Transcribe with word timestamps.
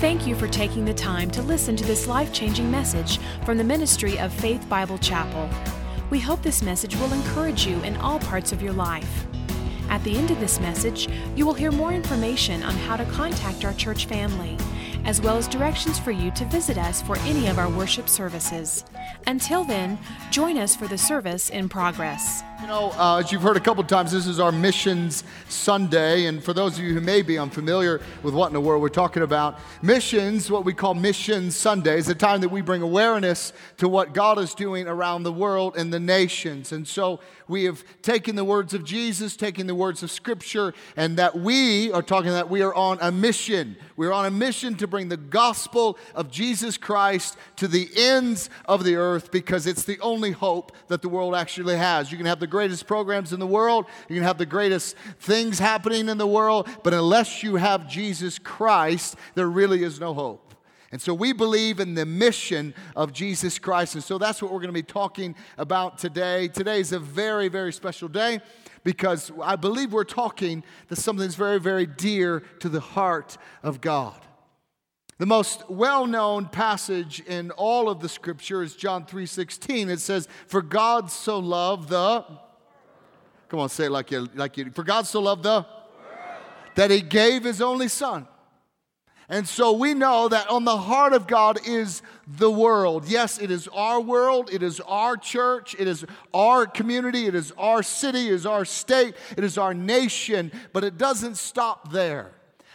Thank 0.00 0.26
you 0.26 0.34
for 0.34 0.48
taking 0.48 0.86
the 0.86 0.94
time 0.94 1.30
to 1.32 1.42
listen 1.42 1.76
to 1.76 1.84
this 1.84 2.06
life 2.06 2.32
changing 2.32 2.70
message 2.70 3.18
from 3.44 3.58
the 3.58 3.64
ministry 3.64 4.18
of 4.18 4.32
Faith 4.32 4.66
Bible 4.66 4.96
Chapel. 4.96 5.46
We 6.08 6.18
hope 6.18 6.40
this 6.40 6.62
message 6.62 6.96
will 6.96 7.12
encourage 7.12 7.66
you 7.66 7.78
in 7.82 7.98
all 7.98 8.18
parts 8.18 8.50
of 8.50 8.62
your 8.62 8.72
life. 8.72 9.26
At 9.90 10.02
the 10.02 10.16
end 10.16 10.30
of 10.30 10.40
this 10.40 10.58
message, 10.58 11.10
you 11.36 11.44
will 11.44 11.52
hear 11.52 11.70
more 11.70 11.92
information 11.92 12.62
on 12.62 12.72
how 12.76 12.96
to 12.96 13.04
contact 13.04 13.66
our 13.66 13.74
church 13.74 14.06
family, 14.06 14.56
as 15.04 15.20
well 15.20 15.36
as 15.36 15.46
directions 15.46 15.98
for 15.98 16.12
you 16.12 16.30
to 16.30 16.46
visit 16.46 16.78
us 16.78 17.02
for 17.02 17.18
any 17.18 17.48
of 17.48 17.58
our 17.58 17.68
worship 17.68 18.08
services. 18.08 18.86
Until 19.26 19.64
then, 19.64 19.98
join 20.30 20.56
us 20.56 20.74
for 20.74 20.88
the 20.88 20.96
service 20.96 21.50
in 21.50 21.68
progress. 21.68 22.42
You 22.60 22.66
know, 22.66 22.92
uh, 22.98 23.20
as 23.20 23.32
you've 23.32 23.40
heard 23.40 23.56
a 23.56 23.60
couple 23.60 23.82
times, 23.84 24.12
this 24.12 24.26
is 24.26 24.38
our 24.38 24.52
Missions 24.52 25.24
Sunday. 25.48 26.26
And 26.26 26.44
for 26.44 26.52
those 26.52 26.76
of 26.76 26.84
you 26.84 26.92
who 26.92 27.00
may 27.00 27.22
be 27.22 27.38
unfamiliar 27.38 28.02
with 28.22 28.34
what 28.34 28.48
in 28.48 28.52
the 28.52 28.60
world 28.60 28.82
we're 28.82 28.90
talking 28.90 29.22
about, 29.22 29.58
missions, 29.80 30.50
what 30.50 30.66
we 30.66 30.74
call 30.74 30.92
Missions 30.92 31.56
Sunday, 31.56 31.96
is 31.96 32.10
a 32.10 32.14
time 32.14 32.42
that 32.42 32.50
we 32.50 32.60
bring 32.60 32.82
awareness 32.82 33.54
to 33.78 33.88
what 33.88 34.12
God 34.12 34.38
is 34.38 34.52
doing 34.52 34.88
around 34.88 35.22
the 35.22 35.32
world 35.32 35.74
and 35.78 35.90
the 35.90 35.98
nations. 35.98 36.70
And 36.70 36.86
so 36.86 37.20
we 37.48 37.64
have 37.64 37.82
taken 38.02 38.36
the 38.36 38.44
words 38.44 38.74
of 38.74 38.84
Jesus, 38.84 39.36
taken 39.36 39.66
the 39.66 39.74
words 39.74 40.02
of 40.02 40.10
Scripture, 40.10 40.74
and 40.96 41.16
that 41.16 41.38
we 41.38 41.90
are 41.92 42.02
talking 42.02 42.30
that 42.30 42.50
we 42.50 42.60
are 42.60 42.74
on 42.74 42.98
a 43.00 43.10
mission. 43.10 43.74
We're 43.96 44.12
on 44.12 44.26
a 44.26 44.30
mission 44.30 44.76
to 44.76 44.86
bring 44.86 45.08
the 45.08 45.16
gospel 45.16 45.98
of 46.14 46.30
Jesus 46.30 46.76
Christ 46.76 47.38
to 47.56 47.66
the 47.66 47.88
ends 47.96 48.50
of 48.66 48.84
the 48.84 48.96
earth 48.96 49.32
because 49.32 49.66
it's 49.66 49.84
the 49.84 49.98
only 50.00 50.32
hope 50.32 50.72
that 50.88 51.00
the 51.00 51.08
world 51.08 51.34
actually 51.34 51.76
has. 51.76 52.12
You 52.12 52.18
can 52.18 52.26
have 52.26 52.38
the 52.38 52.49
greatest 52.50 52.86
programs 52.86 53.32
in 53.32 53.40
the 53.40 53.46
world, 53.46 53.86
you 54.08 54.16
can 54.16 54.24
have 54.24 54.36
the 54.36 54.46
greatest 54.46 54.96
things 55.18 55.58
happening 55.58 56.08
in 56.08 56.18
the 56.18 56.26
world, 56.26 56.68
but 56.82 56.92
unless 56.92 57.42
you 57.42 57.56
have 57.56 57.88
Jesus 57.88 58.38
Christ, 58.38 59.16
there 59.34 59.48
really 59.48 59.82
is 59.82 59.98
no 59.98 60.12
hope. 60.12 60.54
And 60.92 61.00
so 61.00 61.14
we 61.14 61.32
believe 61.32 61.78
in 61.78 61.94
the 61.94 62.04
mission 62.04 62.74
of 62.96 63.12
Jesus 63.12 63.58
Christ. 63.60 63.94
And 63.94 64.02
so 64.02 64.18
that's 64.18 64.42
what 64.42 64.50
we're 64.50 64.58
going 64.58 64.70
to 64.70 64.72
be 64.72 64.82
talking 64.82 65.36
about 65.56 65.98
today. 65.98 66.48
Today 66.48 66.80
is 66.80 66.92
a 66.92 66.98
very, 66.98 67.48
very 67.48 67.72
special 67.72 68.08
day 68.08 68.40
because 68.82 69.30
I 69.40 69.54
believe 69.54 69.92
we're 69.92 70.02
talking 70.02 70.64
to 70.88 70.96
something 70.96 71.22
that's 71.22 71.36
very, 71.36 71.60
very 71.60 71.86
dear 71.86 72.40
to 72.58 72.68
the 72.68 72.80
heart 72.80 73.38
of 73.62 73.80
God. 73.80 74.20
The 75.20 75.26
most 75.26 75.68
well-known 75.68 76.46
passage 76.46 77.20
in 77.20 77.50
all 77.50 77.90
of 77.90 78.00
the 78.00 78.08
scripture 78.08 78.62
is 78.62 78.74
John 78.74 79.04
3:16. 79.04 79.90
It 79.90 80.00
says, 80.00 80.26
"For 80.46 80.62
God 80.62 81.10
so 81.10 81.38
loved 81.38 81.90
the 81.90 82.24
Come 83.50 83.60
on, 83.60 83.68
say 83.68 83.84
it 83.84 83.90
like 83.90 84.10
you 84.10 84.30
like 84.34 84.56
you. 84.56 84.70
For 84.70 84.82
God 84.82 85.06
so 85.06 85.20
loved 85.20 85.42
the 85.42 85.66
that 86.74 86.90
he 86.90 87.02
gave 87.02 87.44
his 87.44 87.60
only 87.60 87.88
son 87.88 88.26
and 89.28 89.46
so 89.46 89.72
we 89.72 89.92
know 89.92 90.26
that 90.28 90.48
on 90.48 90.64
the 90.64 90.78
heart 90.78 91.12
of 91.12 91.26
God 91.26 91.58
is 91.64 92.00
the 92.26 92.50
world. 92.50 93.06
Yes, 93.06 93.38
it 93.38 93.50
is 93.50 93.68
our 93.68 94.00
world, 94.00 94.48
it 94.50 94.62
is 94.62 94.80
our 94.80 95.18
church, 95.18 95.76
it 95.78 95.86
is 95.86 96.04
our 96.32 96.66
community, 96.66 97.26
it 97.26 97.34
is 97.34 97.52
our 97.58 97.82
city, 97.82 98.28
it 98.28 98.32
is 98.32 98.46
our 98.46 98.64
state, 98.64 99.14
it 99.36 99.44
is 99.44 99.58
our 99.58 99.74
nation, 99.74 100.50
but 100.72 100.82
it 100.82 100.96
doesn't 100.96 101.36
stop 101.36 101.92
there. 101.92 102.32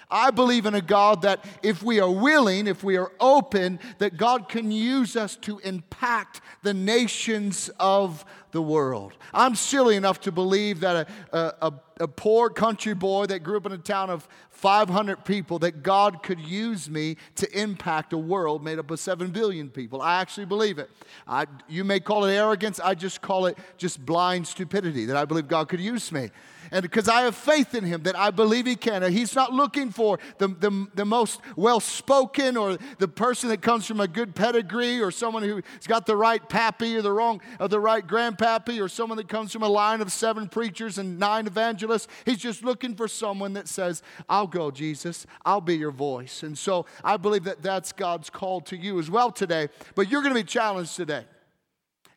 I 0.09 0.31
believe 0.31 0.65
in 0.65 0.75
a 0.75 0.81
God 0.81 1.21
that 1.23 1.43
if 1.63 1.83
we 1.83 1.99
are 1.99 2.09
willing, 2.09 2.67
if 2.67 2.83
we 2.83 2.97
are 2.97 3.11
open, 3.19 3.79
that 3.97 4.17
God 4.17 4.49
can 4.49 4.71
use 4.71 5.15
us 5.15 5.35
to 5.37 5.59
impact 5.59 6.41
the 6.63 6.73
nations 6.73 7.69
of 7.79 8.25
the 8.51 8.61
world. 8.61 9.13
I'm 9.33 9.55
silly 9.55 9.97
enough 9.97 10.21
to 10.21 10.31
believe 10.31 10.79
that 10.79 11.09
a, 11.33 11.37
a, 11.61 11.73
a, 11.99 12.07
poor 12.07 12.49
country 12.49 12.93
boy 12.93 13.25
that 13.25 13.39
grew 13.39 13.57
up 13.57 13.65
in 13.65 13.73
a 13.73 13.77
town 13.77 14.09
of 14.09 14.27
500 14.51 15.25
people, 15.25 15.59
that 15.59 15.83
God 15.83 16.23
could 16.23 16.39
use 16.39 16.89
me 16.89 17.17
to 17.35 17.51
impact 17.59 18.13
a 18.13 18.17
world 18.17 18.63
made 18.63 18.79
up 18.79 18.89
of 18.91 18.99
7 18.99 19.29
billion 19.31 19.69
people. 19.69 20.01
I 20.01 20.21
actually 20.21 20.45
believe 20.45 20.79
it. 20.79 20.89
I, 21.27 21.47
you 21.67 21.83
may 21.83 21.99
call 21.99 22.23
it 22.23 22.33
arrogance, 22.33 22.79
I 22.79 22.95
just 22.95 23.21
call 23.21 23.47
it 23.47 23.57
just 23.77 24.05
blind 24.05 24.47
stupidity 24.47 25.05
that 25.05 25.17
I 25.17 25.25
believe 25.25 25.49
God 25.49 25.67
could 25.67 25.81
use 25.81 26.09
me 26.13 26.29
and 26.75 26.81
because 26.83 27.07
I 27.07 27.21
have 27.21 27.37
faith 27.37 27.73
in 27.73 27.85
him 27.85 28.03
that 28.03 28.17
I 28.17 28.31
believe 28.31 28.65
he 28.65 28.75
can. 28.75 29.01
He's 29.09 29.33
not 29.33 29.53
looking 29.53 29.91
for 29.91 30.19
the, 30.39 30.49
the, 30.49 30.87
the 30.93 31.05
most 31.05 31.39
well 31.55 31.79
spoken 31.79 32.57
or 32.57 32.77
the 32.97 33.07
person 33.07 33.47
that 33.47 33.61
comes 33.61 33.85
from 33.85 34.01
a 34.01 34.09
good 34.09 34.35
pedigree 34.35 34.99
or 34.99 35.09
someone 35.09 35.43
who's 35.43 35.63
got 35.87 36.05
the 36.05 36.17
right 36.17 36.47
pappy 36.49 36.97
or 36.97 37.01
the 37.01 37.13
wrong 37.13 37.39
or 37.61 37.69
the 37.69 37.79
right 37.79 38.05
grandpappy 38.05 38.83
or 38.83 38.89
someone 38.89 39.15
that 39.15 39.29
comes 39.29 39.53
from 39.53 39.63
a 39.63 39.69
line 39.69 40.01
of 40.01 40.11
seven 40.11 40.49
preachers 40.49 40.97
and 40.97 41.17
nine 41.17 41.47
evangelists. 41.47 42.09
He's 42.25 42.39
just 42.39 42.61
looking 42.61 42.93
for 42.93 43.07
someone 43.07 43.53
that 43.53 43.69
says, 43.69 44.03
I'll 44.27 44.45
go, 44.45 44.69
Jesus. 44.69 45.25
I'll 45.45 45.61
be 45.61 45.77
your 45.77 45.91
voice. 45.91 46.43
And 46.43 46.57
so 46.57 46.87
I 47.05 47.15
believe 47.15 47.45
that 47.45 47.61
that's 47.61 47.93
God's 47.93 48.29
call 48.29 48.59
to 48.59 48.75
you 48.75 48.99
as 48.99 49.09
well 49.09 49.31
today. 49.31 49.69
But 49.95 50.11
you're 50.11 50.21
going 50.21 50.35
to 50.35 50.41
be 50.41 50.45
challenged 50.45 50.97
today. 50.97 51.23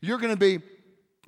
You're 0.01 0.19
going 0.19 0.35
to 0.35 0.37
be 0.37 0.65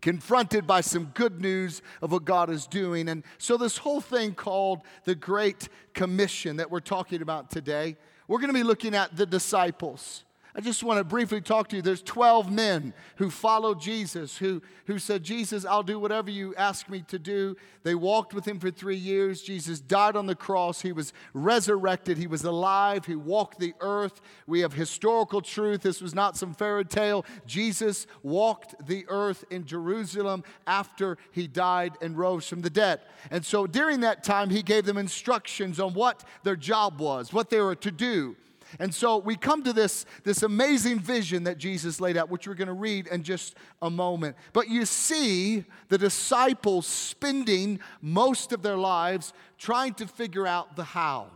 confronted 0.01 0.67
by 0.67 0.81
some 0.81 1.07
good 1.15 1.41
news 1.41 1.83
of 2.03 2.13
what 2.13 2.25
God 2.25 2.51
is 2.51 2.67
doing. 2.67 3.09
And 3.09 3.23
so, 3.39 3.57
this 3.57 3.79
whole 3.79 4.01
thing 4.01 4.35
called 4.35 4.81
the 5.05 5.15
Great 5.15 5.69
Commission 5.95 6.57
that 6.57 6.71
we're 6.71 6.81
talking 6.81 7.23
about 7.23 7.51
today, 7.51 7.97
we're 8.29 8.39
going 8.39 8.49
to 8.49 8.55
be 8.55 8.63
looking 8.63 8.95
at 8.95 9.17
the 9.17 9.27
disciples. 9.27 10.25
I 10.55 10.61
just 10.61 10.83
want 10.83 10.99
to 10.99 11.05
briefly 11.05 11.41
talk 11.41 11.69
to 11.69 11.77
you. 11.77 11.83
There's 11.83 12.03
12 12.03 12.51
men 12.51 12.93
who 13.17 13.31
followed 13.31 13.81
Jesus, 13.81 14.37
who, 14.37 14.61
who 14.87 14.99
said, 14.99 15.23
Jesus, 15.23 15.65
I'll 15.65 15.85
do 15.85 16.01
whatever 16.01 16.29
you 16.29 16.55
ask 16.57 16.89
me 16.89 17.03
to 17.09 17.21
do. 17.21 17.57
They 17.85 17.95
walked 17.95 18.35
with 18.35 18.47
him 18.47 18.59
for 18.59 18.71
three 18.71 18.97
years. 18.97 19.43
Jesus 19.43 19.79
died 19.81 20.17
on 20.17 20.27
the 20.27 20.35
cross. 20.35 20.81
He 20.81 20.91
was 20.91 21.13
resurrected. 21.35 22.19
He 22.19 22.27
was 22.27 22.43
alive. 22.43 23.07
He 23.07 23.15
walked 23.15 23.61
the 23.61 23.75
earth. 23.81 24.21
We 24.49 24.61
have 24.61 24.73
historical 24.73 25.41
truth. 25.41 25.83
This 25.83 26.03
was 26.03 26.17
not 26.17 26.37
some 26.37 26.53
fairy 26.53 26.85
tale. 26.85 27.25
Jesus 27.47 28.09
walked 28.25 28.75
the 28.87 29.05
earth 29.09 29.45
in 29.51 29.65
Jerusalem 29.67 30.43
after 30.67 31.17
he 31.31 31.47
died 31.47 31.97
and 32.03 32.19
rose 32.19 32.49
from 32.49 32.63
the 32.63 32.71
dead. 32.71 33.01
And 33.31 33.45
so 33.47 33.69
during 33.69 34.01
that 34.01 34.25
time, 34.25 34.51
he 34.51 34.63
gave 34.63 34.85
them 34.85 34.99
instructions 34.99 35.79
on 35.79 35.95
what 35.95 36.25
their 36.43 36.57
job 36.57 37.01
was, 37.01 37.33
what 37.33 37.51
they 37.51 37.61
were 37.61 37.77
to 37.77 37.93
do. 37.93 38.35
And 38.79 38.95
so 38.95 39.19
we 39.19 39.37
come 39.37 39.63
to 39.65 39.73
this, 39.73 40.07
this 40.25 40.43
amazing 40.43 41.01
vision 41.01 41.45
that 41.45 41.59
Jesus 41.59 42.01
laid 42.01 42.17
out, 42.17 42.31
which 42.31 42.47
we're 42.47 42.55
going 42.55 42.69
to 42.69 42.75
read 42.75 43.07
in 43.09 43.23
just 43.23 43.57
a 43.83 43.91
moment. 43.91 44.37
But 44.53 44.69
you 44.69 44.85
see 44.85 45.65
the 45.89 45.99
disciples 45.99 46.87
spending 46.87 47.81
most 48.01 48.53
of 48.53 48.63
their 48.63 48.77
lives 48.77 49.33
trying 49.59 49.95
to 49.95 50.07
figure 50.07 50.47
out 50.47 50.77
the 50.77 50.85
how. 50.85 51.27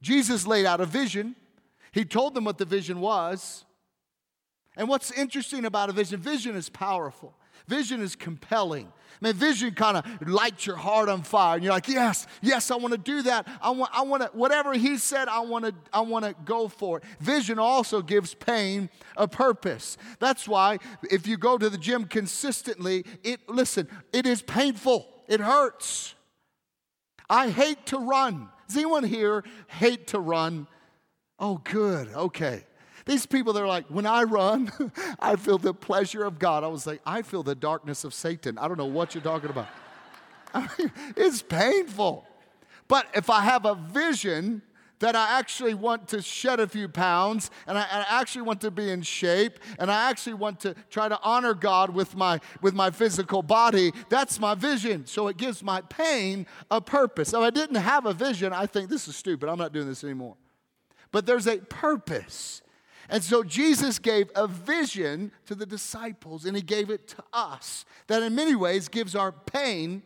Jesus 0.00 0.46
laid 0.46 0.66
out 0.66 0.80
a 0.80 0.86
vision, 0.86 1.36
he 1.92 2.04
told 2.04 2.34
them 2.34 2.44
what 2.44 2.58
the 2.58 2.64
vision 2.64 3.00
was. 3.00 3.64
And 4.76 4.88
what's 4.88 5.10
interesting 5.10 5.64
about 5.64 5.90
a 5.90 5.92
vision, 5.92 6.20
vision 6.20 6.56
is 6.56 6.68
powerful. 6.68 7.34
Vision 7.68 8.00
is 8.00 8.16
compelling. 8.16 8.92
Man, 9.22 9.34
vision 9.34 9.74
kind 9.74 9.98
of 9.98 10.28
lights 10.28 10.64
your 10.64 10.76
heart 10.76 11.10
on 11.10 11.22
fire, 11.22 11.56
and 11.56 11.64
you're 11.64 11.72
like, 11.72 11.88
yes, 11.88 12.26
yes, 12.40 12.70
I 12.70 12.76
want 12.76 12.92
to 12.92 12.98
do 12.98 13.22
that. 13.22 13.46
I 13.60 13.70
want, 13.70 13.90
I 13.94 14.02
want 14.02 14.22
to, 14.22 14.28
whatever 14.32 14.72
he 14.72 14.96
said, 14.96 15.28
I 15.28 15.40
want 15.40 15.66
to, 15.66 15.74
I 15.92 16.00
want 16.00 16.24
to 16.24 16.34
go 16.44 16.68
for 16.68 16.98
it. 16.98 17.04
Vision 17.20 17.58
also 17.58 18.00
gives 18.00 18.32
pain 18.32 18.88
a 19.18 19.28
purpose. 19.28 19.98
That's 20.20 20.48
why 20.48 20.78
if 21.10 21.26
you 21.26 21.36
go 21.36 21.58
to 21.58 21.68
the 21.68 21.76
gym 21.76 22.04
consistently, 22.04 23.04
it 23.22 23.46
listen, 23.48 23.88
it 24.12 24.26
is 24.26 24.40
painful. 24.40 25.06
It 25.28 25.40
hurts. 25.40 26.14
I 27.28 27.50
hate 27.50 27.86
to 27.86 27.98
run. 27.98 28.48
Does 28.66 28.76
anyone 28.76 29.04
here 29.04 29.44
hate 29.68 30.08
to 30.08 30.18
run? 30.18 30.66
Oh, 31.38 31.60
good. 31.62 32.08
Okay. 32.14 32.64
These 33.06 33.26
people, 33.26 33.52
they're 33.52 33.66
like, 33.66 33.86
when 33.86 34.06
I 34.06 34.22
run, 34.22 34.70
I 35.20 35.36
feel 35.36 35.58
the 35.58 35.74
pleasure 35.74 36.24
of 36.24 36.38
God. 36.38 36.64
I 36.64 36.68
was 36.68 36.86
like, 36.86 37.00
I 37.04 37.22
feel 37.22 37.42
the 37.42 37.54
darkness 37.54 38.04
of 38.04 38.14
Satan. 38.14 38.58
I 38.58 38.68
don't 38.68 38.78
know 38.78 38.86
what 38.86 39.14
you're 39.14 39.24
talking 39.24 39.50
about. 39.50 39.68
I 40.54 40.68
mean, 40.78 40.92
it's 41.16 41.42
painful. 41.42 42.26
But 42.88 43.06
if 43.14 43.30
I 43.30 43.42
have 43.42 43.64
a 43.64 43.74
vision 43.74 44.62
that 45.00 45.16
I 45.16 45.38
actually 45.38 45.74
want 45.74 46.08
to 46.08 46.22
shed 46.22 46.60
a 46.60 46.66
few 46.66 46.88
pounds 46.88 47.50
and 47.66 47.76
I, 47.76 47.82
and 47.90 48.04
I, 48.08 48.20
actually 48.20 48.42
want 48.42 48.60
to 48.60 48.70
be 48.70 48.90
in 48.90 49.02
shape 49.02 49.58
and 49.78 49.90
I 49.90 50.10
actually 50.10 50.34
want 50.34 50.60
to 50.60 50.74
try 50.90 51.08
to 51.08 51.18
honor 51.22 51.54
God 51.54 51.90
with 51.90 52.14
my, 52.14 52.38
with 52.60 52.74
my 52.74 52.90
physical 52.90 53.42
body, 53.42 53.92
that's 54.08 54.38
my 54.38 54.54
vision. 54.54 55.06
So 55.06 55.28
it 55.28 55.36
gives 55.36 55.62
my 55.62 55.80
pain 55.82 56.46
a 56.70 56.80
purpose. 56.80 57.32
If 57.32 57.40
I 57.40 57.50
didn't 57.50 57.76
have 57.76 58.06
a 58.06 58.12
vision, 58.12 58.52
I 58.52 58.66
think 58.66 58.90
this 58.90 59.08
is 59.08 59.16
stupid. 59.16 59.48
I'm 59.48 59.58
not 59.58 59.72
doing 59.72 59.88
this 59.88 60.04
anymore. 60.04 60.36
But 61.12 61.26
there's 61.26 61.46
a 61.46 61.58
purpose. 61.58 62.62
And 63.10 63.24
so 63.24 63.42
Jesus 63.42 63.98
gave 63.98 64.30
a 64.36 64.46
vision 64.46 65.32
to 65.46 65.56
the 65.56 65.66
disciples 65.66 66.44
and 66.46 66.56
he 66.56 66.62
gave 66.62 66.90
it 66.90 67.08
to 67.08 67.24
us 67.32 67.84
that 68.06 68.22
in 68.22 68.36
many 68.36 68.54
ways 68.54 68.88
gives 68.88 69.16
our 69.16 69.32
pain 69.32 70.02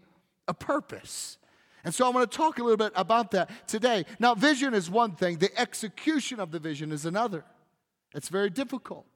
a 0.48 0.54
purpose. 0.54 1.36
And 1.84 1.94
so 1.94 2.06
I 2.06 2.08
want 2.08 2.30
to 2.30 2.36
talk 2.36 2.58
a 2.58 2.62
little 2.62 2.78
bit 2.78 2.92
about 2.96 3.30
that 3.32 3.50
today. 3.68 4.06
Now, 4.18 4.34
vision 4.34 4.72
is 4.72 4.90
one 4.90 5.12
thing, 5.12 5.36
the 5.36 5.56
execution 5.60 6.40
of 6.40 6.50
the 6.50 6.58
vision 6.58 6.92
is 6.92 7.04
another. 7.04 7.44
It's 8.14 8.30
very 8.30 8.48
difficult. 8.48 9.06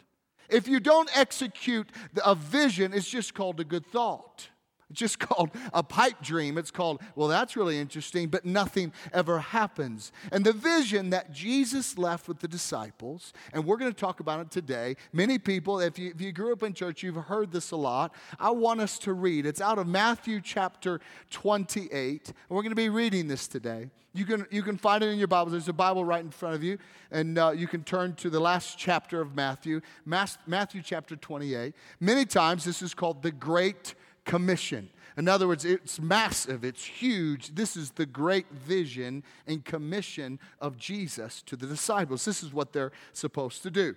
If 0.51 0.69
you 0.69 0.81
don't 0.81 1.11
execute 1.17 1.89
a 2.25 2.35
vision, 2.35 2.93
it's 2.93 3.09
just 3.09 3.33
called 3.33 3.59
a 3.59 3.65
good 3.65 3.87
thought. 3.87 4.49
It's 4.91 4.99
just 4.99 5.19
called 5.19 5.51
a 5.73 5.83
pipe 5.83 6.23
dream. 6.23 6.59
It's 6.59 6.71
called, 6.71 7.01
well, 7.15 7.29
that's 7.29 7.57
really 7.57 7.79
interesting, 7.79 8.29
but 8.29 8.45
nothing 8.45 8.93
ever 9.13 9.39
happens. 9.39 10.13
And 10.33 10.45
the 10.45 10.53
vision 10.53 11.11
that 11.11 11.33
Jesus 11.33 11.99
left 11.99 12.29
with 12.29 12.41
the 12.41 12.49
disciples, 12.49 13.33
and 13.53 13.65
we're 13.65 13.77
going 13.77 13.93
to 13.93 13.99
talk 13.99 14.21
about 14.21 14.41
it 14.41 14.51
today. 14.51 14.97
Many 15.13 15.39
people, 15.39 15.81
if 15.81 15.99
you, 15.99 16.11
if 16.15 16.21
you 16.21 16.33
grew 16.33 16.53
up 16.53 16.63
in 16.63 16.75
church, 16.75 17.03
you've 17.03 17.17
heard 17.17 17.53
this 17.53 17.71
a 17.71 17.77
lot. 17.77 18.15
I 18.39 18.51
want 18.51 18.81
us 18.81 18.99
to 19.01 19.13
read. 19.13 19.47
It's 19.47 19.61
out 19.61 19.79
of 19.79 19.87
Matthew 19.87 20.41
chapter 20.41 21.01
28. 21.31 22.29
And 22.29 22.35
we're 22.49 22.63
going 22.63 22.71
to 22.71 22.77
be 22.77 22.89
reading 22.89 23.29
this 23.29 23.49
today. 23.49 23.91
You 24.15 24.25
can, 24.25 24.47
you 24.51 24.63
can 24.63 24.79
find 24.79 25.05
it 25.05 25.11
in 25.11 25.19
your 25.19 25.29
Bibles. 25.29 25.53
There's 25.53 25.69
a 25.69 25.73
Bible 25.73 26.05
right 26.05 26.25
in 26.25 26.31
front 26.31 26.55
of 26.55 26.65
you, 26.65 26.79
and 27.11 27.39
uh, 27.39 27.53
you 27.55 27.69
can 27.69 27.85
turn 27.85 28.15
to 28.17 28.31
the 28.31 28.41
last 28.41 28.79
chapter 28.79 29.21
of 29.21 29.37
Matthew, 29.37 29.81
Matthew 30.05 30.83
chapter 30.83 31.15
28. 31.15 31.75
Many 32.01 32.25
times, 32.25 32.65
this 32.65 32.81
is 32.81 32.95
called 32.95 33.23
the 33.23 33.31
Great 33.31 33.95
Commission. 34.29 34.91
In 35.17 35.27
other 35.27 35.49
words, 35.49 35.65
it's 35.65 35.99
massive, 35.99 36.63
it's 36.63 36.85
huge. 36.85 37.55
This 37.55 37.77
is 37.77 37.93
the 37.93 38.05
great 38.05 38.49
vision 38.53 39.25
and 39.47 39.65
commission 39.65 40.39
of 40.61 40.77
Jesus 40.77 41.43
to 41.47 41.57
the 41.57 41.67
disciples. 41.67 42.27
This 42.27 42.43
is 42.43 42.53
what 42.53 42.73
they're 42.73 42.93
supposed 43.15 43.63
to 43.63 43.71
do. 43.71 43.97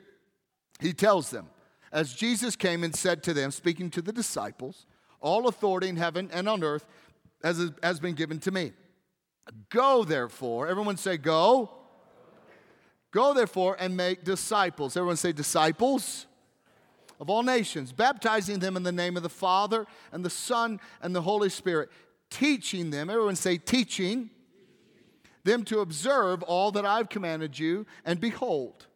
He 0.80 0.94
tells 0.94 1.30
them, 1.30 1.48
as 1.92 2.14
Jesus 2.14 2.56
came 2.56 2.84
and 2.84 2.96
said 2.96 3.22
to 3.24 3.34
them, 3.34 3.52
speaking 3.52 3.90
to 3.92 4.02
the 4.02 4.14
disciples, 4.14 4.86
All 5.20 5.50
authority 5.50 5.90
in 5.90 5.98
heaven 5.98 6.30
and 6.34 6.48
on 6.48 6.64
earth 6.64 6.88
has, 7.44 7.70
has 7.84 8.00
been 8.00 8.16
given 8.16 8.40
to 8.40 8.52
me. 8.52 8.72
Go, 9.70 10.06
therefore, 10.06 10.70
everyone 10.70 10.96
say, 10.96 11.18
Go. 11.18 11.70
Go, 13.12 13.34
therefore, 13.34 13.76
and 13.78 13.98
make 13.98 14.24
disciples. 14.24 14.96
Everyone 14.96 15.18
say, 15.18 15.34
Disciples 15.34 16.26
of 17.22 17.30
all 17.30 17.44
nations, 17.44 17.94
baptizing 17.94 18.58
them 18.58 18.76
in 18.76 18.82
the 18.82 18.92
name 18.92 19.16
of 19.16 19.22
the 19.22 19.30
Father 19.30 19.86
and 20.12 20.26
the 20.26 20.30
Son 20.30 20.82
and 21.04 21.16
the 21.16 21.22
Holy 21.22 21.50
Spirit, 21.50 21.90
teaching 22.32 22.90
them, 22.90 23.12
everyone 23.12 23.36
say, 23.36 23.58
teaching 23.58 24.32
them 25.44 25.64
to 25.66 25.80
observe 25.80 26.42
all 26.42 26.72
that 26.72 26.86
I've 26.86 27.10
commanded 27.10 27.60
you, 27.60 27.86
and 28.06 28.20
behold, 28.20 28.88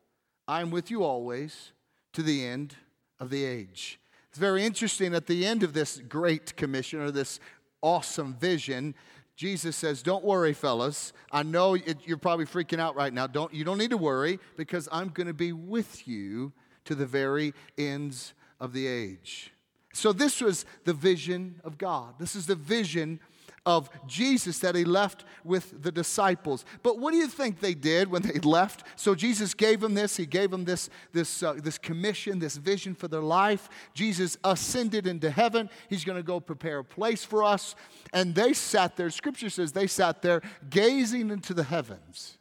I 0.47 0.61
am 0.61 0.71
with 0.71 0.89
you 0.89 1.03
always 1.03 1.71
to 2.13 2.23
the 2.23 2.43
end 2.43 2.75
of 3.19 3.29
the 3.29 3.45
age. 3.45 3.99
It's 4.29 4.39
very 4.39 4.65
interesting 4.65 5.13
at 5.13 5.27
the 5.27 5.45
end 5.45 5.61
of 5.61 5.73
this 5.73 6.01
great 6.09 6.57
commission 6.57 7.01
or 7.01 7.11
this 7.11 7.39
awesome 7.81 8.33
vision. 8.33 8.95
Jesus 9.35 9.75
says, 9.75 10.01
Don't 10.01 10.23
worry, 10.23 10.53
fellas. 10.53 11.13
I 11.31 11.43
know 11.43 11.75
it, 11.75 11.99
you're 12.05 12.17
probably 12.17 12.45
freaking 12.45 12.79
out 12.79 12.95
right 12.95 13.13
now. 13.13 13.27
Don't, 13.27 13.53
you 13.53 13.63
don't 13.63 13.77
need 13.77 13.91
to 13.91 13.97
worry 13.97 14.39
because 14.57 14.89
I'm 14.91 15.09
going 15.09 15.27
to 15.27 15.33
be 15.33 15.51
with 15.51 16.07
you 16.07 16.53
to 16.85 16.95
the 16.95 17.05
very 17.05 17.53
ends 17.77 18.33
of 18.59 18.73
the 18.73 18.87
age. 18.87 19.51
So, 19.93 20.11
this 20.11 20.41
was 20.41 20.65
the 20.83 20.93
vision 20.93 21.61
of 21.63 21.77
God. 21.77 22.15
This 22.19 22.35
is 22.35 22.47
the 22.47 22.55
vision 22.55 23.19
of 23.65 23.89
Jesus 24.05 24.59
that 24.59 24.75
he 24.75 24.85
left 24.85 25.25
with 25.43 25.81
the 25.81 25.91
disciples. 25.91 26.65
But 26.83 26.99
what 26.99 27.11
do 27.11 27.17
you 27.17 27.27
think 27.27 27.59
they 27.59 27.73
did 27.73 28.09
when 28.09 28.21
they 28.21 28.39
left? 28.39 28.83
So 28.95 29.15
Jesus 29.15 29.53
gave 29.53 29.79
them 29.79 29.95
this. 29.95 30.15
He 30.15 30.25
gave 30.25 30.51
them 30.51 30.65
this, 30.65 30.89
this, 31.13 31.41
uh, 31.41 31.53
this 31.53 31.77
commission, 31.77 32.37
this 32.39 32.57
vision 32.57 32.93
for 32.93 33.07
their 33.07 33.21
life. 33.21 33.67
Jesus 33.93 34.37
ascended 34.43 35.07
into 35.07 35.31
heaven. 35.31 35.69
He's 35.89 36.03
going 36.03 36.17
to 36.17 36.23
go 36.23 36.39
prepare 36.39 36.79
a 36.79 36.83
place 36.83 37.23
for 37.23 37.43
us. 37.43 37.75
And 38.13 38.35
they 38.35 38.53
sat 38.53 38.95
there, 38.95 39.09
scripture 39.09 39.49
says 39.49 39.71
they 39.71 39.87
sat 39.87 40.21
there 40.21 40.41
gazing 40.69 41.31
into 41.31 41.53
the 41.53 41.63
heavens. 41.63 42.37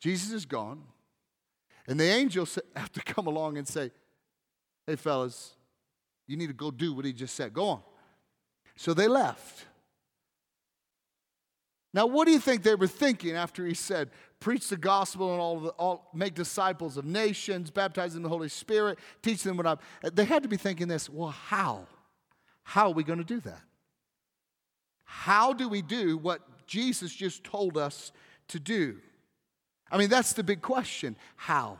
Jesus 0.00 0.32
is 0.32 0.46
gone. 0.46 0.82
And 1.86 1.98
the 1.98 2.04
angels 2.04 2.58
have 2.76 2.92
to 2.92 3.02
come 3.02 3.26
along 3.26 3.58
and 3.58 3.66
say, 3.66 3.90
hey, 4.86 4.96
fellas, 4.96 5.54
you 6.26 6.36
need 6.36 6.48
to 6.48 6.54
go 6.54 6.70
do 6.70 6.92
what 6.94 7.04
he 7.04 7.12
just 7.12 7.34
said. 7.34 7.52
Go 7.52 7.68
on. 7.68 7.82
So 8.76 8.94
they 8.94 9.08
left. 9.08 9.66
Now, 11.94 12.06
what 12.06 12.26
do 12.26 12.32
you 12.32 12.38
think 12.38 12.62
they 12.62 12.74
were 12.74 12.86
thinking 12.86 13.36
after 13.36 13.66
he 13.66 13.74
said, 13.74 14.10
preach 14.40 14.68
the 14.68 14.78
gospel 14.78 15.32
and 15.32 15.40
all, 15.40 15.60
the, 15.60 15.68
all 15.70 16.10
make 16.14 16.34
disciples 16.34 16.96
of 16.96 17.04
nations, 17.04 17.70
baptize 17.70 18.14
them 18.14 18.20
in 18.20 18.22
the 18.22 18.28
Holy 18.30 18.48
Spirit, 18.48 18.98
teach 19.20 19.42
them 19.42 19.56
what 19.58 19.66
I'm. 19.66 19.78
They 20.12 20.24
had 20.24 20.42
to 20.42 20.48
be 20.48 20.56
thinking 20.56 20.88
this 20.88 21.10
well, 21.10 21.30
how? 21.30 21.86
How 22.62 22.86
are 22.86 22.94
we 22.94 23.04
going 23.04 23.18
to 23.18 23.24
do 23.24 23.40
that? 23.40 23.60
How 25.04 25.52
do 25.52 25.68
we 25.68 25.82
do 25.82 26.16
what 26.16 26.66
Jesus 26.66 27.12
just 27.12 27.44
told 27.44 27.76
us 27.76 28.12
to 28.48 28.58
do? 28.58 28.96
I 29.92 29.98
mean, 29.98 30.08
that's 30.08 30.32
the 30.32 30.42
big 30.42 30.62
question 30.62 31.16
how? 31.36 31.78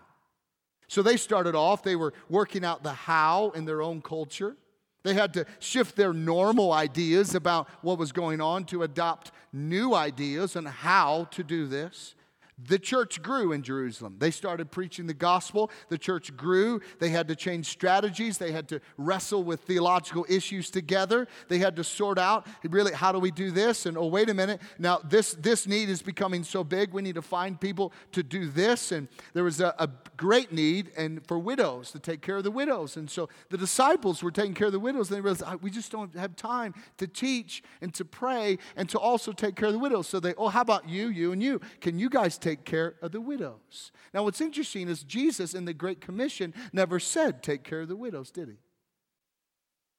So 0.86 1.02
they 1.02 1.16
started 1.16 1.54
off, 1.54 1.82
they 1.82 1.96
were 1.96 2.12
working 2.28 2.64
out 2.64 2.82
the 2.82 2.92
how 2.92 3.50
in 3.50 3.64
their 3.64 3.80
own 3.80 4.02
culture. 4.02 4.56
They 5.02 5.14
had 5.14 5.32
to 5.34 5.46
shift 5.58 5.96
their 5.96 6.12
normal 6.12 6.72
ideas 6.72 7.34
about 7.34 7.68
what 7.80 7.98
was 7.98 8.12
going 8.12 8.40
on 8.40 8.64
to 8.66 8.82
adopt 8.82 9.32
new 9.52 9.94
ideas 9.94 10.54
on 10.54 10.66
how 10.66 11.24
to 11.32 11.42
do 11.42 11.66
this. 11.66 12.14
The 12.58 12.78
church 12.78 13.22
grew 13.22 13.52
in 13.52 13.62
Jerusalem. 13.62 14.16
They 14.18 14.30
started 14.30 14.70
preaching 14.70 15.06
the 15.06 15.14
gospel. 15.14 15.70
The 15.88 15.98
church 15.98 16.36
grew. 16.36 16.80
They 17.00 17.08
had 17.08 17.26
to 17.28 17.36
change 17.36 17.66
strategies. 17.66 18.38
They 18.38 18.52
had 18.52 18.68
to 18.68 18.80
wrestle 18.98 19.42
with 19.42 19.60
theological 19.60 20.26
issues 20.28 20.70
together. 20.70 21.26
They 21.48 21.58
had 21.58 21.76
to 21.76 21.84
sort 21.84 22.18
out 22.18 22.46
really 22.62 22.92
how 22.92 23.10
do 23.10 23.18
we 23.18 23.30
do 23.30 23.50
this? 23.50 23.86
And 23.86 23.96
oh, 23.96 24.06
wait 24.06 24.28
a 24.28 24.34
minute. 24.34 24.60
Now, 24.78 25.00
this, 25.02 25.32
this 25.32 25.66
need 25.66 25.88
is 25.88 26.02
becoming 26.02 26.44
so 26.44 26.62
big. 26.62 26.92
We 26.92 27.02
need 27.02 27.14
to 27.14 27.22
find 27.22 27.58
people 27.58 27.92
to 28.12 28.22
do 28.22 28.48
this. 28.48 28.92
And 28.92 29.08
there 29.32 29.44
was 29.44 29.60
a, 29.60 29.74
a 29.78 29.88
great 30.16 30.52
need 30.52 30.92
and 30.96 31.26
for 31.26 31.38
widows 31.38 31.90
to 31.92 31.98
take 31.98 32.20
care 32.20 32.36
of 32.36 32.44
the 32.44 32.50
widows. 32.50 32.96
And 32.96 33.10
so 33.10 33.28
the 33.48 33.58
disciples 33.58 34.22
were 34.22 34.30
taking 34.30 34.54
care 34.54 34.66
of 34.66 34.72
the 34.72 34.80
widows. 34.80 35.10
And 35.10 35.16
they 35.16 35.20
realized 35.22 35.62
we 35.62 35.70
just 35.70 35.90
don't 35.90 36.14
have 36.16 36.36
time 36.36 36.74
to 36.98 37.06
teach 37.06 37.62
and 37.80 37.92
to 37.94 38.04
pray 38.04 38.58
and 38.76 38.88
to 38.90 38.98
also 38.98 39.32
take 39.32 39.56
care 39.56 39.68
of 39.68 39.72
the 39.72 39.80
widows. 39.80 40.06
So 40.06 40.20
they, 40.20 40.34
oh, 40.34 40.48
how 40.48 40.60
about 40.60 40.88
you, 40.88 41.08
you, 41.08 41.32
and 41.32 41.42
you? 41.42 41.60
Can 41.80 41.98
you 41.98 42.10
guys 42.10 42.38
take 42.38 42.51
take 42.52 42.64
care 42.64 42.94
of 43.00 43.12
the 43.12 43.20
widows. 43.20 43.92
Now, 44.12 44.24
what's 44.24 44.40
interesting 44.40 44.88
is 44.88 45.02
Jesus 45.02 45.54
in 45.54 45.64
the 45.64 45.72
Great 45.72 46.00
Commission 46.00 46.52
never 46.72 47.00
said, 47.00 47.42
take 47.42 47.62
care 47.62 47.80
of 47.80 47.88
the 47.88 47.96
widows, 47.96 48.30
did 48.30 48.48
he? 48.48 48.56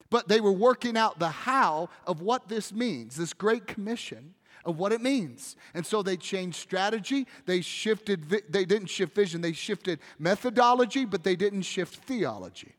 But 0.10 0.28
they 0.28 0.40
were 0.40 0.52
working 0.52 0.96
out 0.96 1.18
the 1.18 1.30
how 1.30 1.90
of 2.06 2.22
what 2.22 2.48
this 2.48 2.72
means, 2.72 3.16
this 3.16 3.34
Great 3.34 3.66
Commission 3.66 4.36
of 4.64 4.78
what 4.78 4.92
it 4.92 5.02
means. 5.02 5.56
And 5.74 5.86
so 5.86 6.04
they 6.04 6.16
changed 6.16 6.58
strategy. 6.58 7.26
They 7.46 7.62
shifted, 7.62 8.30
they 8.50 8.66
didn't 8.66 8.90
shift 8.90 9.16
vision, 9.16 9.42
they 9.42 9.54
shifted 9.54 10.00
methodology, 10.20 11.06
but 11.06 11.24
they 11.24 11.36
didn't 11.36 11.64
shift 11.64 11.96
theology. 12.06 12.76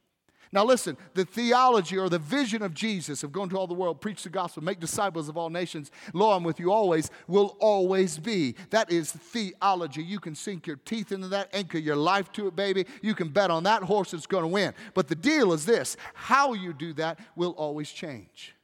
Now, 0.55 0.65
listen, 0.65 0.97
the 1.15 1.25
theology 1.25 1.99
or 1.99 2.09
the 2.09 2.21
vision 2.21 2.63
of 2.63 2.75
Jesus 2.75 3.25
of 3.25 3.33
going 3.33 3.51
to 3.51 3.59
all 3.59 3.67
the 3.67 3.75
world, 3.75 4.01
preach 4.01 4.23
the 4.23 4.29
gospel, 4.29 4.63
make 4.63 4.79
disciples 4.79 5.29
of 5.29 5.37
all 5.37 5.51
nations, 5.51 5.91
lo, 6.13 6.31
I'm 6.31 6.45
with 6.45 6.61
you 6.61 6.71
always, 6.71 7.11
will 7.27 7.57
always 7.59 8.19
be. 8.19 8.55
That 8.71 8.93
is 8.93 9.11
theology. 9.11 10.05
You 10.05 10.21
can 10.21 10.37
sink 10.37 10.69
your 10.69 10.77
teeth 10.77 11.11
into 11.11 11.27
that, 11.29 11.49
anchor 11.53 11.79
your 11.79 11.97
life 11.97 12.31
to 12.35 12.47
it, 12.47 12.55
baby. 12.55 12.87
You 13.03 13.17
can 13.17 13.31
bet 13.31 13.51
on 13.51 13.65
that 13.65 13.83
horse 13.83 14.13
that's 14.13 14.29
going 14.29 14.45
to 14.45 14.49
win. 14.49 14.75
But 14.95 15.09
the 15.09 15.17
deal 15.17 15.53
is 15.53 15.67
this 15.67 15.97
how 16.15 16.53
you 16.53 16.73
do 16.73 16.93
that 16.95 17.19
will 17.35 17.53
always 17.53 17.91
change. 17.91 18.55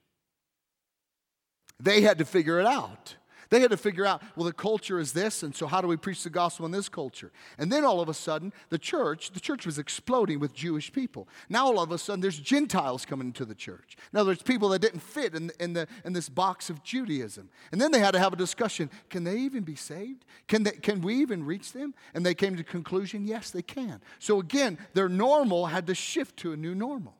They 1.80 2.02
had 2.02 2.18
to 2.18 2.25
figure 2.25 2.61
it 2.61 2.66
out. 2.66 3.16
They 3.50 3.61
had 3.61 3.73
to 3.73 3.76
figure 3.76 4.07
out, 4.07 4.23
well, 4.37 4.47
the 4.47 4.52
culture 4.52 5.00
is 5.00 5.12
this, 5.12 5.42
and 5.42 5.54
so 5.54 5.66
how 5.66 5.80
do 5.80 5.88
we 5.88 5.97
preach 5.97 6.23
the 6.23 6.30
gospel 6.30 6.66
in 6.66 6.73
this 6.73 6.88
culture? 6.88 7.33
And 7.59 7.71
then 7.71 7.85
all 7.85 8.00
of 8.00 8.09
a 8.09 8.14
sudden, 8.14 8.52
the 8.69 8.78
church, 8.78 9.33
the 9.33 9.40
church 9.40 9.66
was 9.66 9.78
exploding 9.78 10.38
with 10.38 10.54
Jewish 10.54 10.92
people. 10.92 11.28
Now 11.49 11.66
all 11.66 11.80
of 11.80 11.90
a 11.90 11.99
sudden, 11.99 12.21
there's 12.21 12.38
Gentiles 12.38 13.04
coming 13.04 13.26
into 13.26 13.45
the 13.45 13.54
church. 13.54 13.97
Now 14.12 14.23
there's 14.23 14.42
people 14.42 14.69
that 14.71 14.80
didn't 14.80 15.00
fit 15.00 15.35
in, 15.35 15.50
in, 15.59 15.73
the, 15.73 15.88
in 16.04 16.12
this 16.12 16.28
box 16.28 16.71
of 16.71 16.85
Judaism. 16.85 17.50
And 17.73 17.80
then 17.80 17.90
they 17.90 17.99
had 17.99 18.12
to 18.12 18.21
have 18.21 18.33
a 18.33 18.37
discussion 18.37 18.88
can 19.09 19.25
they 19.25 19.38
even 19.38 19.64
be 19.64 19.75
saved? 19.75 20.25
Can, 20.47 20.62
they, 20.62 20.73
can 20.73 21.00
we 21.00 21.16
even 21.16 21.45
reach 21.45 21.73
them? 21.73 21.95
And 22.14 22.25
they 22.25 22.35
came 22.35 22.52
to 22.52 22.59
the 22.59 22.64
conclusion 22.64 23.26
yes, 23.26 23.50
they 23.50 23.62
can. 23.62 24.00
So 24.21 24.38
again, 24.38 24.78
their 24.95 25.09
normal 25.09 25.66
had 25.66 25.88
to 25.88 25.95
shift 25.95 26.37
to 26.38 26.52
a 26.52 26.57
new 26.57 26.75
normal. 26.75 27.14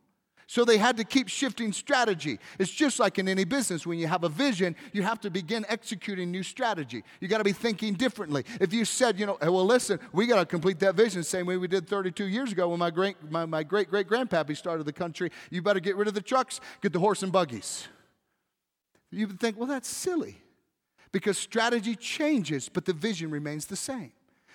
So 0.51 0.65
they 0.65 0.79
had 0.79 0.97
to 0.97 1.05
keep 1.05 1.29
shifting 1.29 1.73
strategy. 1.73 2.41
It's 2.59 2.73
just 2.73 2.99
like 2.99 3.21
in 3.21 3.29
any 3.29 3.45
business. 3.45 3.87
When 3.87 4.01
you 4.01 4.09
have 4.09 4.25
a 4.25 4.29
vision, 4.29 4.75
you 4.93 5.05
have 5.05 5.21
to 5.21 5.31
begin 5.31 5.65
executing 5.69 6.33
new 6.33 6.43
strategy. 6.43 7.05
You 7.21 7.29
got 7.29 7.39
to 7.39 7.45
be 7.45 7.53
thinking 7.53 7.95
differently. 7.95 8.45
If 8.61 8.73
you 8.73 8.85
said, 8.85 9.17
you 9.17 9.27
know, 9.27 9.39
hey, 9.41 9.49
well, 9.49 9.65
listen, 9.65 10.01
we 10.13 10.27
got 10.27 10.41
to 10.41 10.45
complete 10.45 10.81
that 10.81 10.97
vision 10.97 11.23
same 11.23 11.47
way 11.47 11.57
we 11.57 11.69
did 11.69 11.89
32 11.89 12.25
years 12.25 12.51
ago 12.51 12.69
when 12.71 12.81
my 12.81 12.91
great 12.91 13.15
my, 13.31 13.47
my 13.47 13.63
great 13.63 13.91
great 13.91 14.09
grandpappy 14.09 14.57
started 14.57 14.87
the 14.87 14.93
country. 14.93 15.31
You 15.51 15.63
better 15.63 15.79
get 15.79 15.95
rid 15.95 16.09
of 16.09 16.15
the 16.15 16.21
trucks, 16.21 16.61
get 16.83 16.93
the 16.93 16.99
horse 16.99 17.23
and 17.23 17.31
buggies. 17.31 17.87
You 19.13 19.29
would 19.29 19.39
think, 19.39 19.57
well, 19.57 19.69
that's 19.69 19.89
silly. 19.89 20.43
Because 21.13 21.39
strategy 21.39 21.95
changes, 21.95 22.69
but 22.69 22.87
the 22.87 22.93
vision 22.93 23.31
remains 23.31 23.67
the 23.67 23.77
same. 23.77 24.11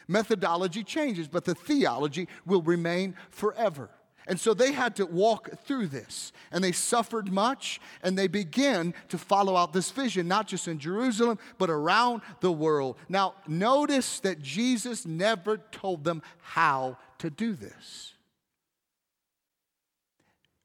Methodology 0.10 0.84
changes, 0.84 1.30
but 1.30 1.46
the 1.46 1.56
theology 1.56 2.28
will 2.46 2.62
remain 2.62 3.16
forever. 3.30 3.90
And 4.28 4.40
so 4.40 4.54
they 4.54 4.72
had 4.72 4.96
to 4.96 5.06
walk 5.06 5.60
through 5.66 5.88
this. 5.88 6.32
And 6.52 6.64
they 6.64 6.72
suffered 6.72 7.32
much, 7.32 7.80
and 8.02 8.18
they 8.18 8.28
began 8.28 8.94
to 9.10 9.18
follow 9.18 9.56
out 9.56 9.74
this 9.74 9.92
vision, 9.92 10.28
not 10.28 10.48
just 10.48 10.68
in 10.68 10.80
Jerusalem, 10.80 11.38
but 11.58 11.70
around 11.70 12.22
the 12.40 12.52
world. 12.52 12.98
Now, 13.08 13.36
notice 13.48 14.20
that 14.22 14.42
Jesus 14.42 15.06
never 15.06 15.58
told 15.58 16.04
them 16.04 16.22
how 16.42 16.98
to 17.20 17.30
do 17.30 17.54
this. 17.54 18.14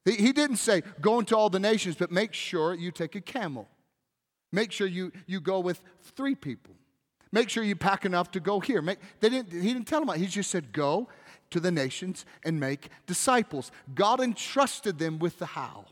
He, 0.06 0.32
didn't 0.32 0.56
say, 0.56 0.82
go 1.00 1.18
into 1.18 1.36
all 1.36 1.50
the 1.50 1.60
nations, 1.60 1.94
but 1.96 2.10
make 2.10 2.32
sure 2.32 2.74
you 2.74 2.90
take 2.90 3.14
a 3.14 3.20
camel. 3.20 3.68
Make 4.50 4.72
sure 4.72 4.86
you, 4.86 5.12
you 5.26 5.40
go 5.40 5.60
with 5.60 5.82
three 6.16 6.34
people. 6.34 6.74
Make 7.32 7.48
sure 7.48 7.62
you 7.62 7.76
pack 7.76 8.04
enough 8.04 8.30
to 8.32 8.40
go 8.40 8.58
here. 8.58 8.82
Make, 8.82 8.98
they 9.20 9.28
didn't, 9.28 9.52
he 9.52 9.72
didn't 9.72 9.86
tell 9.86 10.04
them. 10.04 10.18
He 10.18 10.26
just 10.26 10.50
said, 10.50 10.72
go 10.72 11.08
to 11.50 11.60
the 11.60 11.70
nations 11.70 12.24
and 12.44 12.58
make 12.58 12.88
disciples. 13.06 13.70
God 13.94 14.20
entrusted 14.20 14.98
them 14.98 15.18
with 15.18 15.38
the 15.38 15.46
how. 15.46 15.86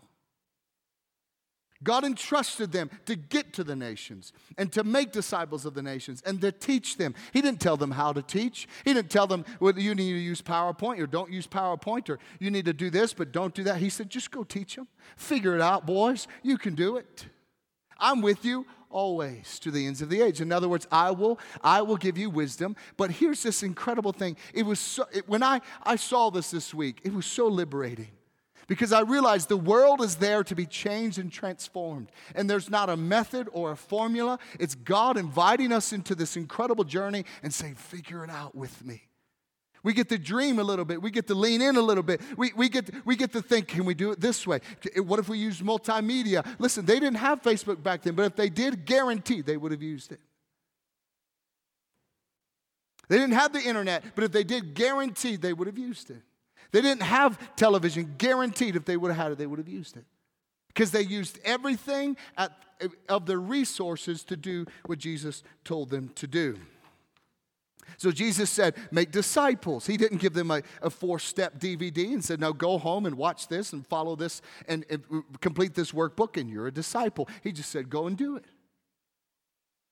God 1.82 2.04
entrusted 2.04 2.72
them 2.72 2.90
to 3.06 3.14
get 3.14 3.52
to 3.52 3.62
the 3.62 3.76
nations 3.76 4.32
and 4.56 4.72
to 4.72 4.82
make 4.82 5.12
disciples 5.12 5.64
of 5.64 5.74
the 5.74 5.82
nations 5.82 6.22
and 6.26 6.40
to 6.40 6.50
teach 6.50 6.96
them. 6.96 7.14
He 7.32 7.40
didn't 7.40 7.60
tell 7.60 7.76
them 7.76 7.92
how 7.92 8.12
to 8.12 8.22
teach. 8.22 8.66
He 8.84 8.92
didn't 8.92 9.10
tell 9.10 9.28
them 9.28 9.44
well, 9.60 9.78
you 9.78 9.94
need 9.94 10.12
to 10.12 10.18
use 10.18 10.42
PowerPoint 10.42 10.98
or 10.98 11.06
don't 11.06 11.30
use 11.30 11.46
PowerPoint 11.46 12.08
or 12.08 12.18
you 12.40 12.50
need 12.50 12.64
to 12.64 12.72
do 12.72 12.90
this 12.90 13.14
but 13.14 13.30
don't 13.30 13.54
do 13.54 13.62
that. 13.64 13.76
He 13.76 13.90
said, 13.90 14.10
just 14.10 14.30
go 14.32 14.42
teach 14.42 14.74
them. 14.74 14.88
Figure 15.16 15.54
it 15.54 15.60
out, 15.60 15.86
boys. 15.86 16.26
You 16.42 16.58
can 16.58 16.74
do 16.74 16.96
it. 16.96 17.26
I'm 18.00 18.22
with 18.22 18.44
you 18.44 18.66
always 18.90 19.58
to 19.60 19.70
the 19.70 19.86
ends 19.86 20.02
of 20.02 20.08
the 20.08 20.20
age. 20.20 20.40
In 20.40 20.52
other 20.52 20.68
words, 20.68 20.86
I 20.90 21.10
will, 21.10 21.38
I 21.62 21.82
will 21.82 21.96
give 21.96 22.18
you 22.18 22.30
wisdom. 22.30 22.76
But 22.96 23.10
here's 23.10 23.42
this 23.42 23.62
incredible 23.62 24.12
thing. 24.12 24.36
It 24.54 24.64
was 24.64 24.78
so, 24.78 25.04
it, 25.12 25.28
when 25.28 25.42
I, 25.42 25.60
I 25.82 25.96
saw 25.96 26.30
this 26.30 26.50
this 26.50 26.72
week, 26.74 27.00
it 27.04 27.12
was 27.12 27.26
so 27.26 27.46
liberating 27.46 28.08
because 28.68 28.92
I 28.92 29.00
realized 29.00 29.48
the 29.48 29.56
world 29.56 30.02
is 30.02 30.16
there 30.16 30.44
to 30.44 30.54
be 30.54 30.66
changed 30.66 31.18
and 31.18 31.32
transformed. 31.32 32.12
And 32.34 32.48
there's 32.48 32.70
not 32.70 32.90
a 32.90 32.96
method 32.96 33.48
or 33.52 33.72
a 33.72 33.76
formula. 33.76 34.38
It's 34.60 34.74
God 34.74 35.16
inviting 35.16 35.72
us 35.72 35.92
into 35.92 36.14
this 36.14 36.36
incredible 36.36 36.84
journey 36.84 37.24
and 37.42 37.52
saying, 37.52 37.76
figure 37.76 38.22
it 38.22 38.30
out 38.30 38.54
with 38.54 38.84
me. 38.84 39.07
We 39.82 39.92
get 39.92 40.08
to 40.08 40.18
dream 40.18 40.58
a 40.58 40.64
little 40.64 40.84
bit. 40.84 41.00
We 41.00 41.10
get 41.10 41.26
to 41.28 41.34
lean 41.34 41.62
in 41.62 41.76
a 41.76 41.80
little 41.80 42.02
bit. 42.02 42.20
We, 42.36 42.52
we, 42.56 42.68
get, 42.68 42.90
we 43.04 43.16
get 43.16 43.32
to 43.32 43.42
think, 43.42 43.68
can 43.68 43.84
we 43.84 43.94
do 43.94 44.10
it 44.10 44.20
this 44.20 44.46
way? 44.46 44.60
Eh, 44.96 45.00
what 45.00 45.18
if 45.18 45.28
we 45.28 45.38
use 45.38 45.60
multimedia? 45.60 46.46
Listen, 46.58 46.84
they 46.84 46.98
didn't 46.98 47.18
have 47.18 47.42
Facebook 47.42 47.82
back 47.82 48.02
then, 48.02 48.14
but 48.14 48.24
if 48.24 48.36
they 48.36 48.48
did, 48.48 48.84
guaranteed 48.84 49.46
they 49.46 49.56
would 49.56 49.72
have 49.72 49.82
used 49.82 50.12
it. 50.12 50.20
They 53.08 53.16
didn't 53.16 53.34
have 53.34 53.52
the 53.52 53.62
internet, 53.62 54.04
but 54.14 54.24
if 54.24 54.32
they 54.32 54.44
did, 54.44 54.74
guaranteed 54.74 55.40
they 55.40 55.52
would 55.52 55.66
have 55.66 55.78
used 55.78 56.10
it. 56.10 56.22
They 56.72 56.82
didn't 56.82 57.02
have 57.02 57.38
television, 57.56 58.14
guaranteed 58.18 58.76
if 58.76 58.84
they 58.84 58.96
would 58.96 59.10
have 59.10 59.16
had 59.16 59.32
it, 59.32 59.38
they 59.38 59.46
would 59.46 59.58
have 59.58 59.68
used 59.68 59.96
it. 59.96 60.04
Because 60.68 60.90
they 60.90 61.00
used 61.02 61.38
everything 61.44 62.16
at, 62.36 62.52
eh, 62.80 62.88
of 63.08 63.24
their 63.26 63.40
resources 63.40 64.22
to 64.24 64.36
do 64.36 64.66
what 64.84 64.98
Jesus 64.98 65.42
told 65.64 65.88
them 65.88 66.10
to 66.16 66.26
do. 66.26 66.58
So 67.96 68.10
Jesus 68.10 68.50
said, 68.50 68.74
make 68.90 69.10
disciples. 69.10 69.86
He 69.86 69.96
didn't 69.96 70.18
give 70.18 70.34
them 70.34 70.50
a, 70.50 70.62
a 70.82 70.90
four 70.90 71.18
step 71.18 71.58
DVD 71.58 72.12
and 72.12 72.24
said, 72.24 72.40
now 72.40 72.52
go 72.52 72.78
home 72.78 73.06
and 73.06 73.16
watch 73.16 73.48
this 73.48 73.72
and 73.72 73.86
follow 73.86 74.16
this 74.16 74.42
and, 74.68 74.84
and 74.90 75.02
complete 75.40 75.74
this 75.74 75.92
workbook 75.92 76.36
and 76.36 76.50
you're 76.50 76.66
a 76.66 76.72
disciple. 76.72 77.28
He 77.42 77.52
just 77.52 77.70
said, 77.70 77.88
go 77.88 78.06
and 78.06 78.16
do 78.16 78.36
it. 78.36 78.44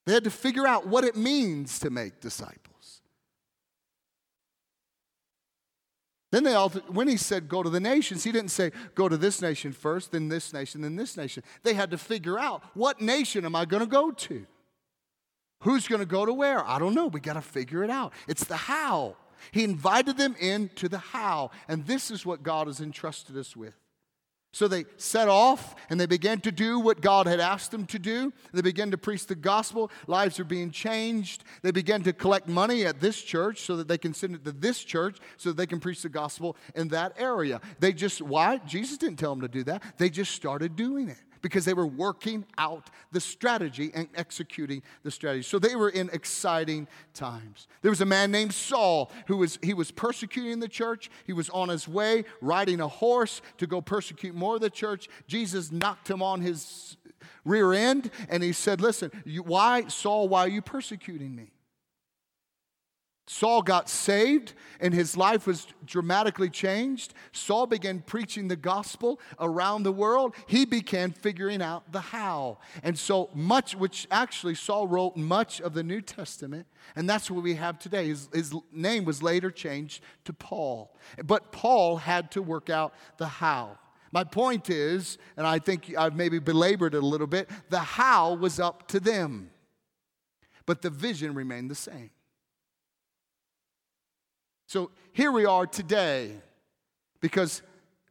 They 0.04 0.12
had 0.12 0.24
to 0.24 0.30
figure 0.30 0.66
out 0.66 0.86
what 0.86 1.04
it 1.04 1.16
means 1.16 1.80
to 1.80 1.90
make 1.90 2.20
disciples. 2.20 3.00
Then 6.32 6.44
they 6.44 6.54
all, 6.54 6.68
when 6.68 7.08
he 7.08 7.16
said 7.16 7.48
go 7.48 7.62
to 7.62 7.70
the 7.70 7.80
nations, 7.80 8.24
he 8.24 8.32
didn't 8.32 8.50
say 8.50 8.70
go 8.94 9.08
to 9.08 9.16
this 9.16 9.40
nation 9.40 9.72
first, 9.72 10.12
then 10.12 10.28
this 10.28 10.52
nation, 10.52 10.82
then 10.82 10.96
this 10.96 11.16
nation. 11.16 11.42
They 11.62 11.74
had 11.74 11.90
to 11.92 11.98
figure 11.98 12.38
out 12.38 12.62
what 12.74 13.00
nation 13.00 13.44
am 13.44 13.56
I 13.56 13.64
going 13.64 13.80
to 13.80 13.86
go 13.88 14.10
to? 14.10 14.46
Who's 15.60 15.88
going 15.88 16.00
to 16.00 16.06
go 16.06 16.26
to 16.26 16.32
where? 16.32 16.64
I 16.66 16.78
don't 16.78 16.94
know. 16.94 17.06
We 17.06 17.20
got 17.20 17.34
to 17.34 17.40
figure 17.40 17.82
it 17.82 17.90
out. 17.90 18.12
It's 18.28 18.44
the 18.44 18.56
how. 18.56 19.16
He 19.52 19.64
invited 19.64 20.16
them 20.16 20.34
into 20.38 20.88
the 20.88 20.98
how. 20.98 21.50
And 21.68 21.86
this 21.86 22.10
is 22.10 22.26
what 22.26 22.42
God 22.42 22.66
has 22.66 22.80
entrusted 22.80 23.36
us 23.36 23.56
with. 23.56 23.74
So 24.52 24.68
they 24.68 24.86
set 24.96 25.28
off 25.28 25.74
and 25.90 26.00
they 26.00 26.06
began 26.06 26.40
to 26.40 26.50
do 26.50 26.80
what 26.80 27.02
God 27.02 27.26
had 27.26 27.40
asked 27.40 27.72
them 27.72 27.84
to 27.86 27.98
do. 27.98 28.32
They 28.54 28.62
began 28.62 28.90
to 28.90 28.96
preach 28.96 29.26
the 29.26 29.34
gospel. 29.34 29.90
Lives 30.06 30.40
are 30.40 30.44
being 30.44 30.70
changed. 30.70 31.44
They 31.60 31.72
began 31.72 32.02
to 32.04 32.14
collect 32.14 32.48
money 32.48 32.86
at 32.86 32.98
this 32.98 33.20
church 33.20 33.60
so 33.60 33.76
that 33.76 33.86
they 33.86 33.98
can 33.98 34.14
send 34.14 34.34
it 34.34 34.44
to 34.46 34.52
this 34.52 34.82
church 34.82 35.18
so 35.36 35.50
that 35.50 35.58
they 35.58 35.66
can 35.66 35.78
preach 35.78 36.00
the 36.00 36.08
gospel 36.08 36.56
in 36.74 36.88
that 36.88 37.12
area. 37.18 37.60
They 37.80 37.92
just, 37.92 38.22
why? 38.22 38.56
Jesus 38.66 38.96
didn't 38.96 39.18
tell 39.18 39.34
them 39.34 39.42
to 39.42 39.48
do 39.48 39.62
that. 39.64 39.82
They 39.98 40.08
just 40.08 40.32
started 40.32 40.74
doing 40.74 41.10
it 41.10 41.18
because 41.42 41.64
they 41.64 41.74
were 41.74 41.86
working 41.86 42.44
out 42.58 42.90
the 43.12 43.20
strategy 43.20 43.90
and 43.94 44.08
executing 44.14 44.82
the 45.02 45.10
strategy. 45.10 45.42
So 45.42 45.58
they 45.58 45.76
were 45.76 45.88
in 45.88 46.10
exciting 46.12 46.88
times. 47.14 47.68
There 47.82 47.90
was 47.90 48.00
a 48.00 48.06
man 48.06 48.30
named 48.30 48.54
Saul 48.54 49.10
who 49.26 49.38
was 49.38 49.58
he 49.62 49.74
was 49.74 49.90
persecuting 49.90 50.60
the 50.60 50.68
church. 50.68 51.10
He 51.26 51.32
was 51.32 51.50
on 51.50 51.68
his 51.68 51.88
way 51.88 52.24
riding 52.40 52.80
a 52.80 52.88
horse 52.88 53.42
to 53.58 53.66
go 53.66 53.80
persecute 53.80 54.34
more 54.34 54.56
of 54.56 54.60
the 54.60 54.70
church. 54.70 55.08
Jesus 55.26 55.72
knocked 55.72 56.08
him 56.08 56.22
on 56.22 56.40
his 56.40 56.96
rear 57.44 57.72
end 57.72 58.10
and 58.28 58.42
he 58.42 58.52
said, 58.52 58.80
"Listen, 58.80 59.10
you, 59.24 59.42
why 59.42 59.88
Saul, 59.88 60.28
why 60.28 60.40
are 60.40 60.48
you 60.48 60.62
persecuting 60.62 61.34
me?" 61.34 61.52
Saul 63.28 63.60
got 63.62 63.88
saved 63.88 64.52
and 64.80 64.94
his 64.94 65.16
life 65.16 65.48
was 65.48 65.66
dramatically 65.84 66.48
changed. 66.48 67.12
Saul 67.32 67.66
began 67.66 68.00
preaching 68.00 68.46
the 68.46 68.56
gospel 68.56 69.20
around 69.40 69.82
the 69.82 69.92
world. 69.92 70.34
He 70.46 70.64
began 70.64 71.10
figuring 71.10 71.60
out 71.60 71.90
the 71.90 72.00
how. 72.00 72.58
And 72.84 72.96
so 72.96 73.30
much, 73.34 73.74
which 73.74 74.06
actually 74.12 74.54
Saul 74.54 74.86
wrote 74.86 75.16
much 75.16 75.60
of 75.60 75.74
the 75.74 75.82
New 75.82 76.00
Testament, 76.00 76.66
and 76.94 77.10
that's 77.10 77.28
what 77.28 77.42
we 77.42 77.56
have 77.56 77.80
today. 77.80 78.06
His, 78.06 78.28
his 78.32 78.54
name 78.70 79.04
was 79.04 79.22
later 79.22 79.50
changed 79.50 80.04
to 80.24 80.32
Paul. 80.32 80.96
But 81.24 81.50
Paul 81.50 81.96
had 81.96 82.30
to 82.32 82.42
work 82.42 82.70
out 82.70 82.94
the 83.18 83.26
how. 83.26 83.78
My 84.12 84.22
point 84.22 84.70
is, 84.70 85.18
and 85.36 85.46
I 85.46 85.58
think 85.58 85.92
I've 85.98 86.14
maybe 86.14 86.38
belabored 86.38 86.94
it 86.94 87.02
a 87.02 87.06
little 87.06 87.26
bit, 87.26 87.50
the 87.70 87.80
how 87.80 88.34
was 88.34 88.60
up 88.60 88.86
to 88.88 89.00
them, 89.00 89.50
but 90.64 90.82
the 90.82 90.90
vision 90.90 91.34
remained 91.34 91.70
the 91.70 91.74
same. 91.74 92.10
So 94.66 94.90
here 95.12 95.30
we 95.30 95.46
are 95.46 95.66
today 95.66 96.32
because 97.20 97.62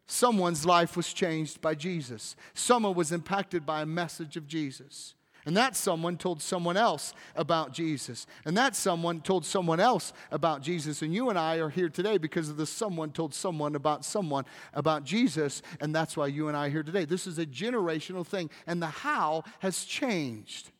someone's 0.08 0.66
life 0.66 0.96
was 0.96 1.12
changed 1.12 1.62
by 1.62 1.76
Jesus. 1.76 2.36
Someone 2.54 2.96
was 2.96 3.12
impacted 3.12 3.66
by 3.66 3.82
a 3.82 3.86
message 3.86 4.38
of 4.38 4.48
Jesus. 4.48 5.16
And 5.48 5.56
that 5.58 5.76
someone 5.76 6.18
told 6.18 6.42
someone 6.42 6.76
else 6.76 7.14
about 7.36 7.72
Jesus. 7.72 8.26
And 8.46 8.58
that 8.58 8.76
someone 8.76 9.22
told 9.22 9.46
someone 9.46 9.80
else 9.80 10.12
about 10.32 10.62
Jesus. 10.62 11.04
And 11.04 11.14
you 11.14 11.30
and 11.30 11.38
I 11.38 11.58
are 11.58 11.70
here 11.70 11.90
today 11.90 12.18
because 12.18 12.50
of 12.50 12.58
the 12.58 12.66
someone 12.66 13.12
told 13.12 13.34
someone 13.34 13.76
about 13.76 14.04
someone 14.04 14.46
about 14.74 15.04
Jesus. 15.04 15.62
And 15.80 15.94
that's 15.94 16.18
why 16.18 16.28
you 16.28 16.48
and 16.48 16.58
I 16.58 16.68
are 16.68 16.72
here 16.72 16.84
today. 16.84 17.06
This 17.06 17.28
is 17.28 17.38
a 17.38 17.46
generational 17.46 18.26
thing. 18.26 18.50
And 18.66 18.82
the 18.82 18.88
how 18.88 19.44
has 19.60 19.84
changed. 19.84 20.72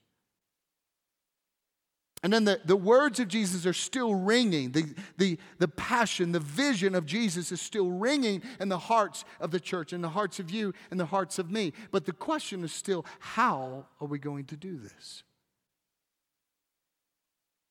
And 2.26 2.34
then 2.34 2.44
the, 2.44 2.60
the 2.66 2.76
words 2.76 3.20
of 3.20 3.28
Jesus 3.28 3.68
are 3.68 3.74
still 3.74 4.16
ringing. 4.16 4.72
The, 4.72 4.96
the, 5.16 5.38
the 5.60 5.68
passion, 5.68 6.32
the 6.32 6.40
vision 6.40 6.96
of 6.96 7.06
Jesus 7.06 7.52
is 7.52 7.62
still 7.62 7.92
ringing 7.92 8.42
in 8.60 8.68
the 8.68 8.80
hearts 8.80 9.26
of 9.40 9.52
the 9.52 9.60
church, 9.60 9.94
in 9.94 10.02
the 10.02 10.10
hearts 10.10 10.40
of 10.40 10.50
you, 10.50 10.74
in 10.90 10.98
the 10.98 11.06
hearts 11.06 11.38
of 11.38 11.52
me. 11.52 11.72
But 11.92 12.08
the 12.08 12.14
question 12.14 12.64
is 12.64 12.74
still, 12.74 13.06
how 13.20 13.86
are 14.02 14.08
we 14.08 14.18
going 14.18 14.46
to 14.46 14.58
do 14.58 14.76
this? 14.76 15.22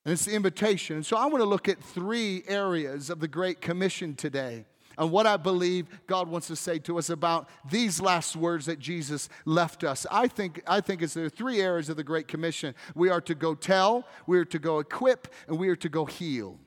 And 0.05 0.13
it's 0.13 0.23
the 0.23 0.35
invitation. 0.35 0.95
And 0.95 1.05
so 1.05 1.17
I 1.17 1.25
want 1.25 1.41
to 1.41 1.49
look 1.49 1.67
at 1.67 1.83
three 1.83 2.43
areas 2.47 3.09
of 3.09 3.19
the 3.19 3.27
Great 3.27 3.59
Commission 3.59 4.15
today 4.15 4.63
and 4.97 5.11
what 5.11 5.25
I 5.25 5.37
believe 5.37 5.87
God 6.07 6.27
wants 6.27 6.47
to 6.47 6.55
say 6.55 6.79
to 6.79 6.97
us 6.97 7.09
about 7.09 7.49
these 7.69 7.99
last 7.99 8.35
words 8.35 8.65
that 8.65 8.79
Jesus 8.79 9.29
left 9.45 9.83
us. 9.83 10.05
I 10.11 10.27
think, 10.27 10.61
I 10.67 10.81
think 10.81 11.01
it's 11.01 11.13
there 11.13 11.25
are 11.25 11.29
three 11.29 11.61
areas 11.61 11.89
of 11.89 11.97
the 11.97 12.03
Great 12.03 12.27
Commission. 12.27 12.75
We 12.95 13.09
are 13.09 13.21
to 13.21 13.35
go 13.35 13.55
tell, 13.55 14.07
we 14.27 14.37
are 14.37 14.45
to 14.45 14.59
go 14.59 14.79
equip, 14.79 15.33
and 15.47 15.57
we 15.57 15.69
are 15.69 15.75
to 15.77 15.89
go 15.89 16.05
heal. 16.05 16.59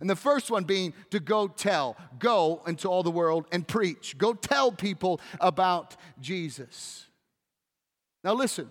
And 0.00 0.10
the 0.10 0.16
first 0.16 0.50
one 0.50 0.64
being 0.64 0.94
to 1.10 1.20
go 1.20 1.46
tell, 1.46 1.96
go 2.18 2.62
into 2.66 2.88
all 2.88 3.04
the 3.04 3.10
world 3.10 3.46
and 3.52 3.66
preach. 3.66 4.18
Go 4.18 4.34
tell 4.34 4.72
people 4.72 5.20
about 5.40 5.94
Jesus. 6.20 7.06
Now, 8.24 8.34
listen, 8.34 8.68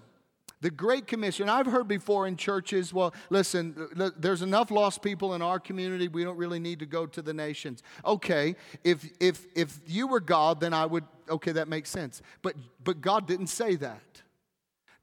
the 0.62 0.70
Great 0.70 1.08
Commission, 1.08 1.50
I've 1.50 1.65
heard 1.65 1.88
before 1.88 2.27
in 2.27 2.38
churches, 2.38 2.94
well, 2.94 3.13
listen, 3.30 3.75
there's 4.18 4.44
enough 4.44 4.72
lost 4.72 5.01
people 5.01 5.34
in 5.34 5.41
our 5.41 5.60
community, 5.60 6.08
we 6.08 6.24
don't 6.24 6.38
really 6.38 6.60
need 6.60 6.80
to 6.80 6.86
go 6.86 7.06
to 7.08 7.22
the 7.22 7.34
nations. 7.34 7.82
Okay, 8.06 8.56
if, 8.84 9.10
if, 9.20 9.46
if 9.56 9.80
you 9.88 10.08
were 10.08 10.20
God, 10.20 10.60
then 10.60 10.74
I 10.74 10.86
would, 10.86 11.03
okay, 11.30 11.51
that 11.53 11.68
makes 11.68 11.89
sense. 11.89 12.22
But, 12.41 12.56
but 12.84 13.01
God 13.01 13.27
didn't 13.27 13.48
say 13.48 13.75
that. 13.77 14.22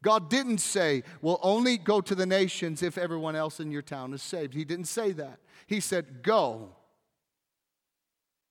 God 0.01 0.31
didn't 0.31 0.59
say, 0.59 1.03
well, 1.23 1.41
only 1.43 1.77
go 1.77 2.01
to 2.01 2.15
the 2.15 2.27
nations 2.27 2.83
if 2.85 2.97
everyone 2.97 3.35
else 3.35 3.59
in 3.59 3.73
your 3.73 3.83
town 3.83 4.15
is 4.15 4.23
saved. 4.23 4.55
He 4.55 4.65
didn't 4.65 4.87
say 4.87 5.11
that. 5.13 5.41
He 5.67 5.81
said, 5.81 6.23
go. 6.23 6.77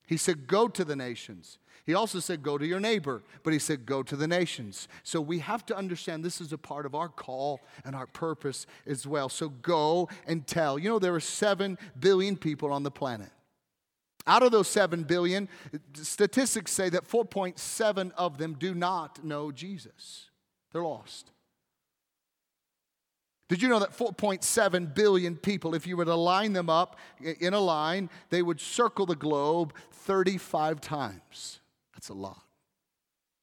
He 0.06 0.18
said, 0.18 0.48
go 0.48 0.68
to 0.68 0.84
the 0.84 0.96
nations. 0.96 1.58
He 1.88 1.94
also 1.94 2.20
said, 2.20 2.44
Go 2.44 2.58
to 2.58 2.68
your 2.68 2.82
neighbor, 2.82 3.24
but 3.44 3.54
he 3.54 3.60
said, 3.60 3.86
Go 3.86 4.04
to 4.04 4.18
the 4.18 4.28
nations. 4.28 4.90
So 5.04 5.22
we 5.22 5.40
have 5.40 5.66
to 5.68 5.76
understand 5.76 6.24
this 6.24 6.42
is 6.42 6.52
a 6.52 6.58
part 6.58 6.86
of 6.86 6.94
our 6.94 7.08
call 7.08 7.62
and 7.86 7.96
our 7.96 8.06
purpose 8.06 8.68
as 8.86 9.08
well. 9.08 9.30
So 9.30 9.50
go 9.50 10.10
and 10.28 10.46
tell. 10.46 10.78
You 10.78 10.90
know, 10.90 11.00
there 11.00 11.16
are 11.16 11.22
7 11.22 11.78
billion 11.98 12.36
people 12.36 12.72
on 12.74 12.84
the 12.84 12.92
planet. 12.92 13.30
Out 14.28 14.44
of 14.44 14.52
those 14.52 14.68
7 14.68 15.04
billion, 15.04 15.48
statistics 15.94 16.74
say 16.74 16.90
that 16.90 17.08
4.7 17.08 18.12
of 18.18 18.38
them 18.38 18.58
do 18.60 18.76
not 18.76 19.24
know 19.24 19.54
Jesus. 19.54 20.30
They're 20.74 20.84
lost. 20.84 21.32
Did 23.48 23.62
you 23.62 23.70
know 23.70 23.80
that 23.80 23.98
4.7 23.98 24.94
billion 24.94 25.38
people, 25.38 25.74
if 25.74 25.88
you 25.88 25.96
were 25.96 26.04
to 26.04 26.16
line 26.16 26.52
them 26.52 26.70
up 26.70 26.98
in 27.22 27.54
a 27.54 27.62
line, 27.62 28.10
they 28.30 28.42
would 28.42 28.60
circle 28.60 29.06
the 29.06 29.16
globe 29.16 29.74
35 29.94 30.82
times? 30.82 31.62
That's 31.98 32.10
a 32.10 32.14
lot. 32.14 32.44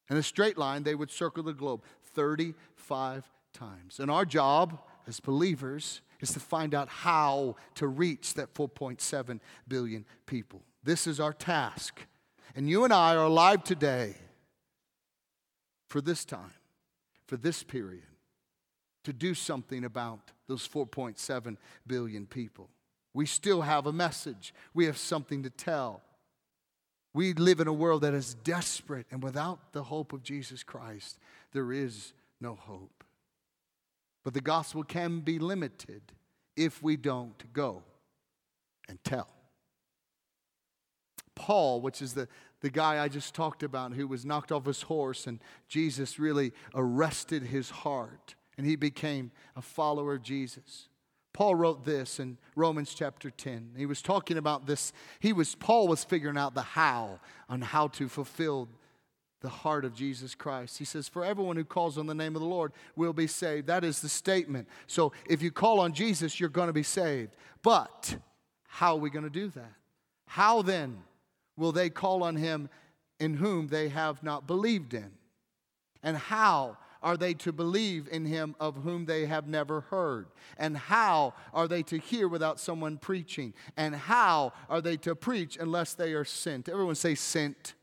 In 0.09 0.17
a 0.17 0.23
straight 0.23 0.57
line, 0.57 0.85
they 0.85 0.95
would 0.95 1.11
circle 1.11 1.43
the 1.43 1.53
globe 1.53 1.83
35 2.15 3.29
times. 3.53 3.99
And 3.99 4.13
our 4.13 4.25
job 4.25 4.79
as 5.09 5.19
believers 5.19 6.03
is 6.21 6.33
to 6.35 6.41
find 6.41 6.73
out 6.73 6.89
how 6.89 7.57
to 7.75 7.89
reach 7.89 8.35
that 8.35 8.55
4.7 8.55 9.41
billion 9.67 10.05
people. 10.27 10.63
This 10.85 11.09
is 11.09 11.19
our 11.19 11.33
task. 11.33 12.07
And 12.55 12.71
you 12.71 12.85
and 12.85 12.93
I 12.93 13.17
are 13.17 13.25
alive 13.25 13.65
today 13.65 14.15
for 15.89 16.01
this 16.01 16.25
time, 16.25 16.53
for 17.27 17.37
this 17.37 17.65
period, 17.65 18.05
to 19.03 19.13
do 19.13 19.35
something 19.35 19.85
about 19.85 20.31
those 20.47 20.69
4.7 20.69 21.57
billion 21.89 22.27
people. 22.27 22.71
We 23.15 23.27
still 23.27 23.63
have 23.63 23.87
a 23.87 23.93
message, 23.93 24.55
we 24.75 24.85
have 24.87 24.97
something 24.97 25.43
to 25.43 25.51
tell. 25.51 26.03
We 27.15 27.33
live 27.33 27.61
in 27.61 27.69
a 27.69 27.73
world 27.73 28.03
that 28.03 28.13
is 28.13 28.35
desperate, 28.35 29.07
and 29.11 29.23
without 29.23 29.73
the 29.73 29.85
hope 29.85 30.13
of 30.13 30.25
Jesus 30.25 30.65
Christ, 30.65 31.19
there 31.53 31.73
is 31.73 32.13
no 32.41 32.57
hope. 32.57 33.05
But 34.25 34.35
the 34.35 34.41
gospel 34.41 34.83
can 34.83 35.21
be 35.21 35.39
limited 35.39 36.03
if 36.57 36.83
we 36.83 36.97
don't 36.97 37.53
go 37.53 37.83
and 38.89 39.03
tell. 39.05 39.29
Paul, 41.37 41.81
which 41.81 42.03
is 42.03 42.15
the, 42.15 42.29
the 42.61 42.71
guy 42.71 43.03
I 43.03 43.09
just 43.09 43.35
talked 43.35 43.63
about 43.63 43.93
who 43.93 44.09
was 44.09 44.25
knocked 44.25 44.51
off 44.51 44.67
his 44.67 44.83
horse, 44.83 45.27
and 45.29 45.39
Jesus 45.69 46.19
really 46.19 46.53
arrested 46.75 47.45
his 47.45 47.71
heart, 47.71 48.35
and 48.59 48.67
he 48.67 48.75
became 48.75 49.31
a 49.55 49.63
follower 49.63 50.15
of 50.15 50.23
Jesus. 50.23 50.89
Paul 51.35 51.57
wrote 51.57 51.85
this 51.85 52.21
in 52.21 52.39
Romans 52.55 52.95
chapter 52.95 53.29
10. 53.29 53.73
He 53.77 53.87
was 53.87 54.01
talking 54.01 54.39
about 54.39 54.67
this. 54.67 54.93
He 55.19 55.33
was 55.33 55.57
Paul 55.57 55.89
was 55.89 56.05
figuring 56.05 56.39
out 56.39 56.55
the 56.55 56.63
how 56.63 57.19
on 57.49 57.61
how 57.61 57.89
to 57.89 58.09
fulfill 58.09 58.69
the 59.41 59.49
heart 59.49 59.85
of 59.85 59.95
Jesus 59.95 60.35
Christ. 60.35 60.79
He 60.79 60.85
says, 60.85 61.09
For 61.09 61.25
everyone 61.25 61.57
who 61.57 61.65
calls 61.65 61.99
on 61.99 62.07
the 62.07 62.15
name 62.15 62.37
of 62.37 62.41
the 62.41 62.49
Lord 62.49 62.73
will 62.95 63.13
be 63.13 63.27
saved. 63.27 63.67
That 63.67 63.85
is 63.85 64.01
the 64.01 64.09
statement. 64.09 64.69
So 64.87 65.13
if 65.29 65.43
you 65.43 65.51
call 65.51 65.81
on 65.81 65.93
Jesus, 65.93 66.39
you're 66.39 66.49
going 66.49 66.69
to 66.69 66.73
be 66.73 66.85
saved. 66.85 67.35
But 67.63 68.17
how 68.69 68.95
are 68.95 69.01
we 69.01 69.11
going 69.11 69.25
to 69.25 69.31
do 69.31 69.49
that? 69.49 69.73
How 70.29 70.63
then 70.63 71.03
will 71.57 71.73
they 71.73 71.91
call 71.91 72.23
on 72.23 72.37
him 72.37 72.71
in 73.19 73.35
whom 73.35 73.67
they 73.67 73.89
have 73.89 74.23
not 74.23 74.47
believed 74.47 74.95
in? 74.95 75.11
And 76.01 76.17
how 76.17 76.79
are 77.05 77.19
they 77.19 77.35
to 77.35 77.53
believe 77.53 78.09
in 78.11 78.25
him 78.25 78.57
of 78.59 78.77
whom 78.77 79.05
they 79.05 79.27
have 79.27 79.47
never 79.47 79.83
heard? 79.83 80.27
And 80.57 80.77
how 80.77 81.35
are 81.53 81.69
they 81.69 81.83
to 81.85 81.99
hear 81.99 82.27
without 82.27 82.59
someone 82.59 82.97
preaching? 82.97 83.53
And 83.77 83.95
how 83.95 84.55
are 84.71 84.81
they 84.81 84.97
to 84.99 85.15
preach 85.15 85.59
unless 85.61 85.93
they 85.93 86.15
are 86.15 86.25
sent? 86.25 86.69
Everyone 86.69 86.95
say, 86.95 87.15
sent. 87.15 87.75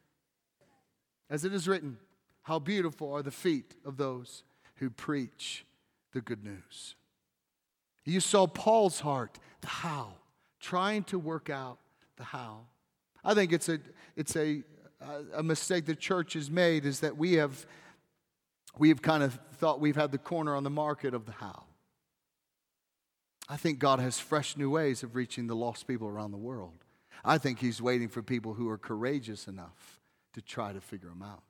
As 1.29 1.45
it 1.45 1.53
is 1.53 1.67
written, 1.67 1.97
how 2.41 2.57
beautiful 2.57 3.13
are 3.13 3.21
the 3.21 3.31
feet 3.31 3.75
of 3.85 3.97
those 3.97 4.43
who 4.77 4.89
preach 4.89 5.65
the 6.13 6.21
good 6.21 6.43
news. 6.43 6.95
You 8.03 8.19
saw 8.19 8.47
Paul's 8.47 9.01
heart, 9.01 9.37
the 9.61 9.67
how, 9.67 10.15
trying 10.59 11.03
to 11.05 11.19
work 11.19 11.51
out 11.51 11.77
the 12.17 12.23
how. 12.23 12.61
I 13.23 13.35
think 13.35 13.53
it's 13.53 13.69
a, 13.69 13.79
it's 14.15 14.35
a, 14.35 14.63
a 15.35 15.43
mistake 15.43 15.85
the 15.85 15.95
church 15.95 16.33
has 16.33 16.49
made 16.49 16.85
is 16.85 17.01
that 17.01 17.15
we 17.15 17.33
have 17.33 17.67
we 18.77 18.89
have 18.89 19.01
kind 19.01 19.23
of 19.23 19.37
thought 19.53 19.79
we've 19.79 19.95
had 19.95 20.11
the 20.11 20.17
corner 20.17 20.55
on 20.55 20.63
the 20.63 20.69
market 20.69 21.13
of 21.13 21.25
the 21.25 21.33
how. 21.33 21.63
I 23.49 23.57
think 23.57 23.79
God 23.79 23.99
has 23.99 24.19
fresh 24.19 24.55
new 24.55 24.69
ways 24.69 25.03
of 25.03 25.15
reaching 25.15 25.47
the 25.47 25.55
lost 25.55 25.87
people 25.87 26.07
around 26.07 26.31
the 26.31 26.37
world. 26.37 26.85
I 27.23 27.37
think 27.37 27.59
He's 27.59 27.81
waiting 27.81 28.07
for 28.07 28.21
people 28.21 28.53
who 28.53 28.69
are 28.69 28.77
courageous 28.77 29.47
enough 29.47 29.99
to 30.33 30.41
try 30.41 30.71
to 30.71 30.79
figure 30.79 31.09
them 31.09 31.21
out. 31.21 31.43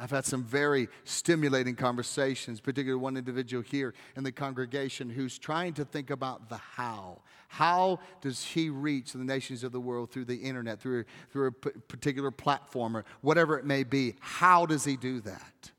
I've 0.00 0.10
had 0.12 0.24
some 0.24 0.44
very 0.44 0.88
stimulating 1.02 1.74
conversations, 1.74 2.60
particularly 2.60 3.02
one 3.02 3.16
individual 3.16 3.64
here 3.64 3.94
in 4.16 4.22
the 4.22 4.30
congregation 4.30 5.10
who's 5.10 5.38
trying 5.38 5.74
to 5.74 5.84
think 5.84 6.10
about 6.10 6.48
the 6.48 6.56
how. 6.56 7.22
How 7.48 7.98
does 8.20 8.44
he 8.44 8.70
reach 8.70 9.12
the 9.12 9.24
nations 9.24 9.64
of 9.64 9.72
the 9.72 9.80
world 9.80 10.12
through 10.12 10.26
the 10.26 10.36
internet, 10.36 10.80
through, 10.80 11.04
through 11.30 11.48
a 11.48 11.52
particular 11.52 12.30
platform, 12.30 12.96
or 12.96 13.04
whatever 13.22 13.58
it 13.58 13.64
may 13.64 13.82
be? 13.82 14.14
How 14.20 14.66
does 14.66 14.84
he 14.84 14.96
do 14.96 15.20
that? 15.22 15.72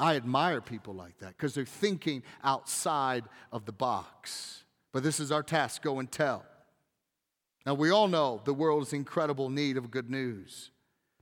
I 0.00 0.16
admire 0.16 0.60
people 0.60 0.94
like 0.94 1.18
that 1.18 1.36
because 1.36 1.54
they're 1.54 1.64
thinking 1.64 2.22
outside 2.42 3.24
of 3.52 3.66
the 3.66 3.72
box. 3.72 4.64
But 4.92 5.02
this 5.02 5.20
is 5.20 5.30
our 5.30 5.42
task 5.42 5.82
go 5.82 5.98
and 5.98 6.10
tell. 6.10 6.44
Now, 7.66 7.74
we 7.74 7.90
all 7.90 8.08
know 8.08 8.40
the 8.44 8.54
world 8.54 8.82
is 8.82 8.92
incredible 8.92 9.50
need 9.50 9.76
of 9.76 9.90
good 9.90 10.10
news 10.10 10.70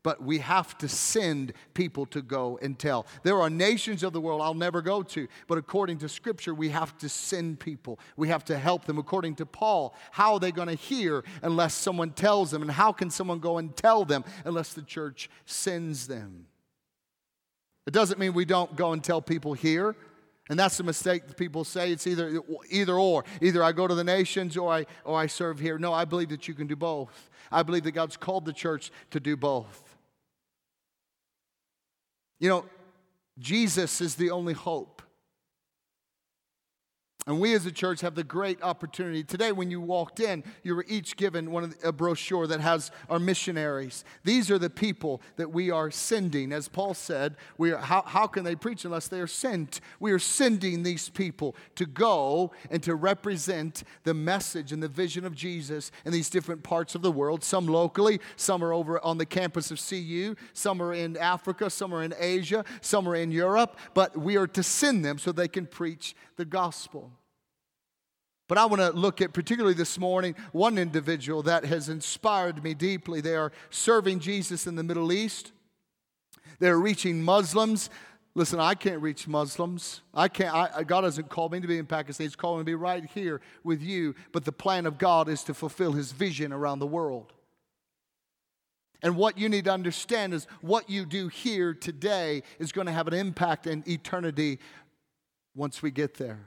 but 0.03 0.23
we 0.23 0.39
have 0.39 0.79
to 0.79 0.89
send 0.89 1.53
people 1.75 2.07
to 2.07 2.23
go 2.23 2.59
and 2.63 2.79
tell. 2.79 3.07
There 3.25 3.41
are 3.41 3.51
nations 3.51 4.03
of 4.03 4.15
the 4.15 4.21
world 4.23 4.41
I'll 4.41 4.55
never 4.55 4.81
go 4.81 5.03
to, 5.03 5.29
but 5.47 5.59
according 5.59 5.99
to 5.99 6.09
Scripture, 6.09 6.55
we 6.55 6.71
have 6.71 6.97
to 6.99 7.09
send 7.11 7.61
people. 7.61 7.99
We 8.17 8.29
have 8.29 8.43
to 8.47 8.59
help 8.59 8.85
them. 8.85 8.97
According 8.97 9.35
to 9.35 9.45
Paul, 9.45 9.95
how 10.11 10.33
are 10.35 10.41
they 10.41 10.53
going 10.53 10.69
to 10.69 10.75
hear 10.75 11.25
unless 11.43 11.75
someone 11.75 12.13
tells 12.13 12.51
them? 12.51 12.63
And 12.63 12.71
how 12.71 12.93
can 12.93 13.11
someone 13.11 13.39
go 13.39 13.59
and 13.59 13.77
tell 13.77 14.05
them 14.05 14.25
unless 14.47 14.73
the 14.73 14.81
church 14.83 15.29
sends 15.45 16.07
them? 16.07 16.47
It 17.89 17.95
doesn't 17.95 18.19
mean 18.19 18.35
we 18.35 18.45
don't 18.45 18.77
go 18.77 18.93
and 18.93 19.03
tell 19.03 19.23
people 19.23 19.55
here. 19.55 19.97
And 20.51 20.59
that's 20.59 20.77
the 20.77 20.85
mistake 20.85 21.27
that 21.27 21.39
people 21.39 21.65
say. 21.65 21.91
It's 21.91 22.07
either, 22.07 22.43
either 22.69 22.99
or. 22.99 23.25
Either 23.41 23.65
I 23.65 23.73
go 23.73 23.89
to 23.89 23.95
the 23.95 24.05
nations 24.05 24.59
or 24.59 24.71
I, 24.71 24.85
or 25.05 25.19
I 25.19 25.27
serve 25.27 25.59
here. 25.59 25.79
No, 25.79 25.95
I 25.95 26.05
believe 26.05 26.29
that 26.29 26.47
you 26.47 26.53
can 26.53 26.67
do 26.67 26.77
both. 26.77 27.31
I 27.51 27.63
believe 27.63 27.85
that 27.85 27.93
God's 27.93 28.19
called 28.19 28.45
the 28.45 28.53
church 28.53 28.91
to 29.13 29.21
do 29.21 29.39
both. 29.39 29.97
You 32.39 32.51
know, 32.51 32.67
Jesus 33.39 34.03
is 34.03 34.17
the 34.17 34.33
only 34.33 34.53
hope. 34.53 34.98
And 37.29 37.41
we 37.41 37.53
as 37.53 37.67
a 37.67 37.71
church 37.71 38.01
have 38.01 38.15
the 38.15 38.25
great 38.25 38.63
opportunity. 38.63 39.23
Today, 39.23 39.53
when 39.53 39.71
you 39.71 39.83
walked 39.83 40.19
in, 40.19 40.43
you 40.63 40.75
were 40.75 40.87
each 40.89 41.15
given 41.15 41.51
one 41.51 41.75
the, 41.79 41.89
a 41.89 41.93
brochure 41.93 42.47
that 42.47 42.61
has 42.61 42.91
our 43.11 43.19
missionaries. 43.19 44.03
These 44.25 44.51
are 44.51 44.59
the 44.59 44.71
people 44.71 45.21
that 45.37 45.53
we 45.53 45.71
are 45.71 45.91
sending. 45.91 46.55
As 46.55 46.69
Paul 46.69 46.95
said, 46.95 47.37
we 47.59 47.71
are, 47.73 47.77
how, 47.77 48.01
how 48.01 48.29
can 48.29 48.45
they 48.45 48.55
preach 48.55 48.87
unless 48.87 49.09
they 49.09 49.21
are 49.21 49.27
sent? 49.27 49.83
We 50.01 50.11
are 50.13 50.19
sending 50.19 50.85
these 50.85 51.11
people 51.11 51.55
to 51.75 51.85
go 51.85 52.53
and 52.71 52.83
to 52.85 52.95
represent 52.95 53.85
the 54.05 54.15
message 54.15 54.73
and 54.73 54.83
the 54.83 54.89
vision 54.89 55.27
of 55.27 55.35
Jesus 55.35 55.93
in 56.07 56.13
these 56.13 56.31
different 56.31 56.63
parts 56.63 56.95
of 56.95 57.03
the 57.03 57.13
world. 57.13 57.45
Some 57.45 57.67
locally, 57.67 58.21
some 58.37 58.65
are 58.65 58.73
over 58.73 59.05
on 59.05 59.19
the 59.19 59.27
campus 59.27 59.71
of 59.71 59.87
CU, 59.87 60.35
some 60.55 60.81
are 60.81 60.95
in 60.95 61.15
Africa, 61.19 61.69
some 61.69 61.93
are 61.93 62.03
in 62.03 62.15
Asia, 62.19 62.65
some 62.81 63.07
are 63.07 63.17
in 63.17 63.31
Europe. 63.31 63.79
But 63.93 64.17
we 64.17 64.39
are 64.39 64.47
to 64.47 64.63
send 64.63 65.05
them 65.05 65.19
so 65.19 65.31
they 65.31 65.47
can 65.47 65.67
preach 65.67 66.17
the 66.37 66.47
gospel. 66.47 67.13
But 68.49 68.57
I 68.57 68.65
want 68.65 68.81
to 68.81 68.91
look 68.91 69.21
at, 69.21 69.35
particularly 69.35 69.75
this 69.75 69.99
morning, 69.99 70.35
one 70.53 70.79
individual 70.79 71.43
that 71.43 71.67
has 71.67 71.91
inspired 71.91 72.65
me 72.65 72.73
deeply. 72.73 73.21
They 73.21 73.37
are 73.37 73.53
serving 73.69 74.21
Jesus 74.21 74.67
in 74.67 74.75
the 74.75 74.83
Middle 74.83 75.13
East, 75.13 75.53
they're 76.59 76.79
reaching 76.79 77.23
Muslims. 77.23 77.91
Listen, 78.35 78.61
I 78.61 78.75
can't 78.75 79.03
reach 79.03 79.27
Muslims. 79.27 80.01
I 80.15 80.29
can't. 80.29 80.55
I, 80.55 80.85
God 80.85 81.03
hasn't 81.03 81.29
called 81.29 81.51
me 81.51 81.61
to 81.61 81.67
be 81.67 81.79
in 81.79 81.87
Pakistan. 81.87 82.25
He's 82.25 82.37
called 82.37 82.59
me 82.59 82.61
to 82.61 82.67
be 82.67 82.75
right 82.75 83.05
here 83.05 83.41
with 83.65 83.83
you. 83.83 84.15
But 84.31 84.45
the 84.45 84.53
plan 84.53 84.87
of 84.87 84.97
God 84.97 85.29
is 85.29 85.43
to 85.45 85.55
fulfill 85.55 85.93
His 85.93 86.13
vision 86.13 86.53
around 86.53 86.79
the 86.79 86.87
world. 86.87 87.33
And 89.03 89.17
what 89.17 89.39
you 89.39 89.49
need 89.49 89.65
to 89.65 89.73
understand 89.73 90.35
is 90.35 90.47
what 90.61 90.89
you 90.89 91.05
do 91.05 91.29
here 91.29 91.75
today 91.75 92.43
is 92.59 92.71
going 92.71 92.87
to 92.87 92.93
have 92.93 93.09
an 93.09 93.15
impact 93.15 93.67
in 93.67 93.83
eternity 93.89 94.61
once 95.55 95.83
we 95.83 95.91
get 95.91 96.15
there. 96.15 96.47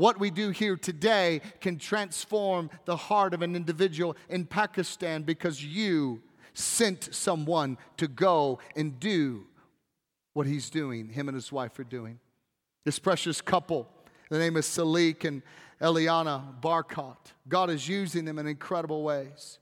What 0.00 0.18
we 0.18 0.30
do 0.30 0.48
here 0.48 0.78
today 0.78 1.42
can 1.60 1.76
transform 1.76 2.70
the 2.86 2.96
heart 2.96 3.34
of 3.34 3.42
an 3.42 3.54
individual 3.54 4.16
in 4.30 4.46
Pakistan 4.46 5.24
because 5.24 5.62
you 5.62 6.22
sent 6.54 7.14
someone 7.14 7.76
to 7.98 8.08
go 8.08 8.60
and 8.74 8.98
do 8.98 9.44
what 10.32 10.46
he's 10.46 10.70
doing, 10.70 11.10
him 11.10 11.28
and 11.28 11.34
his 11.34 11.52
wife 11.52 11.78
are 11.78 11.84
doing. 11.84 12.18
This 12.86 12.98
precious 12.98 13.42
couple, 13.42 13.90
the 14.30 14.38
name 14.38 14.56
is 14.56 14.64
Salik 14.64 15.26
and 15.26 15.42
Eliana 15.82 16.58
Barkat. 16.62 17.18
God 17.46 17.68
is 17.68 17.86
using 17.86 18.24
them 18.24 18.38
in 18.38 18.46
incredible 18.46 19.02
ways. 19.02 19.58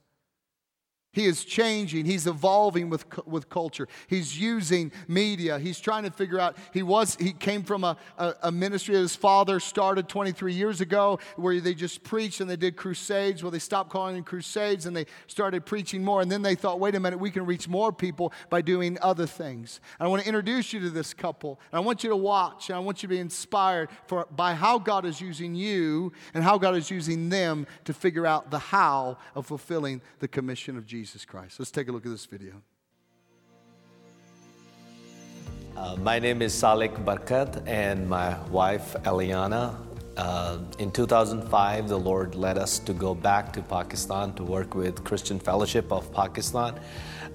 He 1.11 1.25
is 1.25 1.43
changing. 1.43 2.05
He's 2.05 2.27
evolving 2.27 2.89
with, 2.89 3.03
with 3.25 3.49
culture. 3.49 3.87
He's 4.07 4.39
using 4.39 4.91
media. 5.07 5.57
He's 5.57 5.79
trying 5.79 6.03
to 6.03 6.11
figure 6.11 6.39
out. 6.39 6.55
He 6.71 6.83
was 6.83 7.15
he 7.15 7.33
came 7.33 7.63
from 7.63 7.83
a, 7.83 7.97
a, 8.19 8.35
a, 8.43 8.51
ministry 8.51 8.93
that 8.93 9.01
his 9.01 9.15
father 9.15 9.59
started 9.59 10.07
23 10.07 10.53
years 10.53 10.81
ago, 10.81 11.17
where 11.35 11.59
they 11.59 11.73
just 11.73 12.03
preached 12.03 12.41
and 12.41 12.49
they 12.49 12.55
did 12.55 12.75
crusades. 12.75 13.41
Well, 13.41 13.49
they 13.49 13.57
stopped 13.57 13.89
calling 13.89 14.15
them 14.15 14.23
crusades 14.23 14.85
and 14.85 14.95
they 14.95 15.07
started 15.25 15.65
preaching 15.65 16.03
more. 16.03 16.21
And 16.21 16.31
then 16.31 16.43
they 16.43 16.53
thought, 16.53 16.79
wait 16.79 16.93
a 16.93 16.99
minute, 16.99 17.19
we 17.19 17.31
can 17.31 17.43
reach 17.43 17.67
more 17.67 17.91
people 17.91 18.31
by 18.51 18.61
doing 18.61 18.99
other 19.01 19.25
things. 19.25 19.81
And 19.99 20.05
I 20.05 20.09
want 20.09 20.21
to 20.21 20.27
introduce 20.27 20.73
you 20.73 20.79
to 20.81 20.91
this 20.91 21.15
couple. 21.15 21.59
And 21.71 21.79
I 21.79 21.81
want 21.81 22.03
you 22.03 22.11
to 22.11 22.15
watch 22.15 22.69
and 22.69 22.75
I 22.75 22.79
want 22.79 23.01
you 23.01 23.09
to 23.09 23.15
be 23.15 23.19
inspired 23.19 23.89
for 24.05 24.27
by 24.35 24.53
how 24.53 24.77
God 24.77 25.05
is 25.05 25.19
using 25.19 25.55
you 25.55 26.11
and 26.35 26.43
how 26.43 26.59
God 26.59 26.75
is 26.75 26.91
using 26.91 27.29
them 27.29 27.65
to 27.85 27.93
figure 27.93 28.27
out 28.27 28.51
the 28.51 28.59
how 28.59 29.17
of 29.33 29.47
fulfilling 29.47 30.03
the 30.19 30.27
commission 30.27 30.77
of 30.77 30.85
Jesus. 30.85 30.98
Jesus 30.99 31.23
Christ. 31.23 31.57
Let's 31.59 31.71
take 31.71 31.87
a 31.87 31.93
look 31.93 32.05
at 32.05 32.11
this 32.11 32.25
video. 32.25 32.55
Uh, 35.77 35.95
my 35.95 36.19
name 36.19 36.41
is 36.41 36.53
Salik 36.53 36.93
Barkat 37.05 37.65
and 37.65 38.09
my 38.09 38.37
wife 38.49 38.97
Eliana. 39.03 39.77
Uh, 40.17 40.57
in 40.77 40.91
2005, 40.91 41.87
the 41.87 41.97
Lord 41.97 42.35
led 42.35 42.57
us 42.57 42.79
to 42.79 42.91
go 42.91 43.15
back 43.15 43.53
to 43.53 43.61
Pakistan 43.61 44.33
to 44.33 44.43
work 44.43 44.75
with 44.75 45.01
Christian 45.05 45.39
Fellowship 45.39 45.89
of 45.89 46.11
Pakistan, 46.11 46.77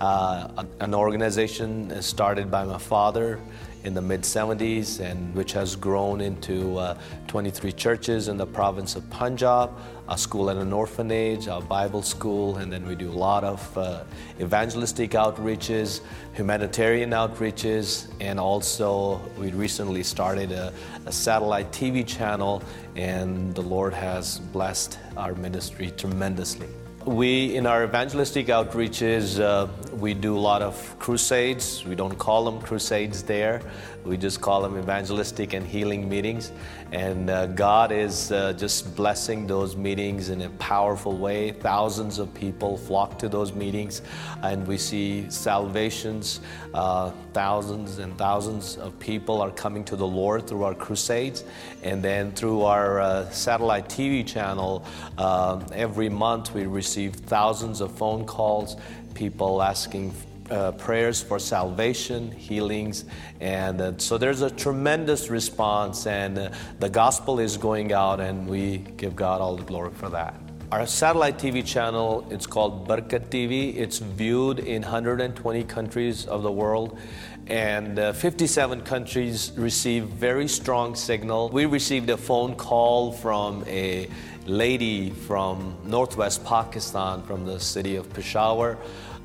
uh, 0.03 0.65
an 0.81 0.95
organization 0.95 2.03
started 2.03 2.51
by 2.51 2.65
my 2.65 2.77
father 2.77 3.41
in 3.85 3.93
the 3.93 4.01
mid 4.01 4.23
70s 4.23 5.01
and 5.01 5.35
which 5.35 5.53
has 5.53 5.77
grown 5.77 6.21
into 6.21 6.77
uh, 6.79 6.99
23 7.27 7.73
churches 7.73 8.29
in 8.29 8.37
the 8.37 8.47
province 8.47 8.97
of 8.97 9.09
Punjab, 9.11 9.71
a 10.09 10.17
school 10.19 10.49
and 10.49 10.59
an 10.59 10.73
orphanage, 10.73 11.47
a 11.47 11.61
Bible 11.61 12.03
school, 12.03 12.57
and 12.57 12.73
then 12.73 12.87
we 12.87 12.95
do 12.95 13.11
a 13.11 13.13
lot 13.13 13.45
of 13.45 13.79
uh, 13.79 14.05
evangelistic 14.41 15.13
outreaches, 15.13 16.01
humanitarian 16.33 17.11
outreaches, 17.11 18.11
and 18.21 18.41
also 18.41 19.21
we 19.39 19.51
recently 19.51 20.03
started 20.03 20.53
a, 20.53 20.73
a 21.07 21.13
satellite 21.13 21.71
TV 21.71 22.07
channel, 22.07 22.63
and 22.97 23.55
the 23.55 23.63
Lord 23.63 23.95
has 23.95 24.39
blessed 24.39 24.99
our 25.17 25.35
ministry 25.35 25.93
tremendously. 25.97 26.69
We, 27.07 27.55
in 27.55 27.67
our 27.67 27.85
evangelistic 27.85 28.47
outreaches, 28.47 29.39
uh, 29.39 29.67
we 29.93 30.15
do 30.15 30.35
a 30.35 30.41
lot 30.41 30.63
of 30.63 30.99
crusades. 30.99 31.85
We 31.85 31.95
don't 31.95 32.17
call 32.17 32.47
them 32.47 32.63
crusades 32.63 33.23
there. 33.23 33.61
We 34.05 34.19
just 34.19 34.41
call 34.41 34.61
them 34.61 34.79
evangelistic 34.79 35.55
and 35.55 35.67
healing 35.67 36.09
meetings. 36.09 36.53
And 36.93 37.31
uh, 37.31 37.47
God 37.47 37.91
is 37.91 38.31
uh, 38.31 38.53
just 38.53 38.95
blessing 38.95 39.47
those 39.47 39.77
meetings 39.77 40.29
in 40.29 40.43
a 40.43 40.51
powerful 40.51 41.17
way. 41.17 41.53
Thousands 41.53 42.19
of 42.19 42.33
people 42.35 42.77
flock 42.77 43.19
to 43.21 43.29
those 43.29 43.55
meetings, 43.55 44.03
and 44.43 44.67
we 44.67 44.77
see 44.77 45.29
salvations. 45.31 46.41
Uh, 46.75 47.13
thousands 47.33 47.99
and 47.99 48.17
thousands 48.19 48.77
of 48.77 48.99
people 49.01 49.41
are 49.41 49.51
coming 49.51 49.85
to 49.85 49.97
the 49.97 50.07
Lord 50.07 50.47
through 50.47 50.65
our 50.65 50.75
crusades. 50.75 51.45
And 51.83 52.03
then 52.03 52.33
through 52.33 52.63
our 52.63 53.01
uh, 53.01 53.31
satellite 53.31 53.89
TV 53.89 54.27
channel, 54.27 54.85
uh, 55.17 55.65
every 55.73 56.11
month 56.11 56.53
we 56.53 56.67
receive 56.67 57.15
thousands 57.15 57.81
of 57.81 57.91
phone 57.97 58.27
calls, 58.27 58.77
people 59.15 59.63
asking 59.63 60.13
uh, 60.51 60.73
prayers 60.73 61.23
for 61.23 61.39
salvation, 61.39 62.31
healings, 62.33 63.05
and 63.41 63.81
uh, 63.81 63.93
so 63.99 64.19
there's 64.19 64.43
a 64.43 64.51
tremendous 64.51 65.31
response, 65.31 66.07
and 66.07 66.39
uh, 66.39 66.51
the 66.81 66.89
gospel 66.89 67.41
is 67.41 67.57
going 67.57 67.93
out, 67.93 68.21
and 68.21 68.47
we 68.47 68.79
give 68.97 69.17
God 69.17 69.41
all 69.41 69.57
the 69.57 69.65
glory 69.65 69.93
for 69.95 70.09
that. 70.11 70.35
Our 70.73 70.87
satellite 70.87 71.39
TV 71.39 71.65
channel, 71.65 72.27
it's 72.31 72.47
called 72.47 72.89
Barkat 72.89 73.29
TV. 73.29 73.77
It's 73.77 73.99
viewed 73.99 74.59
in 74.59 74.83
120 74.83 75.65
countries 75.65 76.27
of 76.27 76.43
the 76.43 76.51
world, 76.51 76.99
and 77.47 77.99
uh, 77.99 78.13
57 78.13 78.81
countries 78.83 79.53
receive 79.57 80.05
very 80.05 80.49
strong 80.49 80.97
signal. 80.97 81.49
We 81.51 81.67
received 81.67 82.11
a 82.11 82.17
phone 82.17 82.57
call 82.57 83.13
from 83.13 83.65
a 83.67 84.09
lady 84.47 85.11
from 85.11 85.77
northwest 85.85 86.45
Pakistan, 86.45 87.23
from 87.23 87.45
the 87.47 87.61
city 87.61 87.97
of 87.97 88.13
Peshawar 88.13 88.79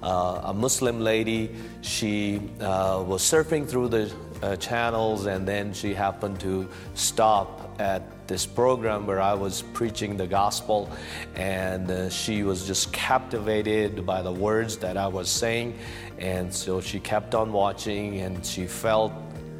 uh, 0.03 0.41
a 0.45 0.53
Muslim 0.53 0.99
lady. 0.99 1.49
She 1.81 2.41
uh, 2.59 3.03
was 3.05 3.21
surfing 3.21 3.67
through 3.67 3.89
the 3.89 4.13
uh, 4.41 4.55
channels 4.55 5.25
and 5.25 5.47
then 5.47 5.73
she 5.73 5.93
happened 5.93 6.39
to 6.41 6.67
stop 6.93 7.59
at 7.79 8.27
this 8.27 8.45
program 8.45 9.07
where 9.07 9.19
I 9.19 9.33
was 9.33 9.63
preaching 9.73 10.15
the 10.15 10.27
gospel, 10.27 10.89
and 11.35 11.89
uh, 11.89 12.09
she 12.09 12.43
was 12.43 12.67
just 12.67 12.93
captivated 12.93 14.05
by 14.05 14.21
the 14.21 14.31
words 14.31 14.77
that 14.77 14.97
I 14.97 15.07
was 15.07 15.29
saying. 15.29 15.77
And 16.19 16.53
so 16.53 16.79
she 16.79 16.99
kept 16.99 17.33
on 17.33 17.51
watching 17.51 18.19
and 18.19 18.45
she 18.45 18.67
felt 18.67 19.13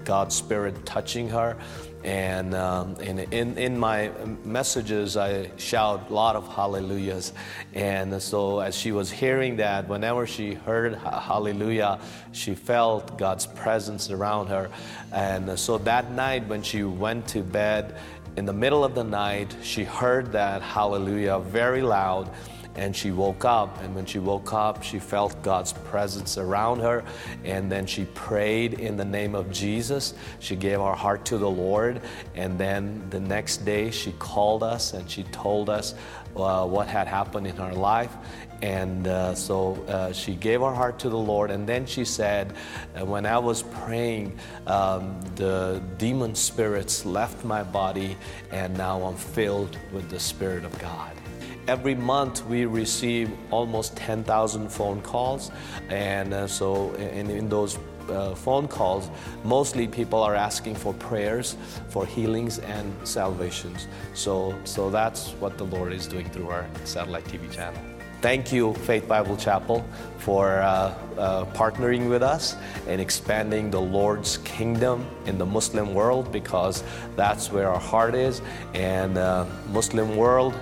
God's 0.10 0.34
Spirit 0.34 0.88
touching 0.88 1.30
her. 1.30 1.56
And, 2.04 2.56
um, 2.56 2.96
and 3.00 3.20
in, 3.32 3.56
in 3.60 3.78
my 3.78 4.10
messages, 4.44 5.16
I 5.16 5.52
shout 5.58 6.10
a 6.10 6.14
lot 6.14 6.36
of 6.36 6.48
hallelujahs. 6.48 7.32
And 7.76 8.20
so, 8.20 8.60
as 8.60 8.76
she 8.76 8.92
was 8.92 9.12
hearing 9.12 9.58
that, 9.58 9.88
whenever 9.88 10.26
she 10.26 10.56
heard 10.56 10.96
hallelujah, 10.96 12.00
she 12.32 12.56
felt 12.56 13.20
God's 13.20 13.46
presence 13.46 14.10
around 14.10 14.48
her. 14.48 14.72
And 15.12 15.60
so, 15.60 15.78
that 15.78 16.12
night, 16.14 16.48
when 16.48 16.64
she 16.64 16.84
went 16.84 17.28
to 17.28 17.44
bed, 17.44 17.96
in 18.36 18.46
the 18.46 18.54
middle 18.54 18.84
of 18.84 18.96
the 18.96 19.04
night, 19.04 19.56
she 19.62 19.84
heard 19.84 20.32
that 20.32 20.64
hallelujah 20.64 21.38
very 21.38 21.84
loud 21.84 22.32
and 22.80 22.96
she 22.96 23.12
woke 23.12 23.44
up. 23.44 23.82
And 23.84 23.94
when 23.94 24.06
she 24.06 24.20
woke 24.20 24.54
up, 24.54 24.84
she 24.84 25.00
felt 25.00 25.44
God's 25.44 25.74
presence 25.74 26.38
around 26.38 26.80
her. 26.80 27.04
And 27.44 27.70
then 27.70 27.86
she 27.86 28.06
prayed 28.06 28.80
in 28.80 28.96
the 28.96 29.04
name 29.04 29.36
of 29.36 29.52
Jesus. 29.52 30.14
She 30.40 30.56
gave 30.56 30.80
her 30.80 30.94
heart 30.94 31.26
to 31.26 31.38
the 31.38 31.50
Lord. 31.50 32.02
And 32.36 32.58
then 32.58 33.06
the 33.10 33.20
next 33.20 33.66
day, 33.66 33.92
she 33.92 34.14
called 34.14 34.64
us 34.64 34.94
and 34.94 35.12
she 35.12 35.24
told 35.24 35.70
us 35.70 35.94
uh, 36.38 36.66
what 36.66 36.88
had 36.88 37.06
happened 37.06 37.48
in 37.48 37.56
her 37.58 37.74
life. 37.74 38.16
And 38.62 39.08
uh, 39.08 39.36
so 39.36 39.76
uh, 39.88 40.14
she 40.14 40.36
gave 40.36 40.62
her 40.62 40.74
heart 40.74 41.00
to 41.00 41.10
the 41.10 41.18
Lord. 41.18 41.52
And 41.52 41.68
then 41.68 41.86
she 41.86 42.06
said, 42.06 42.54
uh, 42.98 43.06
When 43.06 43.26
I 43.26 43.40
was 43.40 43.64
praying, 43.64 44.40
um, 44.68 45.20
the 45.36 45.82
demon 45.98 46.34
spirits 46.34 47.06
left 47.06 47.44
my 47.44 47.64
body, 47.64 48.16
and 48.52 48.78
now 48.78 49.02
I'm 49.04 49.16
filled 49.16 49.78
with 49.92 50.10
the 50.10 50.20
Spirit 50.20 50.64
of 50.64 50.78
God. 50.80 51.19
Every 51.68 51.96
month 51.96 52.46
we 52.46 52.66
receive 52.66 53.32
almost 53.52 53.96
10,000 53.96 54.70
phone 54.70 55.02
calls, 55.02 55.52
and 55.90 56.34
uh, 56.34 56.48
so 56.48 56.94
in, 56.96 57.30
in 57.30 57.50
those 57.50 57.78
uh, 58.10 58.34
phone 58.36 58.68
calls, 58.68 59.10
mostly 59.44 59.88
people 59.88 60.22
are 60.24 60.36
asking 60.36 60.76
for 60.76 60.94
prayers, 60.96 61.56
for 61.90 62.06
healings 62.06 62.60
and 62.60 62.94
salvations. 63.08 63.88
So, 64.14 64.56
so 64.64 64.90
that's 64.90 65.32
what 65.34 65.58
the 65.58 65.66
Lord 65.66 65.94
is 65.94 66.08
doing 66.08 66.30
through 66.30 66.50
our 66.50 66.66
satellite 66.86 67.26
TV 67.26 67.52
channel. 67.52 67.82
Thank 68.22 68.52
you, 68.52 68.74
Faith 68.74 69.08
Bible 69.08 69.38
Chapel, 69.38 69.86
for 70.18 70.60
uh, 70.60 70.94
uh, 71.18 71.46
partnering 71.54 72.10
with 72.10 72.22
us 72.22 72.58
and 72.86 73.00
expanding 73.00 73.72
the 73.72 73.80
Lord's 73.80 74.40
kingdom 74.40 75.08
in 75.26 75.38
the 75.38 75.46
Muslim 75.46 75.94
world 75.94 76.30
because 76.30 76.84
that's 77.16 77.50
where 77.50 77.70
our 77.70 77.80
heart 77.80 78.16
is. 78.16 78.42
And 78.74 79.18
uh, 79.18 79.46
Muslim 79.70 80.18
world, 80.18 80.54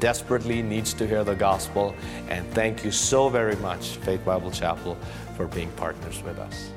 desperately 0.00 0.62
needs 0.62 0.92
to 0.94 1.06
hear 1.06 1.24
the 1.24 1.34
gospel. 1.34 1.94
And 2.28 2.48
thank 2.52 2.84
you 2.84 2.90
so 2.90 3.28
very 3.28 3.56
much, 3.56 3.96
Faith 3.98 4.24
Bible 4.24 4.50
Chapel, 4.50 4.96
for 5.36 5.46
being 5.46 5.70
partners 5.72 6.22
with 6.22 6.38
us. 6.38 6.70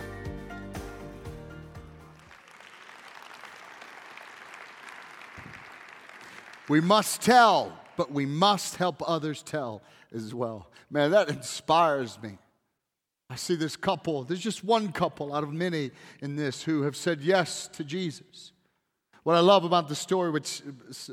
We 6.68 6.82
must 6.82 7.22
tell, 7.22 7.74
but 7.98 8.12
we 8.12 8.28
must 8.28 8.76
help 8.76 9.02
others 9.08 9.42
tell 9.42 9.82
as 10.14 10.34
well. 10.34 10.70
Man, 10.92 11.12
that 11.12 11.30
inspires 11.30 12.22
me. 12.22 12.38
I 13.30 13.36
see 13.36 13.56
this 13.56 13.76
couple, 13.76 14.24
there's 14.24 14.40
just 14.40 14.64
one 14.64 14.92
couple 14.92 15.34
out 15.34 15.44
of 15.44 15.54
many 15.54 15.92
in 16.22 16.36
this 16.36 16.64
who 16.64 16.82
have 16.82 16.96
said 16.96 17.22
yes 17.22 17.68
to 17.74 17.84
Jesus. 17.84 18.54
What 19.23 19.36
I 19.36 19.41
love 19.41 19.65
about 19.65 19.89
the 19.89 19.95
story, 19.95 20.32
which 20.32 20.62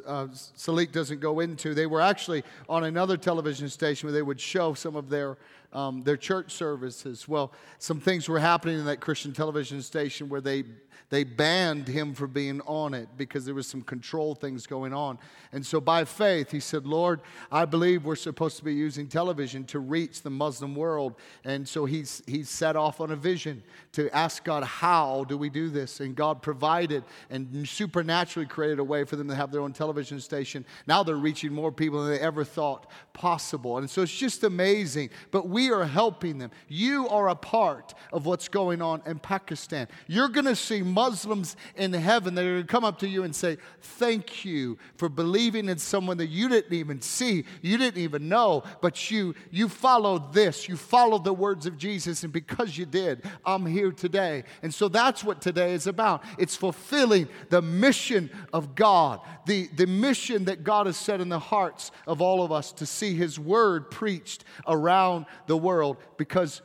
uh, 0.07 0.27
Salik 0.57 0.93
doesn't 0.93 1.21
go 1.21 1.41
into, 1.41 1.75
they 1.75 1.87
were 1.87 2.01
actually 2.01 2.45
on 2.69 2.85
another 2.85 3.17
television 3.17 3.69
station 3.69 4.07
where 4.07 4.13
they 4.13 4.23
would 4.23 4.41
show 4.41 4.75
some 4.75 4.95
of 4.95 5.09
their, 5.09 5.37
um, 5.73 6.03
their 6.03 6.17
church 6.17 6.53
services. 6.53 7.29
Well, 7.29 7.53
some 7.79 8.01
things 8.01 8.29
were 8.29 8.39
happening 8.39 8.79
in 8.79 8.85
that 8.87 9.01
Christian 9.01 9.33
television 9.33 9.83
station 9.83 10.29
where 10.29 10.41
they 10.41 10.65
they 11.09 11.23
banned 11.23 11.87
him 11.87 12.15
from 12.15 12.33
being 12.33 12.61
on 12.63 12.93
it 12.93 13.09
because 13.17 13.45
there 13.45 13.55
was 13.55 13.67
some 13.67 13.83
control 13.83 14.35
things 14.35 14.67
going 14.67 14.93
on. 14.93 15.19
And 15.53 15.65
so 15.65 15.81
by 15.81 16.05
faith, 16.05 16.51
he 16.51 16.59
said, 16.59 16.85
Lord, 16.85 17.21
I 17.53 17.65
believe 17.65 18.05
we're 18.05 18.17
supposed 18.17 18.57
to 18.57 18.65
be 18.65 18.75
using 18.75 19.07
television 19.07 19.65
to 19.67 19.79
reach 19.79 20.23
the 20.23 20.31
Muslim 20.31 20.75
world. 20.75 21.15
And 21.45 21.67
so 21.69 21.85
he's, 21.85 22.23
he's 22.27 22.49
set 22.49 22.75
off 22.75 23.01
on 23.01 23.13
a 23.13 23.17
vision 23.17 23.63
to 23.93 24.11
ask 24.15 24.43
God, 24.43 24.65
how 24.65 25.25
do 25.29 25.39
we 25.39 25.49
do 25.49 25.69
this? 25.69 26.01
And 26.01 26.17
God 26.17 26.43
provided 26.43 27.05
and 27.31 27.67
supernaturally 27.69 28.49
created 28.49 28.81
a 28.81 28.85
way 28.85 29.05
for 29.05 29.15
them 29.15 29.29
to 29.29 29.35
have 29.35 29.53
their 29.53 29.61
own 29.61 29.73
television 29.73 30.19
station. 30.19 30.67
Now 30.89 31.05
they're 31.05 31.15
reaching 31.15 31.53
more 31.53 31.71
people 31.71 32.03
than 32.03 32.11
they 32.11 32.21
ever 32.21 32.43
thought 32.43 32.91
possible. 33.13 33.79
And 33.79 33.89
so 33.89 34.03
it's 34.03 34.17
just 34.17 34.43
amazing. 34.43 35.11
But 35.31 35.49
we 35.49 35.66
we 35.67 35.73
are 35.73 35.85
helping 35.85 36.39
them. 36.39 36.51
You 36.69 37.09
are 37.09 37.29
a 37.29 37.35
part 37.35 37.95
of 38.13 38.25
what's 38.25 38.49
going 38.49 38.81
on 38.81 39.03
in 39.05 39.19
Pakistan. 39.19 39.89
You're 40.07 40.29
going 40.29 40.45
to 40.45 40.55
see 40.55 40.83
Muslims 40.83 41.57
in 41.77 41.93
heaven 41.93 42.35
that 42.37 42.45
are 42.45 42.55
going 42.55 42.63
to 42.63 42.69
come 42.69 42.85
up 42.85 43.01
to 43.01 43.09
you 43.09 43.25
and 43.25 43.35
say, 43.35 43.59
Thank 43.81 44.45
you 44.45 44.79
for 44.97 45.09
believing 45.09 45.69
in 45.69 45.79
someone 45.79 46.19
that 46.19 46.29
you 46.29 46.49
didn't 46.49 46.73
even 46.73 47.01
see, 47.01 47.45
you 47.63 47.79
didn't 47.79 48.01
even 48.01 48.29
know, 48.29 48.63
but 48.81 49.11
you, 49.11 49.35
you 49.51 49.69
followed 49.69 50.33
this. 50.33 50.69
You 50.69 50.77
followed 50.77 51.25
the 51.25 51.33
words 51.33 51.67
of 51.67 51.79
Jesus, 51.79 52.23
and 52.23 52.33
because 52.33 52.79
you 52.79 52.87
did, 52.87 53.25
I'm 53.45 53.67
here 53.67 53.91
today. 53.91 54.45
And 54.63 54.73
so 54.73 54.89
that's 54.89 55.25
what 55.25 55.41
today 55.41 55.73
is 55.73 55.87
about. 55.87 56.23
It's 56.39 56.55
fulfilling 56.55 57.29
the 57.49 57.63
mission 57.63 58.31
of 58.53 58.75
God, 58.75 59.21
the, 59.47 59.69
the 59.75 59.87
mission 59.87 60.45
that 60.45 60.63
God 60.63 60.87
has 60.87 60.97
set 60.97 61.21
in 61.21 61.29
the 61.29 61.39
hearts 61.39 61.91
of 62.07 62.21
all 62.21 62.45
of 62.45 62.53
us 62.53 62.73
to 62.73 62.87
see 62.87 63.15
His 63.15 63.39
word 63.39 63.91
preached 63.91 64.45
around 64.67 65.27
the 65.47 65.57
world. 65.57 65.97
Because 66.17 66.63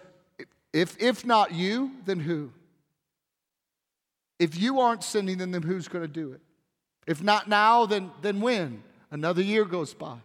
if, 0.74 1.02
if 1.02 1.26
not 1.26 1.54
you, 1.54 1.92
then 2.06 2.20
who? 2.20 2.52
If 4.40 4.60
you 4.60 4.80
aren't 4.80 5.04
sending 5.04 5.38
them, 5.38 5.52
then 5.52 5.62
who's 5.62 5.88
going 5.88 6.04
to 6.04 6.08
do 6.08 6.32
it? 6.34 6.42
If 7.08 7.22
not 7.22 7.48
now, 7.48 7.86
then, 7.86 8.12
then 8.22 8.42
when? 8.42 8.84
Another 9.12 9.42
year 9.42 9.66
goes 9.66 9.94
by. 9.94 10.18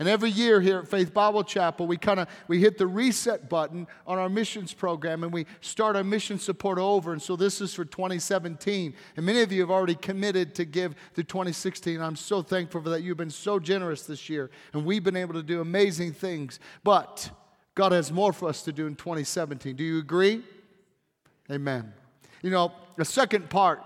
And 0.00 0.08
every 0.08 0.30
year 0.30 0.62
here 0.62 0.78
at 0.78 0.88
Faith 0.88 1.12
Bible 1.12 1.44
Chapel, 1.44 1.86
we 1.86 1.98
kind 1.98 2.20
of 2.20 2.28
we 2.48 2.58
hit 2.58 2.78
the 2.78 2.86
reset 2.86 3.50
button 3.50 3.86
on 4.06 4.18
our 4.18 4.30
missions 4.30 4.72
program 4.72 5.22
and 5.22 5.30
we 5.30 5.44
start 5.60 5.94
our 5.94 6.02
mission 6.02 6.38
support 6.38 6.78
over. 6.78 7.12
And 7.12 7.20
so 7.20 7.36
this 7.36 7.60
is 7.60 7.74
for 7.74 7.84
2017. 7.84 8.94
And 9.18 9.26
many 9.26 9.42
of 9.42 9.52
you 9.52 9.60
have 9.60 9.70
already 9.70 9.94
committed 9.94 10.54
to 10.54 10.64
give 10.64 10.94
to 11.16 11.22
2016. 11.22 12.00
I'm 12.00 12.16
so 12.16 12.40
thankful 12.40 12.82
for 12.82 12.88
that. 12.88 13.02
You've 13.02 13.18
been 13.18 13.28
so 13.28 13.58
generous 13.58 14.04
this 14.04 14.30
year, 14.30 14.50
and 14.72 14.86
we've 14.86 15.04
been 15.04 15.16
able 15.16 15.34
to 15.34 15.42
do 15.42 15.60
amazing 15.60 16.14
things. 16.14 16.60
But 16.82 17.30
God 17.74 17.92
has 17.92 18.10
more 18.10 18.32
for 18.32 18.48
us 18.48 18.62
to 18.62 18.72
do 18.72 18.86
in 18.86 18.94
2017. 18.94 19.76
Do 19.76 19.84
you 19.84 19.98
agree? 19.98 20.42
Amen. 21.50 21.92
You 22.42 22.50
know, 22.50 22.72
the 22.96 23.04
second 23.04 23.50
part 23.50 23.82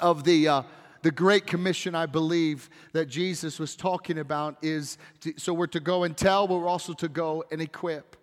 of 0.00 0.24
the 0.24 0.48
uh, 0.48 0.62
the 1.04 1.10
Great 1.10 1.46
Commission, 1.46 1.94
I 1.94 2.06
believe, 2.06 2.70
that 2.94 3.06
Jesus 3.06 3.58
was 3.58 3.76
talking 3.76 4.18
about 4.18 4.56
is 4.62 4.96
to, 5.20 5.34
so 5.36 5.52
we're 5.52 5.66
to 5.66 5.80
go 5.80 6.04
and 6.04 6.16
tell, 6.16 6.48
but 6.48 6.56
we're 6.56 6.66
also 6.66 6.94
to 6.94 7.08
go 7.08 7.44
and 7.52 7.60
equip. 7.60 8.16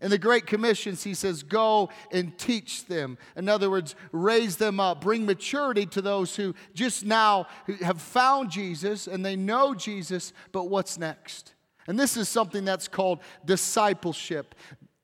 In 0.00 0.10
the 0.10 0.18
Great 0.18 0.46
Commissions, 0.46 1.02
he 1.02 1.12
says, 1.12 1.42
Go 1.42 1.90
and 2.12 2.38
teach 2.38 2.86
them. 2.86 3.18
In 3.36 3.48
other 3.48 3.68
words, 3.68 3.96
raise 4.12 4.56
them 4.56 4.78
up, 4.78 5.00
bring 5.00 5.26
maturity 5.26 5.86
to 5.86 6.00
those 6.00 6.36
who 6.36 6.54
just 6.72 7.04
now 7.04 7.48
have 7.82 8.00
found 8.00 8.48
Jesus 8.48 9.08
and 9.08 9.26
they 9.26 9.34
know 9.34 9.74
Jesus, 9.74 10.32
but 10.52 10.68
what's 10.68 10.98
next? 10.98 11.54
And 11.90 11.98
this 11.98 12.16
is 12.16 12.28
something 12.28 12.64
that's 12.64 12.86
called 12.86 13.18
discipleship. 13.44 14.54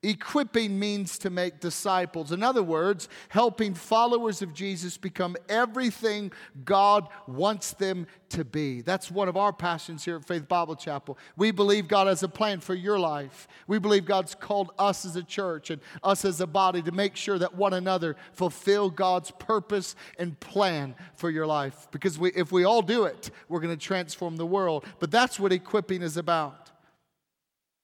Equipping 0.03 0.79
means 0.79 1.17
to 1.17 1.29
make 1.29 1.59
disciples. 1.59 2.31
In 2.31 2.41
other 2.41 2.63
words, 2.63 3.09
helping 3.27 3.73
followers 3.73 4.41
of 4.41 4.53
Jesus 4.53 4.95
become 4.95 5.35
everything 5.49 6.31
God 6.63 7.09
wants 7.27 7.73
them 7.73 8.07
to 8.29 8.45
be. 8.45 8.79
That's 8.79 9.11
one 9.11 9.27
of 9.27 9.35
our 9.35 9.51
passions 9.51 10.05
here 10.05 10.15
at 10.15 10.23
Faith 10.23 10.47
Bible 10.47 10.77
Chapel. 10.77 11.17
We 11.35 11.51
believe 11.51 11.89
God 11.89 12.07
has 12.07 12.23
a 12.23 12.29
plan 12.29 12.61
for 12.61 12.73
your 12.73 12.97
life. 12.97 13.49
We 13.67 13.79
believe 13.79 14.05
God's 14.05 14.33
called 14.33 14.71
us 14.79 15.03
as 15.03 15.17
a 15.17 15.23
church 15.23 15.71
and 15.71 15.81
us 16.01 16.23
as 16.23 16.39
a 16.39 16.47
body 16.47 16.81
to 16.83 16.93
make 16.93 17.17
sure 17.17 17.37
that 17.37 17.55
one 17.55 17.73
another 17.73 18.15
fulfill 18.31 18.89
God's 18.89 19.31
purpose 19.31 19.97
and 20.17 20.39
plan 20.39 20.95
for 21.15 21.29
your 21.29 21.47
life. 21.47 21.89
Because 21.91 22.17
we, 22.17 22.31
if 22.31 22.53
we 22.53 22.63
all 22.63 22.81
do 22.81 23.03
it, 23.03 23.29
we're 23.49 23.59
going 23.59 23.77
to 23.77 23.85
transform 23.85 24.37
the 24.37 24.45
world. 24.45 24.85
But 24.99 25.11
that's 25.11 25.37
what 25.37 25.51
equipping 25.51 26.01
is 26.01 26.15
about 26.15 26.66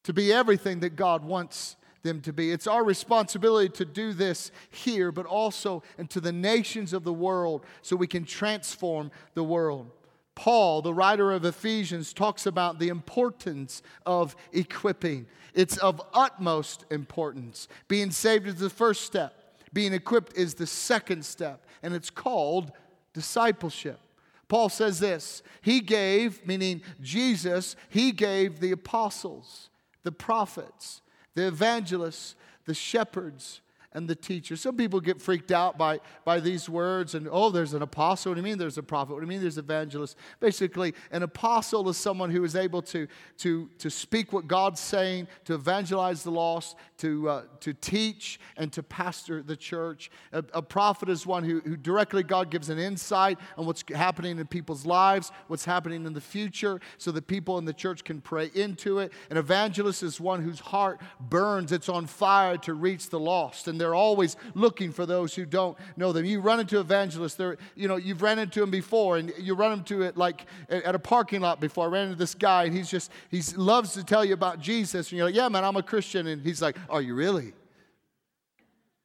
to 0.04 0.14
be 0.14 0.32
everything 0.32 0.80
that 0.82 0.96
God 0.96 1.24
wants 1.24 1.76
them 2.04 2.22
to 2.22 2.34
be. 2.34 2.52
It's 2.52 2.68
our 2.68 2.84
responsibility 2.84 3.70
to 3.70 3.86
do 3.86 4.14
this 4.14 4.52
here, 4.70 5.12
but 5.12 5.26
also 5.26 5.84
into 5.98 6.20
the 6.20 6.34
nations 6.34 6.94
of 6.94 7.04
the 7.04 7.14
world 7.14 7.66
so 7.82 7.96
we 7.96 8.08
can 8.08 8.26
transform 8.26 9.12
the 9.34 9.44
world. 9.44 9.90
Paul, 10.36 10.82
the 10.82 10.94
writer 10.94 11.32
of 11.32 11.46
Ephesians, 11.46 12.12
talks 12.12 12.46
about 12.46 12.80
the 12.80 12.90
importance 12.90 13.82
of 14.06 14.36
equipping. 14.52 15.28
It's 15.54 15.78
of 15.78 16.02
utmost 16.14 16.86
importance. 16.90 17.68
Being 17.88 18.12
saved 18.12 18.48
is 18.48 18.56
the 18.56 18.70
first 18.70 19.04
step, 19.04 19.36
being 19.72 19.94
equipped 19.94 20.36
is 20.38 20.56
the 20.56 20.68
second 20.68 21.26
step, 21.26 21.66
and 21.82 21.94
it's 21.94 22.10
called 22.10 22.72
discipleship. 23.14 24.00
Paul 24.48 24.70
says 24.70 25.00
this 25.00 25.44
He 25.62 25.80
gave, 25.80 26.46
meaning 26.46 26.82
Jesus, 27.02 27.76
He 27.90 28.12
gave 28.12 28.60
the 28.60 28.72
apostles, 28.72 29.70
the 30.04 30.12
prophets, 30.12 31.02
the 31.36 31.48
evangelists, 31.48 32.36
the 32.66 32.74
shepherds, 32.74 33.62
and 33.94 34.08
the 34.08 34.16
teacher. 34.16 34.56
Some 34.56 34.76
people 34.76 35.00
get 35.00 35.22
freaked 35.22 35.52
out 35.52 35.78
by, 35.78 36.00
by 36.26 36.40
these 36.40 36.68
words 36.68 37.16
and, 37.16 37.28
oh, 37.32 37.50
there's 37.50 37.74
an 37.74 37.82
apostle. 37.82 38.32
What 38.32 38.36
do 38.36 38.42
you 38.42 38.46
mean 38.46 38.58
there's 38.58 38.78
a 38.78 38.84
prophet? 38.84 39.14
What 39.14 39.20
do 39.20 39.26
you 39.26 39.30
mean 39.30 39.42
there's 39.42 39.58
evangelist? 39.58 40.18
Basically, 40.40 40.94
an 41.12 41.24
apostle 41.24 41.88
is 41.90 41.98
someone 41.98 42.32
who 42.32 42.44
is 42.44 42.56
able 42.56 42.82
to, 42.84 43.08
to, 43.40 43.70
to 43.78 43.90
speak 43.90 44.34
what 44.34 44.48
God's 44.48 44.80
saying, 44.80 45.28
to 45.46 45.54
evangelize 45.54 46.24
the 46.24 46.32
lost, 46.32 46.76
to, 47.00 47.30
uh, 47.30 47.42
to 47.62 47.74
teach, 47.74 48.40
and 48.58 48.72
to 48.74 48.84
pastor 48.84 49.42
the 49.42 49.56
church. 49.56 50.10
A, 50.32 50.44
a 50.54 50.62
prophet 50.62 51.10
is 51.10 51.26
one 51.26 51.44
who, 51.44 51.60
who 51.62 51.76
directly 51.76 52.24
God 52.24 52.50
gives 52.50 52.70
an 52.70 52.80
insight 52.80 53.38
on 53.58 53.66
what's 53.66 53.84
happening 53.94 54.40
in 54.40 54.48
people's 54.48 54.86
lives, 54.86 55.32
what's 55.48 55.66
happening 55.66 56.06
in 56.06 56.14
the 56.14 56.22
future, 56.22 56.80
so 56.98 57.12
that 57.12 57.28
people 57.28 57.58
in 57.58 57.66
the 57.66 57.74
church 57.74 58.04
can 58.04 58.22
pray 58.22 58.52
into 58.56 59.00
it. 59.00 59.12
An 59.30 59.38
evangelist 59.38 60.04
is 60.04 60.20
one 60.20 60.42
whose 60.42 60.60
heart 60.60 61.02
burns, 61.20 61.72
it's 61.72 61.90
on 61.90 62.08
fire 62.08 62.58
to 62.58 62.74
reach 62.74 63.10
the 63.10 63.20
lost. 63.20 63.68
And 63.68 63.80
they're 63.84 63.94
always 63.94 64.38
looking 64.56 64.92
for 64.92 65.06
those 65.06 65.36
who 65.36 65.46
don't 65.46 65.78
know 65.98 66.12
them. 66.12 66.26
You 66.26 66.40
run 66.40 66.60
into 66.60 66.80
evangelists, 66.80 67.36
they're, 67.36 67.58
you 67.76 67.88
know, 67.88 67.98
you've 67.98 68.22
ran 68.22 68.40
into 68.40 68.62
them 68.62 68.72
before, 68.72 69.18
and 69.18 69.34
you 69.38 69.54
run 69.54 69.74
into 69.74 70.02
it 70.02 70.18
like 70.18 70.46
at 70.70 70.96
a 70.96 71.00
parking 71.00 71.42
lot 71.42 71.60
before. 71.60 71.86
I 71.86 71.90
ran 71.90 72.06
into 72.06 72.18
this 72.18 72.34
guy, 72.34 72.64
and 72.64 72.76
he's 72.76 72.90
just, 72.90 73.12
he 73.30 73.42
loves 73.56 73.94
to 73.94 74.04
tell 74.04 74.24
you 74.24 74.34
about 74.34 74.60
Jesus. 74.60 75.12
And 75.12 75.18
you're 75.18 75.28
like, 75.28 75.36
yeah, 75.36 75.50
man, 75.50 75.64
I'm 75.64 75.76
a 75.76 75.84
Christian. 75.84 76.28
And 76.28 76.42
he's 76.42 76.62
like, 76.62 76.78
are 76.90 77.02
you 77.02 77.14
really? 77.14 77.54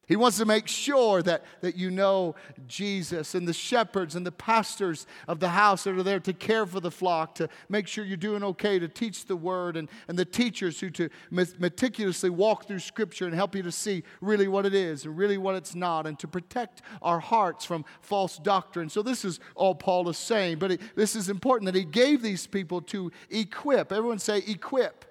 He 0.08 0.16
wants 0.16 0.38
to 0.38 0.46
make 0.46 0.66
sure 0.66 1.22
that, 1.22 1.44
that 1.60 1.76
you 1.76 1.90
know 1.90 2.34
Jesus 2.66 3.34
and 3.34 3.46
the 3.46 3.52
shepherds 3.52 4.14
and 4.14 4.24
the 4.24 4.32
pastors 4.32 5.06
of 5.28 5.38
the 5.38 5.50
house 5.50 5.84
that 5.84 5.94
are 5.94 6.02
there 6.02 6.18
to 6.20 6.32
care 6.32 6.64
for 6.64 6.80
the 6.80 6.90
flock, 6.90 7.34
to 7.34 7.48
make 7.68 7.86
sure 7.86 8.06
you're 8.06 8.16
doing 8.16 8.42
okay, 8.42 8.78
to 8.78 8.88
teach 8.88 9.26
the 9.26 9.36
word, 9.36 9.76
and, 9.76 9.86
and 10.08 10.18
the 10.18 10.24
teachers 10.24 10.80
who 10.80 10.88
to 10.88 11.10
meticulously 11.30 12.30
walk 12.30 12.66
through 12.66 12.78
Scripture 12.78 13.26
and 13.26 13.34
help 13.34 13.54
you 13.54 13.62
to 13.62 13.70
see 13.70 14.02
really 14.22 14.48
what 14.48 14.64
it 14.64 14.72
is 14.72 15.04
and 15.04 15.14
really 15.14 15.36
what 15.36 15.54
it's 15.54 15.74
not, 15.74 16.06
and 16.06 16.18
to 16.18 16.26
protect 16.26 16.80
our 17.02 17.20
hearts 17.20 17.66
from 17.66 17.84
false 18.00 18.38
doctrine. 18.38 18.88
So, 18.88 19.02
this 19.02 19.26
is 19.26 19.40
all 19.54 19.74
Paul 19.74 20.08
is 20.08 20.16
saying, 20.16 20.58
but 20.58 20.72
it, 20.72 20.80
this 20.96 21.14
is 21.14 21.28
important 21.28 21.66
that 21.66 21.78
he 21.78 21.84
gave 21.84 22.22
these 22.22 22.46
people 22.46 22.80
to 22.82 23.12
equip. 23.28 23.92
Everyone 23.92 24.18
say, 24.18 24.38
equip 24.46 25.04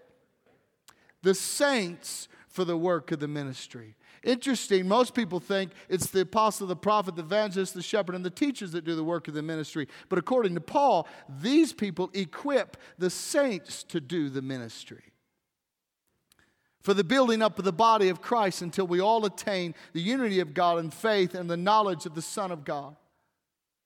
the 1.21 1.35
saints 1.35 2.27
for 2.47 2.65
the 2.65 2.77
work 2.77 3.11
of 3.11 3.19
the 3.19 3.27
ministry. 3.27 3.95
Interesting, 4.27 4.89
most 4.89 5.13
people 5.13 5.39
think 5.39 5.71
it's 5.87 6.07
the 6.07 6.19
apostle, 6.19 6.67
the 6.67 6.75
prophet, 6.75 7.15
the 7.15 7.21
evangelist, 7.21 7.73
the 7.73 7.81
shepherd, 7.81 8.13
and 8.13 8.25
the 8.25 8.29
teachers 8.29 8.73
that 8.73 8.83
do 8.83 8.93
the 8.93 9.03
work 9.03 9.29
of 9.29 9.33
the 9.33 9.41
ministry. 9.41 9.87
But 10.09 10.19
according 10.19 10.53
to 10.55 10.59
Paul, 10.59 11.07
these 11.41 11.71
people 11.71 12.11
equip 12.13 12.75
the 12.97 13.09
saints 13.09 13.83
to 13.83 14.01
do 14.01 14.29
the 14.29 14.41
ministry. 14.41 15.13
For 16.81 16.93
the 16.93 17.05
building 17.05 17.41
up 17.41 17.57
of 17.57 17.63
the 17.63 17.71
body 17.71 18.09
of 18.09 18.21
Christ 18.21 18.61
until 18.61 18.85
we 18.85 18.99
all 18.99 19.23
attain 19.23 19.73
the 19.93 20.01
unity 20.01 20.41
of 20.41 20.53
God 20.53 20.79
and 20.79 20.93
faith 20.93 21.33
and 21.33 21.49
the 21.49 21.55
knowledge 21.55 22.05
of 22.05 22.13
the 22.13 22.21
Son 22.21 22.51
of 22.51 22.65
God 22.65 22.97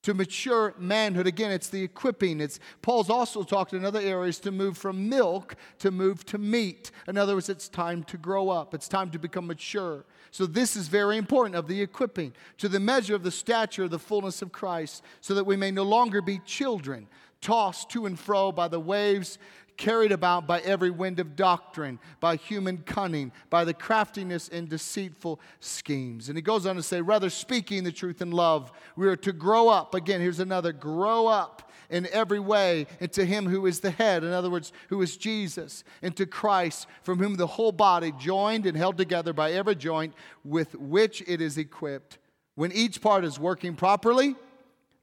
to 0.04 0.14
mature 0.14 0.74
manhood. 0.78 1.28
Again, 1.28 1.52
it's 1.52 1.70
the 1.70 1.84
equipping. 1.84 2.42
It's 2.42 2.60
Paul's 2.82 3.10
also 3.10 3.44
talked 3.44 3.74
in 3.74 3.86
other 3.86 4.00
areas 4.00 4.40
to 4.40 4.52
move 4.52 4.78
from 4.78 5.10
milk 5.10 5.56
to 5.80 5.92
move 5.92 6.26
to 6.28 6.38
meat. 6.38 6.92
In 7.08 7.18
other 7.18 7.36
words, 7.36 7.50
it's 7.50 7.70
time 7.70 8.04
to 8.06 8.18
grow 8.18 8.50
up. 8.50 8.74
It's 8.74 8.88
time 8.88 9.12
to 9.12 9.20
become 9.20 9.48
mature. 9.48 10.06
So 10.32 10.46
this 10.46 10.76
is 10.76 10.88
very 10.88 11.18
important 11.18 11.56
of 11.56 11.68
the 11.68 11.82
equipping 11.82 12.34
to 12.58 12.70
the 12.70 12.80
measure 12.80 13.16
of 13.16 13.24
the 13.24 13.32
stature 13.32 13.84
of 13.84 13.92
the 13.92 14.00
fullness 14.00 14.42
of 14.42 14.52
Christ, 14.52 15.04
so 15.20 15.34
that 15.36 15.46
we 15.46 15.58
may 15.58 15.72
no 15.72 15.84
longer 15.84 16.22
be 16.22 16.40
children, 16.46 17.08
tossed 17.42 17.90
to 17.92 18.06
and 18.06 18.18
fro 18.18 18.52
by 18.52 18.68
the 18.68 18.80
waves 18.80 19.38
carried 19.82 20.12
about 20.12 20.46
by 20.46 20.60
every 20.60 20.92
wind 20.92 21.20
of 21.20 21.36
doctrine, 21.36 21.98
by 22.20 22.36
human 22.36 22.78
cunning, 22.80 23.32
by 23.50 23.66
the 23.66 23.74
craftiness 23.74 24.48
and 24.50 24.70
deceitful 24.70 25.40
schemes. 25.60 26.30
And 26.30 26.38
he 26.38 26.42
goes 26.44 26.68
on 26.68 26.76
to 26.76 26.84
say, 26.84 27.02
rather 27.02 27.32
speaking 27.32 27.84
the 27.84 27.92
truth 27.92 28.22
in 28.22 28.30
love, 28.30 28.72
we 28.96 29.08
are 29.08 29.16
to 29.18 29.34
grow 29.34 29.70
up. 29.70 29.96
Again, 29.96 30.22
here's 30.22 30.40
another 30.40 30.72
grow 30.72 31.26
up 31.26 31.71
in 31.92 32.08
every 32.12 32.40
way 32.40 32.88
into 33.00 33.26
him 33.26 33.46
who 33.46 33.68
is 33.68 33.82
the 33.82 33.92
head, 33.92 34.24
in 34.24 34.32
other 34.32 34.50
words, 34.50 34.74
who 34.88 35.02
is 35.02 35.18
Jesus, 35.18 35.84
into 36.02 36.26
Christ, 36.26 36.88
from 37.04 37.20
whom 37.20 37.36
the 37.36 37.46
whole 37.46 37.72
body, 37.72 38.12
joined 38.18 38.66
and 38.66 38.76
held 38.76 38.98
together 38.98 39.34
by 39.34 39.52
every 39.52 39.76
joint 39.76 40.14
with 40.44 40.74
which 40.76 41.22
it 41.28 41.42
is 41.42 41.58
equipped, 41.58 42.18
when 42.56 42.72
each 42.72 43.02
part 43.02 43.26
is 43.26 43.40
working 43.40 43.76
properly, 43.76 44.36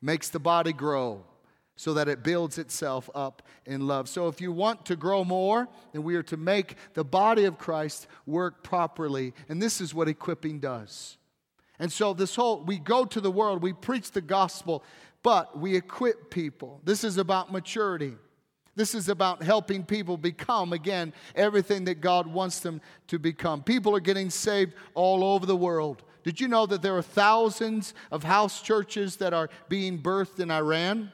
makes 0.00 0.30
the 0.30 0.40
body 0.40 0.72
grow 0.72 1.24
so 1.76 1.94
that 1.94 2.08
it 2.08 2.24
builds 2.24 2.58
itself 2.58 3.08
up 3.14 3.42
in 3.64 3.86
love. 3.86 4.08
So, 4.08 4.26
if 4.26 4.40
you 4.40 4.50
want 4.50 4.84
to 4.86 4.96
grow 4.96 5.24
more, 5.24 5.68
then 5.92 6.02
we 6.02 6.16
are 6.16 6.24
to 6.24 6.36
make 6.36 6.74
the 6.94 7.04
body 7.04 7.44
of 7.44 7.56
Christ 7.56 8.08
work 8.26 8.64
properly. 8.64 9.32
And 9.48 9.62
this 9.62 9.80
is 9.80 9.94
what 9.94 10.08
equipping 10.08 10.58
does. 10.58 11.18
And 11.78 11.92
so, 11.92 12.12
this 12.12 12.34
whole, 12.34 12.64
we 12.64 12.78
go 12.78 13.04
to 13.04 13.20
the 13.20 13.30
world, 13.30 13.62
we 13.62 13.72
preach 13.72 14.10
the 14.10 14.20
gospel, 14.20 14.82
but 15.22 15.58
we 15.58 15.76
equip 15.76 16.30
people. 16.30 16.80
This 16.84 17.04
is 17.04 17.18
about 17.18 17.52
maturity. 17.52 18.14
This 18.76 18.94
is 18.94 19.08
about 19.08 19.42
helping 19.42 19.84
people 19.84 20.16
become, 20.16 20.72
again, 20.72 21.12
everything 21.34 21.84
that 21.86 22.00
God 22.00 22.28
wants 22.28 22.60
them 22.60 22.80
to 23.08 23.18
become. 23.18 23.62
People 23.62 23.96
are 23.96 24.00
getting 24.00 24.30
saved 24.30 24.74
all 24.94 25.24
over 25.24 25.46
the 25.46 25.56
world. 25.56 26.04
Did 26.22 26.40
you 26.40 26.46
know 26.46 26.64
that 26.66 26.82
there 26.82 26.96
are 26.96 27.02
thousands 27.02 27.94
of 28.12 28.22
house 28.22 28.62
churches 28.62 29.16
that 29.16 29.34
are 29.34 29.50
being 29.68 30.00
birthed 30.00 30.38
in 30.38 30.50
Iran? 30.50 31.10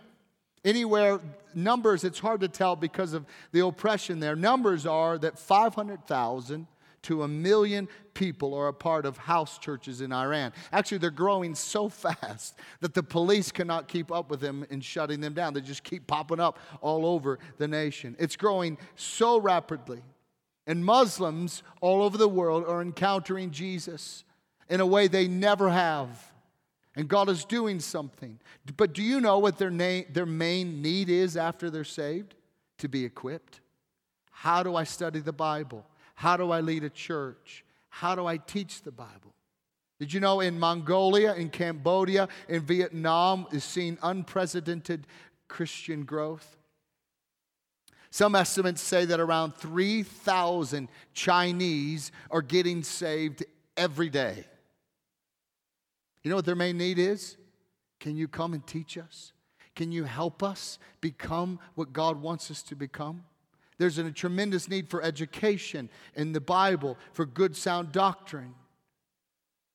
Anywhere, 0.64 1.20
numbers, 1.54 2.04
it's 2.04 2.18
hard 2.18 2.40
to 2.40 2.48
tell 2.48 2.76
because 2.76 3.14
of 3.14 3.24
the 3.52 3.64
oppression 3.64 4.20
there. 4.20 4.36
Numbers 4.36 4.84
are 4.86 5.16
that 5.18 5.38
500,000 5.38 6.66
to 7.04 7.22
a 7.22 7.28
million 7.28 7.88
people 8.14 8.54
are 8.54 8.68
a 8.68 8.72
part 8.72 9.06
of 9.06 9.16
house 9.16 9.58
churches 9.58 10.00
in 10.00 10.12
Iran. 10.12 10.52
Actually, 10.72 10.98
they're 10.98 11.10
growing 11.10 11.54
so 11.54 11.88
fast 11.88 12.58
that 12.80 12.94
the 12.94 13.02
police 13.02 13.50
cannot 13.50 13.88
keep 13.88 14.12
up 14.12 14.30
with 14.30 14.40
them 14.40 14.66
in 14.70 14.80
shutting 14.80 15.20
them 15.20 15.34
down. 15.34 15.54
They 15.54 15.60
just 15.60 15.84
keep 15.84 16.06
popping 16.06 16.40
up 16.40 16.58
all 16.80 17.06
over 17.06 17.38
the 17.58 17.68
nation. 17.68 18.16
It's 18.18 18.36
growing 18.36 18.78
so 18.96 19.38
rapidly. 19.38 20.02
And 20.66 20.84
Muslims 20.84 21.62
all 21.80 22.02
over 22.02 22.16
the 22.16 22.28
world 22.28 22.64
are 22.66 22.80
encountering 22.80 23.50
Jesus 23.50 24.24
in 24.68 24.80
a 24.80 24.86
way 24.86 25.08
they 25.08 25.28
never 25.28 25.68
have. 25.68 26.32
And 26.96 27.08
God 27.08 27.28
is 27.28 27.44
doing 27.44 27.80
something. 27.80 28.38
But 28.76 28.92
do 28.92 29.02
you 29.02 29.20
know 29.20 29.38
what 29.38 29.58
their, 29.58 29.70
na- 29.70 30.06
their 30.12 30.26
main 30.26 30.80
need 30.80 31.10
is 31.10 31.36
after 31.36 31.68
they're 31.68 31.84
saved? 31.84 32.34
To 32.78 32.88
be 32.88 33.04
equipped. 33.04 33.60
How 34.30 34.62
do 34.62 34.74
I 34.74 34.84
study 34.84 35.20
the 35.20 35.32
Bible? 35.32 35.84
How 36.14 36.36
do 36.36 36.50
I 36.50 36.60
lead 36.60 36.84
a 36.84 36.90
church? 36.90 37.64
How 37.88 38.14
do 38.14 38.26
I 38.26 38.36
teach 38.38 38.82
the 38.82 38.92
Bible? 38.92 39.34
Did 39.98 40.12
you 40.12 40.20
know 40.20 40.40
in 40.40 40.58
Mongolia, 40.58 41.34
in 41.34 41.50
Cambodia, 41.50 42.28
in 42.48 42.62
Vietnam 42.62 43.46
is 43.52 43.64
seen 43.64 43.98
unprecedented 44.02 45.06
Christian 45.48 46.04
growth? 46.04 46.56
Some 48.10 48.34
estimates 48.34 48.80
say 48.80 49.04
that 49.06 49.18
around 49.18 49.56
3,000 49.56 50.88
Chinese 51.14 52.12
are 52.30 52.42
getting 52.42 52.82
saved 52.82 53.44
every 53.76 54.08
day. 54.08 54.44
You 56.22 56.30
know 56.30 56.36
what 56.36 56.44
their 56.44 56.54
main 56.54 56.78
need 56.78 56.98
is? 56.98 57.36
Can 58.00 58.16
you 58.16 58.28
come 58.28 58.54
and 58.54 58.66
teach 58.66 58.96
us? 58.98 59.32
Can 59.74 59.90
you 59.90 60.04
help 60.04 60.42
us 60.42 60.78
become 61.00 61.58
what 61.74 61.92
God 61.92 62.20
wants 62.22 62.50
us 62.50 62.62
to 62.64 62.76
become? 62.76 63.24
There's 63.78 63.98
a 63.98 64.10
tremendous 64.12 64.68
need 64.68 64.88
for 64.88 65.02
education 65.02 65.90
in 66.14 66.32
the 66.32 66.40
Bible, 66.40 66.96
for 67.12 67.26
good, 67.26 67.56
sound 67.56 67.92
doctrine, 67.92 68.54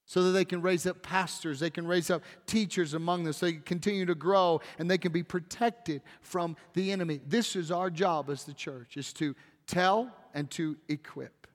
so 0.05 0.23
that 0.23 0.31
they 0.31 0.45
can 0.45 0.61
raise 0.61 0.87
up 0.87 1.03
pastors, 1.03 1.59
they 1.59 1.69
can 1.69 1.85
raise 1.85 2.09
up 2.09 2.23
teachers 2.47 2.93
among 2.93 3.23
them, 3.23 3.33
so 3.33 3.45
they 3.45 3.53
can 3.53 3.61
continue 3.61 4.05
to 4.05 4.15
grow 4.15 4.59
and 4.79 4.89
they 4.89 4.97
can 4.97 5.11
be 5.11 5.21
protected 5.21 6.01
from 6.21 6.55
the 6.73 6.91
enemy. 6.91 7.19
This 7.27 7.55
is 7.55 7.69
our 7.71 7.89
job 7.89 8.29
as 8.29 8.43
the 8.43 8.53
church, 8.53 8.97
is 8.97 9.13
to 9.13 9.35
tell 9.67 10.11
and 10.33 10.49
to 10.51 10.77
equip. 10.87 11.47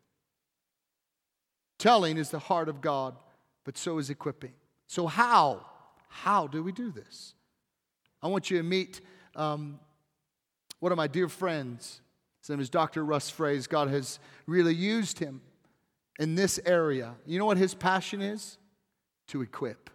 Telling 1.79 2.17
is 2.17 2.31
the 2.31 2.39
heart 2.39 2.69
of 2.69 2.81
God, 2.81 3.17
but 3.65 3.77
so 3.77 3.99
is 3.99 4.11
equipping. 4.11 4.53
So, 4.87 5.07
how? 5.07 5.67
How 6.09 6.47
do 6.47 6.63
we 6.63 6.71
do 6.71 6.93
this? 6.93 7.35
I 8.23 8.29
want 8.29 8.51
you 8.51 8.59
to 8.59 8.63
meet 8.63 9.01
um, 9.35 9.81
one 10.79 10.93
of 10.93 10.97
my 10.97 11.09
dear 11.09 11.29
friends. 11.29 12.01
His 12.45 12.51
name 12.51 12.61
is 12.61 12.69
Dr. 12.69 13.03
Russ 13.07 13.31
Phrase. 13.31 13.67
God 13.67 13.89
has 13.89 14.19
really 14.47 14.75
used 14.75 15.19
him 15.19 15.41
in 16.19 16.35
this 16.35 16.61
area. 16.67 17.15
You 17.25 17.39
know 17.39 17.47
what 17.47 17.57
his 17.57 17.73
passion 17.73 18.21
is? 18.21 18.59
To 19.29 19.41
equip. 19.41 19.89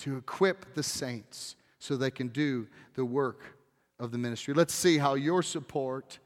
To 0.00 0.16
equip 0.16 0.74
the 0.74 0.82
saints 0.82 1.54
so 1.78 1.96
they 1.96 2.10
can 2.10 2.26
do 2.26 2.66
the 2.94 3.04
work 3.04 3.56
of 4.00 4.10
the 4.10 4.18
ministry. 4.18 4.52
Let's 4.52 4.74
see 4.74 4.98
how 4.98 5.14
your 5.14 5.44
support 5.44 6.18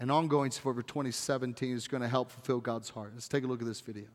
and 0.00 0.12
ongoing 0.12 0.50
support 0.50 0.76
for 0.76 0.82
2017 0.82 1.74
is 1.74 1.88
going 1.88 2.02
to 2.02 2.08
help 2.08 2.30
fulfill 2.30 2.60
God's 2.60 2.90
heart. 2.90 3.12
Let's 3.14 3.28
take 3.28 3.44
a 3.44 3.46
look 3.46 3.62
at 3.62 3.66
this 3.66 3.80
video. 3.80 4.08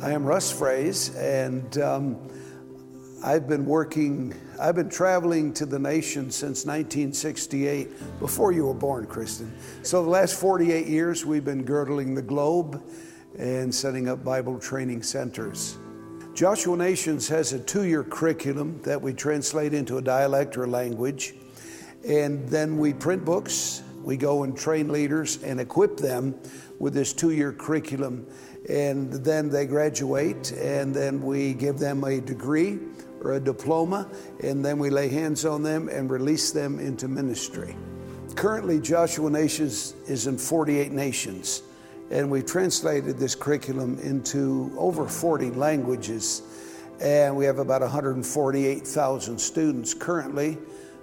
I 0.00 0.12
am 0.12 0.24
Russ 0.24 0.50
Phrase, 0.50 1.14
and 1.16 1.76
um, 1.76 2.30
I've 3.24 3.48
been 3.48 3.64
working, 3.64 4.34
I've 4.60 4.74
been 4.74 4.90
traveling 4.90 5.54
to 5.54 5.64
the 5.64 5.78
nation 5.78 6.30
since 6.30 6.66
1968, 6.66 8.20
before 8.20 8.52
you 8.52 8.66
were 8.66 8.74
born, 8.74 9.06
Kristen. 9.06 9.50
So 9.82 10.04
the 10.04 10.10
last 10.10 10.38
48 10.38 10.86
years, 10.86 11.24
we've 11.24 11.44
been 11.44 11.64
girdling 11.64 12.14
the 12.14 12.20
globe 12.20 12.82
and 13.38 13.74
setting 13.74 14.10
up 14.10 14.22
Bible 14.22 14.58
training 14.58 15.04
centers. 15.04 15.78
Joshua 16.34 16.76
Nations 16.76 17.26
has 17.28 17.54
a 17.54 17.60
two 17.60 17.84
year 17.84 18.04
curriculum 18.04 18.82
that 18.82 19.00
we 19.00 19.14
translate 19.14 19.72
into 19.72 19.96
a 19.96 20.02
dialect 20.02 20.58
or 20.58 20.66
language, 20.66 21.32
and 22.06 22.46
then 22.50 22.76
we 22.76 22.92
print 22.92 23.24
books. 23.24 23.82
We 24.02 24.18
go 24.18 24.42
and 24.42 24.54
train 24.54 24.92
leaders 24.92 25.42
and 25.42 25.60
equip 25.60 25.96
them 25.96 26.38
with 26.78 26.92
this 26.92 27.14
two 27.14 27.30
year 27.30 27.54
curriculum 27.54 28.26
and 28.68 29.12
then 29.12 29.50
they 29.50 29.66
graduate, 29.66 30.52
and 30.52 30.94
then 30.94 31.20
we 31.22 31.52
give 31.52 31.78
them 31.78 32.02
a 32.04 32.18
degree 32.18 32.78
or 33.24 33.32
a 33.32 33.40
diploma, 33.40 34.06
and 34.42 34.64
then 34.64 34.78
we 34.78 34.90
lay 34.90 35.08
hands 35.08 35.44
on 35.44 35.62
them 35.62 35.88
and 35.88 36.10
release 36.10 36.50
them 36.52 36.78
into 36.78 37.08
ministry. 37.08 37.74
Currently, 38.36 38.80
Joshua 38.80 39.30
Nations 39.30 39.94
is 40.06 40.26
in 40.26 40.36
48 40.36 40.92
nations, 40.92 41.62
and 42.10 42.30
we've 42.30 42.46
translated 42.46 43.18
this 43.18 43.34
curriculum 43.34 43.98
into 44.00 44.72
over 44.76 45.08
40 45.08 45.50
languages, 45.52 46.42
and 47.00 47.34
we 47.34 47.44
have 47.44 47.58
about 47.58 47.80
148,000 47.80 49.38
students 49.38 49.94
currently 49.94 50.58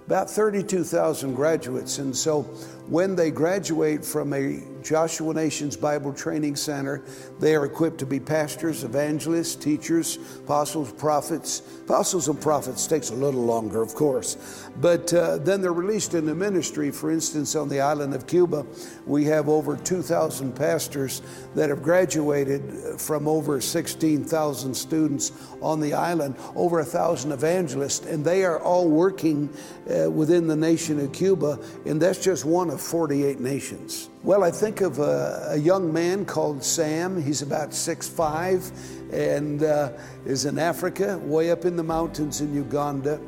about 0.06 0.28
32,000 0.28 1.34
graduates. 1.34 1.98
And 1.98 2.16
so 2.16 2.48
when 2.92 3.16
they 3.16 3.30
graduate 3.30 4.04
from 4.04 4.34
a 4.34 4.60
Joshua 4.82 5.32
Nations 5.32 5.78
Bible 5.78 6.12
Training 6.12 6.56
Center, 6.56 7.02
they 7.40 7.54
are 7.54 7.64
equipped 7.64 7.96
to 7.98 8.06
be 8.06 8.20
pastors, 8.20 8.84
evangelists, 8.84 9.54
teachers, 9.54 10.18
apostles, 10.40 10.92
prophets. 10.92 11.62
Apostles 11.84 12.28
and 12.28 12.38
prophets 12.38 12.86
takes 12.86 13.08
a 13.08 13.14
little 13.14 13.44
longer, 13.44 13.80
of 13.80 13.94
course. 13.94 14.68
But 14.76 15.12
uh, 15.14 15.38
then 15.38 15.62
they're 15.62 15.72
released 15.72 16.12
into 16.12 16.34
ministry. 16.34 16.90
For 16.90 17.10
instance, 17.10 17.54
on 17.54 17.70
the 17.70 17.80
island 17.80 18.12
of 18.12 18.26
Cuba, 18.26 18.66
we 19.06 19.24
have 19.24 19.48
over 19.48 19.76
2,000 19.76 20.54
pastors 20.54 21.22
that 21.54 21.70
have 21.70 21.82
graduated 21.82 23.00
from 23.00 23.26
over 23.26 23.60
16,000 23.60 24.74
students 24.74 25.32
on 25.62 25.80
the 25.80 25.94
island, 25.94 26.36
over 26.54 26.76
1,000 26.76 27.32
evangelists, 27.32 28.04
and 28.04 28.22
they 28.22 28.44
are 28.44 28.60
all 28.60 28.88
working 28.88 29.48
uh, 29.88 30.10
within 30.10 30.46
the 30.46 30.56
nation 30.56 31.00
of 31.00 31.12
Cuba, 31.12 31.58
and 31.86 32.02
that's 32.02 32.22
just 32.22 32.44
one 32.44 32.68
of 32.68 32.81
48 32.82 33.40
nations. 33.40 34.10
Well, 34.22 34.44
I 34.44 34.50
think 34.50 34.80
of 34.80 34.98
a, 34.98 35.48
a 35.50 35.56
young 35.56 35.92
man 35.92 36.24
called 36.24 36.62
Sam. 36.62 37.20
He's 37.22 37.42
about 37.42 37.72
six 37.72 38.08
five, 38.08 38.70
and 39.12 39.62
uh, 39.62 39.92
is 40.26 40.44
in 40.44 40.58
Africa, 40.58 41.18
way 41.18 41.50
up 41.50 41.64
in 41.64 41.76
the 41.76 41.82
mountains 41.82 42.40
in 42.40 42.54
Uganda. 42.54 43.20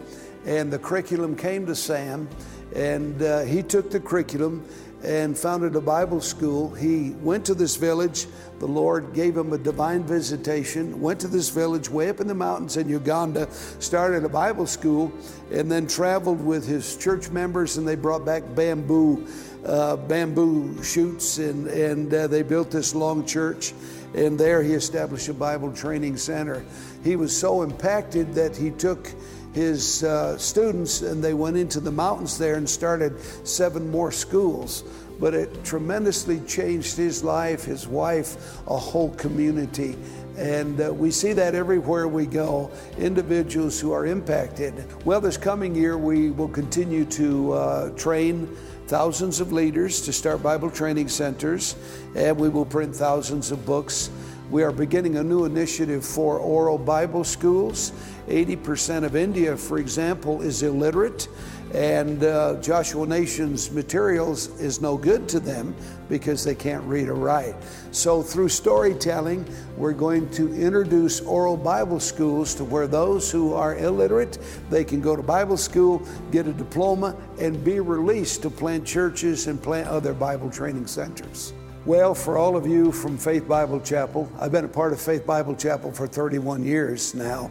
And 0.45 0.73
the 0.73 0.79
curriculum 0.79 1.37
came 1.37 1.65
to 1.67 1.75
Sam, 1.75 2.29
and 2.75 3.23
uh, 3.23 3.43
he 3.43 3.63
took 3.63 3.91
the 3.91 4.01
curriculum 4.01 4.67
and 5.05 5.37
founded 5.37 5.77
a 5.77 5.81
Bible 5.81 6.21
school. 6.21 6.75
He 6.75 7.11
went 7.21 7.45
to 7.47 7.55
this 7.55 7.77
village. 7.77 8.27
The 8.59 8.67
Lord 8.67 9.13
gave 9.15 9.37
him 9.37 9.53
a 9.53 9.59
divine 9.59 10.05
visitation, 10.05 11.01
went 11.01 11.21
to 11.21 11.29
this 11.29 11.51
village 11.51 11.89
way 11.89 12.09
up 12.09 12.21
in 12.21 12.27
the 12.27 12.35
mountains 12.35 12.77
in 12.77 12.89
Uganda, 12.89 13.51
started 13.79 14.25
a 14.25 14.29
Bible 14.29 14.67
school, 14.67 15.13
and 15.53 15.71
then 15.71 15.87
traveled 15.87 16.45
with 16.45 16.67
his 16.67 16.97
church 16.97 17.31
members, 17.31 17.77
and 17.77 17.87
they 17.87 17.97
brought 17.97 18.25
back 18.25 18.43
bamboo. 18.55 19.27
Uh, 19.65 19.97
bamboo 19.97 20.83
shoots, 20.83 21.39
and, 21.39 21.69
and 21.69 22.13
uh, 22.13 22.27
they 22.27 22.43
built 22.43 22.71
this 22.71 22.95
long 22.95 23.25
church. 23.25 23.73
And 24.15 24.39
there 24.39 24.63
he 24.63 24.75
established 24.75 25.29
a 25.29 25.35
Bible 25.35 25.73
training 25.73 26.19
center. 26.19 26.65
He 27.03 27.17
was 27.17 27.35
so 27.35 27.63
impacted 27.63 28.35
that 28.35 28.55
he 28.55 28.71
took 28.71 29.09
his 29.55 30.03
uh, 30.03 30.37
students 30.37 31.03
and 31.03 31.23
they 31.23 31.33
went 31.33 31.57
into 31.57 31.81
the 31.81 31.93
mountains 31.93 32.37
there 32.37 32.57
and 32.57 32.69
started 32.69 33.19
seven 33.47 33.91
more 33.91 34.11
schools. 34.11 34.85
But 35.21 35.33
it 35.33 35.65
tremendously 35.65 36.41
changed 36.41 36.97
his 36.97 37.23
life, 37.23 37.65
his 37.65 37.87
wife, 37.87 38.59
a 38.67 38.77
whole 38.77 39.11
community. 39.11 39.97
And 40.37 40.81
uh, 40.81 40.93
we 40.93 41.13
see 41.13 41.33
that 41.35 41.55
everywhere 41.55 42.09
we 42.09 42.27
go, 42.27 42.73
individuals 42.99 43.79
who 43.79 43.93
are 43.93 44.07
impacted. 44.07 44.85
Well, 45.05 45.21
this 45.21 45.37
coming 45.37 45.77
year, 45.77 45.97
we 45.97 46.33
will 46.33 46.49
continue 46.49 47.05
to 47.05 47.53
uh, 47.53 47.91
train 47.91 48.49
thousands 48.89 49.39
of 49.39 49.53
leaders 49.53 50.01
to 50.03 50.13
start 50.13 50.43
Bible 50.43 50.71
training 50.71 51.09
centers, 51.09 51.77
and 52.17 52.37
we 52.37 52.49
will 52.49 52.67
print 52.67 52.95
thousands 52.95 53.53
of 53.53 53.65
books. 53.65 54.11
We 54.51 54.63
are 54.63 54.73
beginning 54.73 55.17
a 55.17 55.25
new 55.25 55.47
initiative 55.47 56.05
for 56.05 56.39
oral 56.39 56.77
Bible 56.77 57.25
schools. 57.25 57.93
80% 58.29 59.05
of 59.05 59.17
India, 59.17 59.57
for 59.57 59.79
example, 59.79 60.43
is 60.43 60.63
illiterate, 60.63 61.29
and 61.73 62.23
uh, 62.23 62.61
Joshua 62.61 63.07
Nation's 63.07 63.71
materials 63.71 64.49
is 64.61 64.83
no 64.83 64.99
good 64.99 65.29
to 65.31 65.41
them 65.41 65.75
because 66.11 66.45
they 66.45 66.55
can't 66.55 66.85
read 66.85 67.09
or 67.09 67.15
write. 67.15 67.55
So, 67.91 68.23
through 68.23 68.51
storytelling, 68.51 69.47
we're 69.79 69.93
going 69.93 70.31
to 70.33 70.55
introduce 70.55 71.23
oral 71.23 71.57
Bible 71.57 71.99
schools 71.99 72.55
to 72.57 72.65
where 72.65 72.87
those 72.87 73.31
who 73.31 73.55
are 73.55 73.77
illiterate 73.79 74.39
they 74.69 74.85
can 74.85 75.01
go 75.01 75.17
to 75.17 75.23
Bible 75.23 75.57
school, 75.57 76.07
get 76.31 76.47
a 76.47 76.53
diploma, 76.53 77.17
and 77.41 77.65
be 77.65 77.81
released 77.81 78.43
to 78.43 78.51
plant 78.51 78.87
churches 78.87 79.47
and 79.47 79.61
plant 79.63 79.89
other 79.89 80.13
Bible 80.13 80.51
training 80.51 80.87
centers. 80.87 81.55
Well, 81.87 82.15
for 82.15 82.39
all 82.39 82.57
of 82.57 82.67
you 82.67 82.93
from 82.93 83.19
Faith 83.19 83.47
Bible 83.47 83.79
Chapel, 83.79 84.33
I've 84.41 84.51
been 84.51 84.65
a 84.65 84.69
part 84.69 84.95
of 84.95 85.01
Faith 85.03 85.27
Bible 85.27 85.55
Chapel 85.55 85.93
for 85.93 86.07
31 86.07 86.65
years 86.65 87.15
now. 87.15 87.51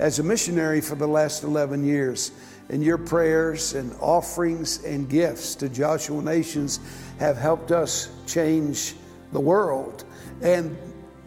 As 0.00 0.18
a 0.18 0.24
missionary 0.24 0.80
for 0.80 0.96
the 0.96 1.06
last 1.06 1.44
11 1.44 1.84
years, 1.84 2.32
and 2.70 2.82
your 2.82 2.98
prayers 2.98 3.74
and 3.74 3.94
offerings 4.00 4.82
and 4.82 5.08
gifts 5.08 5.54
to 5.54 5.68
Joshua 5.68 6.20
Nations 6.20 6.80
have 7.20 7.36
helped 7.36 7.70
us 7.70 8.10
change 8.26 8.96
the 9.30 9.38
world. 9.38 10.04
And 10.42 10.76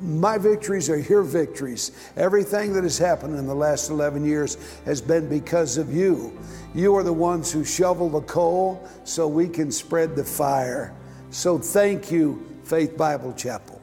my 0.02 0.38
victories 0.38 0.90
are 0.90 1.00
your 1.00 1.24
victories. 1.24 1.94
Everything 2.18 2.74
that 2.74 2.84
has 2.84 2.98
happened 2.98 3.40
in 3.40 3.48
the 3.48 3.56
last 3.56 3.90
11 3.90 4.26
years 4.26 4.58
has 4.84 5.00
been 5.00 5.30
because 5.30 5.78
of 5.78 5.94
you. 5.94 6.38
You 6.76 6.98
are 6.98 7.04
the 7.04 7.14
ones 7.14 7.50
who 7.50 7.64
shovel 7.64 8.10
the 8.10 8.22
coal 8.24 8.86
so 9.06 9.26
we 9.26 9.48
can 9.48 9.72
spread 9.72 10.18
the 10.18 10.26
fire. 10.26 10.94
So 11.34 11.58
thank 11.58 12.12
you, 12.12 12.46
Faith 12.66 12.98
Bible 12.98 13.32
Chapel. 13.32 13.82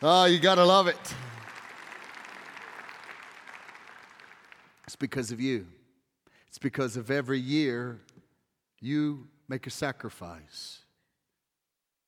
oh, 0.00 0.24
you 0.24 0.38
got 0.38 0.54
to 0.54 0.64
love 0.64 0.86
it. 0.86 1.14
It's 4.86 4.96
because 4.96 5.32
of 5.32 5.38
you. 5.38 5.66
It's 6.48 6.56
because 6.56 6.96
of 6.96 7.10
every 7.10 7.38
year 7.38 8.00
you 8.80 9.28
make 9.46 9.66
a 9.66 9.70
sacrifice 9.70 10.78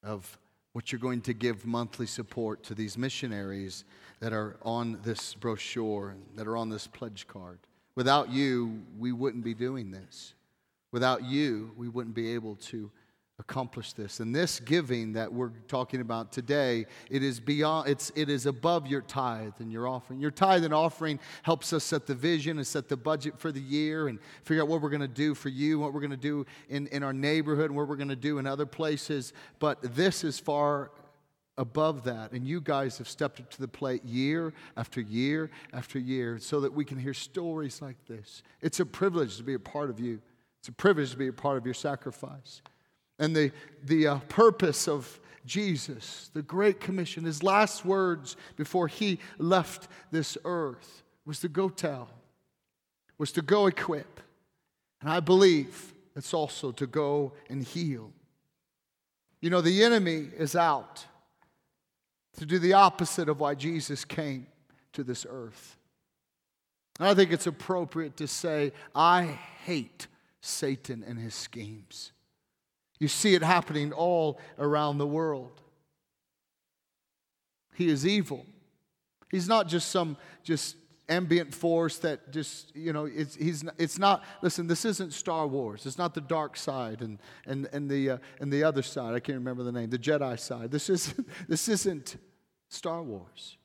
of 0.03 0.39
what 0.73 0.91
you're 0.91 0.99
going 0.99 1.21
to 1.21 1.35
give 1.35 1.67
monthly 1.67 2.07
support 2.07 2.63
to 2.63 2.75
these 2.75 2.97
missionaries 2.97 3.85
that 4.21 4.33
are 4.33 4.57
on 4.63 5.01
this 5.03 5.35
brochure, 5.35 6.17
that 6.35 6.49
are 6.49 6.57
on 6.57 6.71
this 6.71 6.87
pledge 6.87 7.27
card. 7.27 7.59
Without 7.95 8.31
you, 8.31 8.81
we 8.99 9.13
wouldn't 9.13 9.45
be 9.45 9.53
doing 9.53 9.91
this. 9.91 10.33
Without 10.93 11.25
you, 11.25 11.73
we 11.77 11.91
wouldn't 11.91 12.15
be 12.15 12.33
able 12.33 12.57
to 12.57 12.91
accomplish 13.41 13.93
this. 13.93 14.19
And 14.21 14.35
this 14.35 14.59
giving 14.59 15.13
that 15.13 15.33
we're 15.33 15.53
talking 15.69 16.01
about 16.01 16.33
today, 16.33 16.87
it 17.09 17.23
is 17.23 17.39
beyond 17.39 17.89
it's 17.89 18.11
it 18.17 18.29
is 18.29 18.47
above 18.47 18.87
your 18.87 19.01
tithe 19.01 19.55
and 19.61 19.73
your 19.73 19.87
offering. 19.87 20.21
Your 20.21 20.33
tithe 20.33 20.65
and 20.65 20.75
offering 20.75 21.21
helps 21.43 21.73
us 21.73 21.85
set 21.85 22.07
the 22.07 22.15
vision 22.15 22.59
and 22.59 22.67
set 22.67 22.89
the 22.89 22.97
budget 22.97 23.39
for 23.39 23.53
the 23.53 23.61
year 23.61 24.09
and 24.09 24.19
figure 24.43 24.63
out 24.63 24.69
what 24.69 24.83
we're 24.83 24.91
going 24.91 25.01
to 25.01 25.09
do 25.09 25.35
for 25.35 25.51
you, 25.51 25.79
what 25.79 25.93
we're 25.93 26.01
going 26.01 26.11
to 26.11 26.17
do 26.17 26.47
in, 26.69 26.89
in 26.89 27.03
our 27.03 27.13
neighborhood, 27.13 27.67
and 27.67 27.77
what 27.77 27.87
we're 27.87 27.97
going 27.97 28.09
to 28.09 28.17
do 28.17 28.39
in 28.39 28.47
other 28.47 28.67
places. 28.67 29.33
But 29.61 29.79
this 29.95 30.25
is 30.25 30.41
far 30.41 30.91
above 31.57 32.05
that. 32.05 32.33
And 32.33 32.47
you 32.47 32.61
guys 32.61 32.99
have 32.99 33.09
stepped 33.09 33.41
up 33.41 33.51
to 33.51 33.61
the 33.61 33.69
plate 33.69 34.05
year 34.05 34.53
after 34.77 35.01
year 35.01 35.51
after 35.73 35.99
year 35.99 36.39
so 36.39 36.61
that 36.61 36.73
we 36.73 36.85
can 36.85 36.99
hear 36.99 37.15
stories 37.15 37.81
like 37.81 38.05
this. 38.07 38.43
It's 38.63 38.81
a 38.81 38.87
privilege 38.87 39.37
to 39.37 39.45
be 39.45 39.55
a 39.55 39.61
part 39.61 39.91
of 39.91 40.01
you. 40.01 40.21
It's 40.59 40.69
a 40.69 40.73
privilege 40.73 41.13
to 41.13 41.17
be 41.17 41.29
a 41.29 41.33
part 41.33 41.57
of 41.57 41.65
your 41.65 41.75
sacrifice 41.75 42.63
and 43.19 43.35
the, 43.35 43.53
the 43.85 44.07
uh, 44.07 44.19
purpose 44.29 44.89
of 44.89 45.21
Jesus, 45.45 46.31
the 46.35 46.43
Great 46.43 46.79
Commission, 46.79 47.25
his 47.25 47.43
last 47.43 47.85
words 47.85 48.37
before 48.57 48.87
he 48.87 49.19
left 49.39 49.89
this 50.11 50.37
earth 50.45 51.03
was 51.25 51.41
to 51.41 51.49
go 51.49 51.69
tell, 51.69 52.09
was 53.17 53.33
to 53.33 53.43
go 53.43 53.67
equip. 53.67 54.21
And 55.01 55.11
I 55.11 55.21
believe 55.21 55.95
it's 56.15 56.35
also 56.35 56.73
to 56.73 56.87
go 56.87 57.33
and 57.49 57.63
heal. 57.63 58.13
You 59.41 59.51
know, 59.51 59.61
the 59.61 59.83
enemy 59.85 60.29
is 60.37 60.55
out 60.55 61.05
to 62.39 62.47
do 62.47 62.59
the 62.59 62.75
opposite 62.75 63.29
of 63.29 63.41
why 63.41 63.55
Jesus 63.55 64.05
came 64.05 64.47
to 64.93 65.03
this 65.03 65.27
earth. 65.29 65.77
And 66.99 67.09
I 67.09 67.15
think 67.15 67.33
it's 67.33 67.47
appropriate 67.47 68.17
to 68.17 68.27
say, 68.27 68.73
I 68.95 69.39
hate 69.65 70.09
Satan 70.41 71.05
and 71.07 71.19
his 71.19 71.35
schemes. 71.35 72.13
You 72.99 73.09
see 73.09 73.35
it 73.35 73.43
happening 73.43 73.93
all 73.93 74.41
around 74.59 74.99
the 74.99 75.07
world. 75.07 75.61
He 77.75 77.89
is 77.89 78.07
evil. 78.07 78.45
He's 79.31 79.47
not 79.47 79.69
just 79.69 79.91
some 79.91 80.17
just 80.43 80.77
ambient 81.09 81.55
force 81.55 81.99
that 81.99 82.33
just 82.33 82.75
you 82.77 82.93
know 82.93 83.07
it's 83.07 83.35
he's 83.35 83.65
it's 83.79 83.99
not 83.99 84.25
listen 84.43 84.67
this 84.67 84.85
isn't 84.85 85.13
star 85.13 85.47
wars. 85.47 85.87
It's 85.87 85.99
not 85.99 86.15
the 86.15 86.21
dark 86.21 86.57
side 86.57 87.01
and 87.03 87.19
and 87.47 87.69
and 87.73 87.89
the 87.89 88.11
uh, 88.11 88.19
and 88.41 88.53
the 88.53 88.65
other 88.65 88.83
side. 88.83 89.15
I 89.15 89.21
can't 89.21 89.39
remember 89.39 89.63
the 89.63 89.73
name. 89.73 89.91
The 89.91 89.99
jedi 89.99 90.39
side. 90.39 90.71
This 90.71 90.91
is 90.91 91.15
this 91.49 91.69
isn't 91.69 92.17
star 92.69 93.03
wars. 93.03 93.57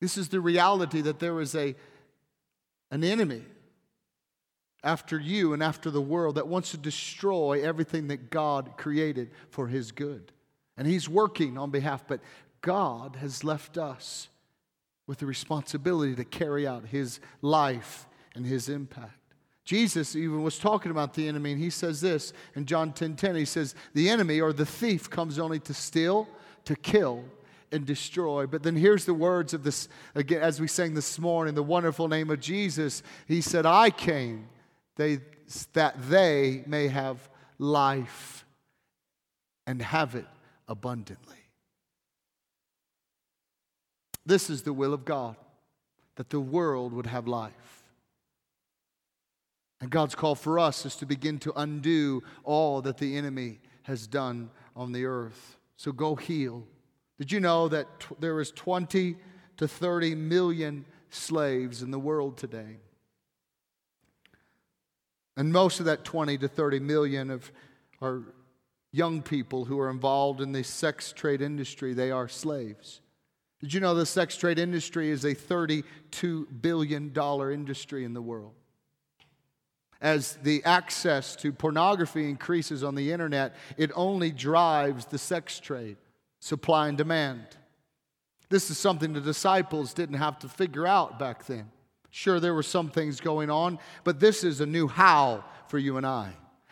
This 0.00 0.16
is 0.16 0.28
the 0.28 0.40
reality 0.40 1.00
that 1.00 1.18
there 1.18 1.40
is 1.40 1.54
a 1.54 1.74
an 2.90 3.02
enemy 3.02 3.42
after 4.84 5.18
you 5.18 5.54
and 5.54 5.62
after 5.62 5.90
the 5.90 6.00
world 6.00 6.36
that 6.36 6.46
wants 6.46 6.70
to 6.70 6.76
destroy 6.76 7.62
everything 7.62 8.08
that 8.08 8.30
God 8.30 8.74
created 8.76 9.30
for 9.50 9.66
his 9.66 9.90
good. 9.90 10.30
And 10.76 10.86
he's 10.86 11.08
working 11.08 11.56
on 11.56 11.70
behalf, 11.70 12.04
but 12.06 12.20
God 12.60 13.16
has 13.16 13.42
left 13.42 13.78
us 13.78 14.28
with 15.06 15.18
the 15.18 15.26
responsibility 15.26 16.14
to 16.14 16.24
carry 16.24 16.66
out 16.66 16.86
his 16.86 17.18
life 17.42 18.06
and 18.34 18.44
his 18.44 18.68
impact. 18.68 19.18
Jesus 19.64 20.14
even 20.14 20.42
was 20.42 20.58
talking 20.58 20.90
about 20.90 21.14
the 21.14 21.26
enemy, 21.26 21.52
and 21.52 21.60
he 21.60 21.70
says 21.70 22.02
this 22.02 22.34
in 22.54 22.66
John 22.66 22.92
10 22.92 23.16
10. 23.16 23.34
He 23.34 23.44
says, 23.46 23.74
The 23.94 24.10
enemy 24.10 24.40
or 24.40 24.52
the 24.52 24.66
thief 24.66 25.08
comes 25.08 25.38
only 25.38 25.58
to 25.60 25.72
steal, 25.72 26.28
to 26.66 26.76
kill, 26.76 27.24
and 27.72 27.86
destroy. 27.86 28.46
But 28.46 28.62
then 28.62 28.76
here's 28.76 29.06
the 29.06 29.14
words 29.14 29.54
of 29.54 29.64
this, 29.64 29.88
again, 30.14 30.42
as 30.42 30.60
we 30.60 30.68
sang 30.68 30.92
this 30.92 31.18
morning, 31.18 31.54
the 31.54 31.62
wonderful 31.62 32.08
name 32.08 32.30
of 32.30 32.40
Jesus. 32.40 33.02
He 33.26 33.40
said, 33.40 33.64
I 33.64 33.88
came 33.88 34.48
they, 34.96 35.20
that 35.72 35.96
they 36.08 36.62
may 36.66 36.88
have 36.88 37.28
life 37.58 38.44
and 39.66 39.80
have 39.80 40.14
it 40.14 40.26
abundantly. 40.68 41.36
This 44.26 44.48
is 44.48 44.62
the 44.62 44.72
will 44.72 44.94
of 44.94 45.04
God, 45.04 45.36
that 46.16 46.30
the 46.30 46.40
world 46.40 46.92
would 46.92 47.06
have 47.06 47.26
life. 47.26 47.52
And 49.80 49.90
God's 49.90 50.14
call 50.14 50.34
for 50.34 50.58
us 50.58 50.86
is 50.86 50.96
to 50.96 51.06
begin 51.06 51.38
to 51.40 51.52
undo 51.56 52.22
all 52.42 52.80
that 52.82 52.96
the 52.96 53.16
enemy 53.16 53.60
has 53.82 54.06
done 54.06 54.50
on 54.74 54.92
the 54.92 55.04
earth. 55.04 55.58
So 55.76 55.92
go 55.92 56.14
heal. 56.14 56.66
Did 57.18 57.30
you 57.30 57.40
know 57.40 57.68
that 57.68 58.00
t- 58.00 58.14
there 58.18 58.40
is 58.40 58.50
20 58.52 59.16
to 59.58 59.68
30 59.68 60.14
million 60.14 60.86
slaves 61.10 61.82
in 61.82 61.90
the 61.90 61.98
world 61.98 62.38
today? 62.38 62.78
And 65.36 65.52
most 65.52 65.80
of 65.80 65.86
that 65.86 66.04
20 66.04 66.38
to 66.38 66.48
30 66.48 66.80
million 66.80 67.30
of 67.30 67.50
are 68.00 68.22
young 68.92 69.22
people 69.22 69.64
who 69.64 69.80
are 69.80 69.90
involved 69.90 70.40
in 70.40 70.52
the 70.52 70.62
sex 70.62 71.12
trade 71.12 71.42
industry. 71.42 71.94
They 71.94 72.10
are 72.10 72.28
slaves. 72.28 73.00
Did 73.60 73.72
you 73.74 73.80
know 73.80 73.94
the 73.94 74.06
sex 74.06 74.36
trade 74.36 74.58
industry 74.58 75.10
is 75.10 75.24
a 75.24 75.34
$32 75.34 76.46
billion 76.60 77.12
industry 77.16 78.04
in 78.04 78.14
the 78.14 78.22
world? 78.22 78.52
As 80.00 80.34
the 80.42 80.62
access 80.64 81.34
to 81.36 81.50
pornography 81.50 82.28
increases 82.28 82.84
on 82.84 82.94
the 82.94 83.10
internet, 83.10 83.56
it 83.78 83.90
only 83.94 84.30
drives 84.30 85.06
the 85.06 85.18
sex 85.18 85.58
trade, 85.58 85.96
supply 86.40 86.88
and 86.88 86.98
demand. 86.98 87.46
This 88.50 88.70
is 88.70 88.76
something 88.76 89.14
the 89.14 89.20
disciples 89.20 89.94
didn't 89.94 90.18
have 90.18 90.38
to 90.40 90.48
figure 90.48 90.86
out 90.86 91.18
back 91.18 91.46
then. 91.46 91.70
Sure, 92.16 92.38
there 92.38 92.54
were 92.54 92.62
some 92.62 92.90
things 92.90 93.20
going 93.20 93.50
on, 93.50 93.76
but 94.04 94.20
this 94.20 94.44
is 94.44 94.60
a 94.60 94.66
new 94.66 94.86
how 94.86 95.44
for 95.66 95.78
you 95.78 95.96
and 95.96 96.06
I. 96.06 96.30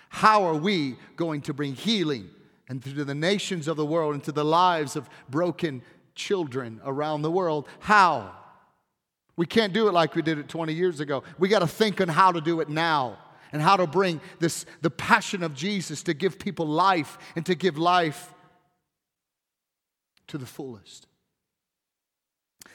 How 0.09 0.45
are 0.45 0.55
we 0.55 0.95
going 1.16 1.40
to 1.43 1.53
bring 1.53 1.74
healing 1.74 2.30
and 2.68 2.80
to 2.84 3.05
the 3.05 3.12
nations 3.12 3.66
of 3.66 3.76
the 3.76 3.84
world 3.84 4.14
and 4.14 4.22
to 4.22 4.30
the 4.30 4.45
lives 4.45 4.95
of 4.95 5.11
broken 5.28 5.82
children 6.14 6.80
around 6.84 7.22
the 7.22 7.30
world? 7.30 7.66
How? 7.80 8.32
We 9.34 9.45
can't 9.45 9.72
do 9.72 9.88
it 9.88 9.93
like 9.93 10.14
we 10.14 10.22
did 10.22 10.38
it 10.38 10.49
20 10.49 10.74
years 10.74 11.01
ago. 11.01 11.24
We 11.40 11.49
got 11.49 11.59
to 11.59 11.66
think 11.66 12.01
on 12.01 12.07
how 12.07 12.30
to 12.30 12.40
do 12.40 12.61
it 12.61 12.68
now 12.68 13.18
and 13.51 13.61
how 13.61 13.76
to 13.76 13.88
bring 13.88 14.20
this 14.38 14.64
the 14.80 14.90
passion 14.90 15.43
of 15.43 15.55
Jesus 15.55 16.05
to 16.05 16.14
give 16.14 16.38
people 16.38 16.66
life 16.66 17.18
and 17.34 17.45
to 17.47 17.57
give 17.57 17.76
life 17.76 18.32
to 20.28 20.38
the 20.38 20.47
fullest. 20.47 21.09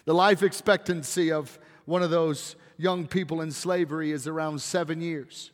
The 0.03 0.13
life 0.13 0.43
expectancy 0.43 1.31
of 1.31 1.57
one 1.87 2.03
of 2.03 2.09
those 2.09 2.57
young 2.77 3.07
people 3.07 3.39
in 3.39 3.49
slavery 3.49 4.11
is 4.11 4.27
around 4.27 4.61
seven 4.61 4.99
years. 4.99 5.51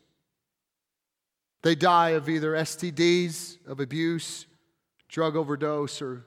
They 1.61 1.75
die 1.75 2.09
of 2.09 2.27
either 2.27 2.53
STDs, 2.53 3.59
of 3.67 3.79
abuse, 3.79 4.47
drug 5.07 5.36
overdose, 5.36 6.01
or 6.01 6.25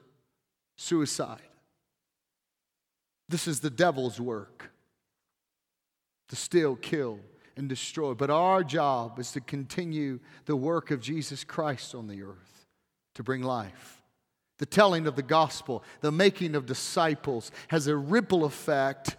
suicide. 0.77 1.41
This 3.29 3.49
is 3.49 3.59
the 3.59 3.69
devil's 3.69 4.21
work 4.21 4.71
to 6.29 6.37
steal, 6.37 6.77
kill, 6.77 7.19
and 7.57 7.69
destroy. 7.69 8.15
But 8.15 8.31
our 8.31 8.63
job 8.63 9.19
is 9.19 9.33
to 9.33 9.41
continue 9.41 10.21
the 10.45 10.57
work 10.57 10.93
of 10.93 11.01
Jesus 11.01 11.43
Christ 11.43 11.97
on 11.97 12.07
the 12.07 12.23
earth 12.23 12.67
to 13.17 13.25
bring 13.25 13.43
life. 13.43 14.05
The 14.59 14.67
telling 14.67 15.09
of 15.09 15.17
the 15.17 15.23
gospel, 15.23 15.83
the 16.01 16.13
making 16.13 16.55
of 16.55 16.65
disciples 16.65 17.51
has 17.69 17.89
a 17.89 17.97
ripple 17.97 18.45
effect 18.45 19.17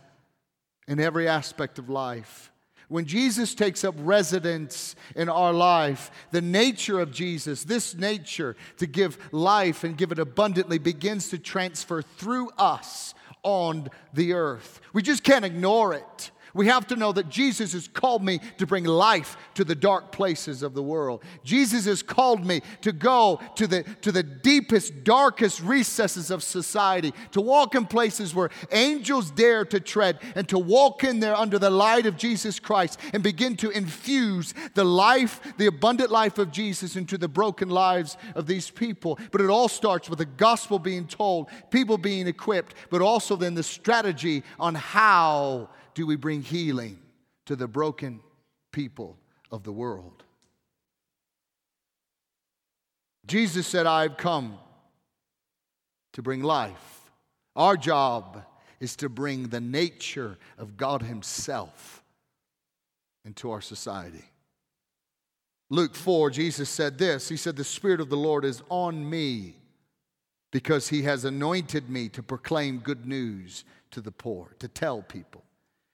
in 0.87 0.99
every 0.99 1.27
aspect 1.27 1.79
of 1.79 1.89
life. 1.89 2.51
When 2.89 3.05
Jesus 3.05 3.53
takes 3.53 3.83
up 3.83 3.95
residence 3.97 4.95
in 5.15 5.27
our 5.27 5.51
life, 5.51 6.09
the 6.31 6.41
nature 6.41 6.99
of 7.01 7.11
Jesus, 7.11 7.65
this 7.65 7.93
nature 7.93 8.55
to 8.77 8.87
give 8.87 9.17
life 9.33 9.83
and 9.83 9.97
give 9.97 10.13
it 10.13 10.19
abundantly, 10.19 10.77
begins 10.77 11.29
to 11.29 11.37
transfer 11.37 12.01
through 12.01 12.49
us 12.57 13.13
on 13.43 13.89
the 14.13 14.33
earth. 14.33 14.79
We 14.93 15.01
just 15.01 15.23
can't 15.23 15.43
ignore 15.43 15.93
it. 15.93 16.31
We 16.57 16.67
have 16.67 16.87
to 16.87 16.95
know 16.95 17.11
that 17.13 17.29
Jesus 17.29 17.73
has 17.73 17.87
called 17.87 18.23
me 18.23 18.39
to 18.57 18.65
bring 18.65 18.83
life 18.83 19.37
to 19.53 19.63
the 19.63 19.75
dark 19.75 20.11
places 20.11 20.63
of 20.63 20.73
the 20.73 20.81
world. 20.81 21.23
Jesus 21.43 21.85
has 21.85 22.01
called 22.01 22.45
me 22.45 22.61
to 22.81 22.91
go 22.91 23.39
to 23.55 23.67
the, 23.67 23.83
to 24.01 24.11
the 24.11 24.23
deepest, 24.23 25.03
darkest 25.03 25.61
recesses 25.61 26.31
of 26.31 26.41
society, 26.41 27.13
to 27.31 27.41
walk 27.41 27.75
in 27.75 27.85
places 27.85 28.33
where 28.33 28.49
angels 28.71 29.29
dare 29.29 29.65
to 29.65 29.79
tread, 29.79 30.19
and 30.35 30.49
to 30.49 30.57
walk 30.57 31.03
in 31.03 31.19
there 31.19 31.35
under 31.35 31.59
the 31.59 31.69
light 31.69 32.07
of 32.07 32.17
Jesus 32.17 32.59
Christ 32.59 32.99
and 33.13 33.21
begin 33.21 33.55
to 33.57 33.69
infuse 33.69 34.55
the 34.73 34.83
life, 34.83 35.39
the 35.57 35.67
abundant 35.67 36.09
life 36.09 36.39
of 36.39 36.51
Jesus 36.51 36.95
into 36.95 37.19
the 37.19 37.27
broken 37.27 37.69
lives 37.69 38.17
of 38.33 38.47
these 38.47 38.71
people. 38.71 39.19
But 39.31 39.41
it 39.41 39.49
all 39.49 39.67
starts 39.67 40.09
with 40.09 40.17
the 40.17 40.25
gospel 40.25 40.79
being 40.79 41.05
told, 41.05 41.49
people 41.69 41.99
being 41.99 42.27
equipped, 42.27 42.73
but 42.89 43.01
also 43.01 43.35
then 43.35 43.53
the 43.53 43.61
strategy 43.61 44.41
on 44.59 44.73
how 44.73 45.69
do 45.97 46.05
we 46.05 46.15
bring 46.15 46.43
healing 46.43 46.99
to 47.47 47.55
the 47.55 47.67
broken 47.67 48.19
people 48.71 49.17
of 49.49 49.63
the 49.63 49.71
world. 49.71 50.21
Jesus 53.25 53.65
said, 53.65 53.87
I've 53.87 54.15
come 54.15 54.59
to 56.13 56.21
bring 56.21 56.43
life. 56.43 57.09
Our 57.55 57.75
job 57.75 58.43
is 58.79 58.95
to 58.97 59.09
bring 59.09 59.47
the 59.47 59.59
nature 59.59 60.37
of 60.59 60.77
God 60.77 61.01
Himself 61.01 62.03
into 63.25 63.49
our 63.49 63.61
society. 63.61 64.25
Luke 65.71 65.95
4, 65.95 66.29
Jesus 66.29 66.69
said 66.69 66.99
this 66.99 67.27
He 67.27 67.37
said, 67.37 67.55
The 67.55 67.63
Spirit 67.63 68.01
of 68.01 68.09
the 68.09 68.17
Lord 68.17 68.45
is 68.45 68.61
on 68.69 69.09
me 69.09 69.55
because 70.51 70.89
He 70.89 71.01
has 71.01 71.25
anointed 71.25 71.89
me 71.89 72.07
to 72.09 72.21
proclaim 72.21 72.77
good 72.77 73.07
news 73.07 73.65
to 73.89 73.99
the 73.99 74.11
poor, 74.11 74.53
to 74.59 74.67
tell 74.67 75.01
people. 75.01 75.43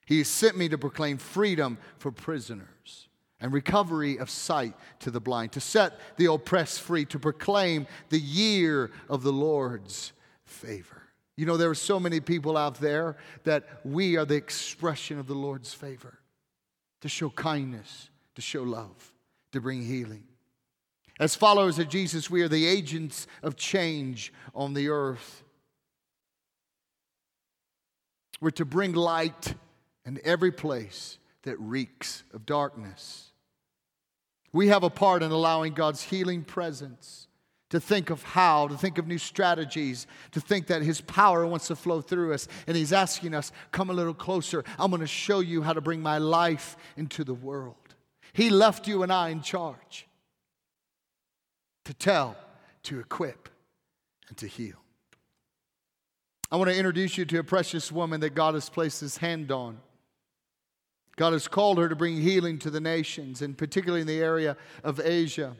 He 0.06 0.18
has 0.18 0.28
sent 0.28 0.56
me 0.56 0.68
to 0.68 0.78
proclaim 0.78 1.18
freedom 1.18 1.78
for 1.98 2.10
prisoners 2.10 3.08
and 3.40 3.52
recovery 3.52 4.18
of 4.18 4.30
sight 4.30 4.74
to 5.00 5.10
the 5.10 5.20
blind, 5.20 5.52
to 5.52 5.60
set 5.60 5.98
the 6.16 6.32
oppressed 6.32 6.80
free, 6.80 7.04
to 7.06 7.18
proclaim 7.18 7.86
the 8.08 8.20
year 8.20 8.90
of 9.08 9.22
the 9.22 9.32
Lord's 9.32 10.12
favor. 10.44 11.02
You 11.36 11.46
know, 11.46 11.56
there 11.56 11.70
are 11.70 11.74
so 11.74 11.98
many 11.98 12.20
people 12.20 12.56
out 12.56 12.76
there 12.76 13.16
that 13.42 13.80
we 13.84 14.16
are 14.16 14.24
the 14.24 14.36
expression 14.36 15.18
of 15.18 15.26
the 15.26 15.34
Lord's 15.34 15.74
favor 15.74 16.18
to 17.00 17.08
show 17.08 17.28
kindness, 17.30 18.08
to 18.34 18.42
show 18.42 18.62
love, 18.62 19.12
to 19.52 19.60
bring 19.60 19.82
healing. 19.82 20.24
As 21.18 21.34
followers 21.34 21.78
of 21.78 21.88
Jesus, 21.88 22.30
we 22.30 22.42
are 22.42 22.48
the 22.48 22.66
agents 22.66 23.26
of 23.42 23.56
change 23.56 24.32
on 24.54 24.74
the 24.74 24.88
earth. 24.88 25.42
We're 28.40 28.50
to 28.50 28.64
bring 28.64 28.92
light 28.92 29.54
and 30.04 30.18
every 30.20 30.52
place 30.52 31.18
that 31.42 31.58
reeks 31.60 32.22
of 32.32 32.46
darkness. 32.46 33.30
We 34.52 34.68
have 34.68 34.84
a 34.84 34.90
part 34.90 35.22
in 35.22 35.32
allowing 35.32 35.74
God's 35.74 36.02
healing 36.02 36.44
presence 36.44 37.28
to 37.70 37.80
think 37.80 38.10
of 38.10 38.22
how, 38.22 38.68
to 38.68 38.76
think 38.76 38.98
of 38.98 39.06
new 39.08 39.18
strategies, 39.18 40.06
to 40.30 40.40
think 40.40 40.68
that 40.68 40.82
His 40.82 41.00
power 41.00 41.44
wants 41.46 41.66
to 41.68 41.76
flow 41.76 42.00
through 42.00 42.32
us. 42.32 42.46
And 42.66 42.76
He's 42.76 42.92
asking 42.92 43.34
us, 43.34 43.50
come 43.72 43.90
a 43.90 43.94
little 43.94 44.14
closer. 44.14 44.64
I'm 44.78 44.90
going 44.90 45.00
to 45.00 45.08
show 45.08 45.40
you 45.40 45.62
how 45.62 45.72
to 45.72 45.80
bring 45.80 46.00
my 46.00 46.18
life 46.18 46.76
into 46.96 47.24
the 47.24 47.34
world. 47.34 47.74
He 48.32 48.48
left 48.48 48.86
you 48.86 49.02
and 49.02 49.12
I 49.12 49.30
in 49.30 49.42
charge 49.42 50.06
to 51.84 51.94
tell, 51.94 52.36
to 52.84 53.00
equip, 53.00 53.48
and 54.28 54.36
to 54.38 54.46
heal. 54.46 54.76
I 56.50 56.56
want 56.56 56.70
to 56.70 56.76
introduce 56.76 57.18
you 57.18 57.24
to 57.24 57.38
a 57.38 57.44
precious 57.44 57.90
woman 57.90 58.20
that 58.20 58.36
God 58.36 58.54
has 58.54 58.68
placed 58.68 59.00
His 59.00 59.16
hand 59.16 59.50
on. 59.50 59.78
God 61.16 61.32
has 61.32 61.46
called 61.46 61.78
her 61.78 61.88
to 61.88 61.96
bring 61.96 62.20
healing 62.20 62.58
to 62.60 62.70
the 62.70 62.80
nations, 62.80 63.42
and 63.42 63.56
particularly 63.56 64.00
in 64.00 64.06
the 64.06 64.20
area 64.20 64.56
of 64.82 65.00
Asia. 65.00 65.56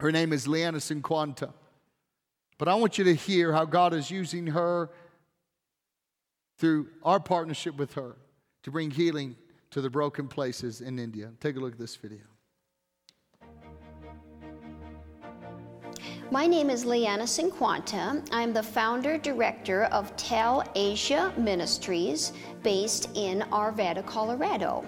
Her 0.00 0.12
name 0.12 0.32
is 0.32 0.46
Leanna 0.46 0.78
Cinquanta. 0.78 1.52
But 2.58 2.68
I 2.68 2.74
want 2.74 2.98
you 2.98 3.04
to 3.04 3.14
hear 3.14 3.52
how 3.52 3.64
God 3.64 3.94
is 3.94 4.10
using 4.10 4.48
her 4.48 4.90
through 6.58 6.88
our 7.02 7.18
partnership 7.18 7.76
with 7.76 7.94
her 7.94 8.16
to 8.62 8.70
bring 8.70 8.90
healing 8.90 9.36
to 9.70 9.80
the 9.80 9.90
broken 9.90 10.28
places 10.28 10.80
in 10.80 10.98
India. 10.98 11.32
Take 11.40 11.56
a 11.56 11.60
look 11.60 11.72
at 11.72 11.78
this 11.78 11.96
video. 11.96 12.33
My 16.30 16.46
name 16.46 16.70
is 16.70 16.86
Leanna 16.86 17.24
Cinquanta. 17.24 18.26
I'm 18.32 18.54
the 18.54 18.62
founder 18.62 19.18
director 19.18 19.84
of 19.84 20.16
Tell 20.16 20.64
Asia 20.74 21.32
Ministries 21.36 22.32
based 22.62 23.10
in 23.14 23.42
Arvada, 23.52 24.04
Colorado. 24.06 24.86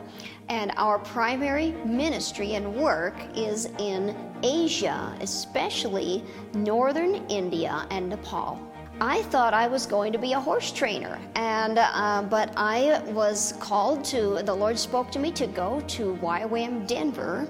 And 0.48 0.72
our 0.78 0.98
primary 0.98 1.72
ministry 1.84 2.54
and 2.54 2.74
work 2.74 3.14
is 3.36 3.66
in 3.78 4.16
Asia, 4.42 5.14
especially 5.20 6.24
northern 6.54 7.16
India 7.28 7.86
and 7.90 8.08
Nepal. 8.08 8.58
I 8.98 9.22
thought 9.24 9.52
I 9.52 9.66
was 9.66 9.84
going 9.84 10.14
to 10.14 10.18
be 10.18 10.32
a 10.32 10.40
horse 10.40 10.72
trainer, 10.72 11.18
and 11.34 11.78
uh, 11.78 12.24
but 12.30 12.50
I 12.56 13.02
was 13.08 13.52
called 13.60 14.02
to. 14.06 14.40
The 14.42 14.54
Lord 14.54 14.78
spoke 14.78 15.10
to 15.12 15.18
me 15.18 15.30
to 15.32 15.46
go 15.46 15.82
to 15.88 16.18
YWAM 16.22 16.86
Denver, 16.86 17.46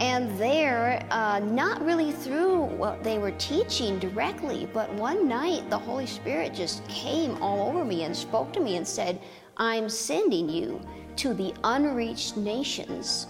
and 0.00 0.38
there, 0.38 1.06
uh, 1.10 1.40
not 1.40 1.84
really 1.84 2.10
through 2.10 2.62
what 2.64 3.04
they 3.04 3.18
were 3.18 3.32
teaching 3.32 3.98
directly, 3.98 4.66
but 4.72 4.90
one 4.94 5.28
night 5.28 5.68
the 5.68 5.78
Holy 5.78 6.06
Spirit 6.06 6.54
just 6.54 6.86
came 6.88 7.40
all 7.42 7.68
over 7.68 7.84
me 7.84 8.04
and 8.04 8.16
spoke 8.16 8.50
to 8.54 8.60
me 8.60 8.76
and 8.76 8.88
said, 8.88 9.20
I'm 9.58 9.90
sending 9.90 10.48
you 10.48 10.80
to 11.16 11.34
the 11.34 11.52
unreached 11.64 12.38
nations. 12.38 13.26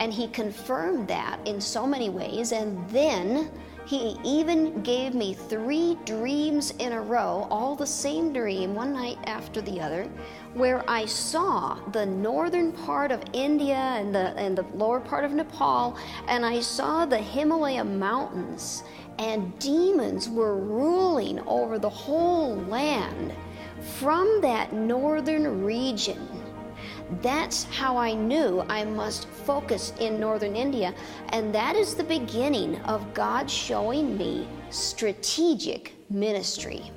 And 0.00 0.12
He 0.12 0.26
confirmed 0.26 1.06
that 1.06 1.38
in 1.44 1.60
so 1.60 1.86
many 1.86 2.10
ways. 2.10 2.50
And 2.50 2.90
then 2.90 3.48
he 3.90 4.16
even 4.22 4.82
gave 4.82 5.16
me 5.16 5.34
three 5.34 5.98
dreams 6.04 6.72
in 6.78 6.92
a 6.92 7.00
row, 7.00 7.48
all 7.50 7.74
the 7.74 7.84
same 7.84 8.32
dream, 8.32 8.72
one 8.72 8.92
night 8.92 9.18
after 9.24 9.60
the 9.60 9.80
other, 9.80 10.08
where 10.54 10.88
I 10.88 11.06
saw 11.06 11.74
the 11.90 12.06
northern 12.06 12.70
part 12.70 13.10
of 13.10 13.20
India 13.32 13.74
and 13.74 14.14
the, 14.14 14.28
and 14.38 14.56
the 14.56 14.62
lower 14.74 15.00
part 15.00 15.24
of 15.24 15.32
Nepal, 15.32 15.98
and 16.28 16.46
I 16.46 16.60
saw 16.60 17.04
the 17.04 17.18
Himalaya 17.18 17.82
mountains, 17.82 18.84
and 19.18 19.58
demons 19.58 20.28
were 20.28 20.56
ruling 20.56 21.40
over 21.40 21.76
the 21.80 21.90
whole 21.90 22.54
land 22.54 23.34
from 23.98 24.40
that 24.40 24.72
northern 24.72 25.64
region. 25.64 26.39
That's 27.22 27.64
how 27.64 27.96
I 27.96 28.14
knew 28.14 28.64
I 28.68 28.84
must 28.84 29.26
focus 29.28 29.92
in 29.98 30.20
northern 30.20 30.54
India. 30.54 30.94
And 31.30 31.54
that 31.54 31.76
is 31.76 31.94
the 31.94 32.04
beginning 32.04 32.76
of 32.82 33.12
God 33.14 33.50
showing 33.50 34.16
me 34.16 34.46
strategic 34.70 35.94
ministry. 36.08 36.90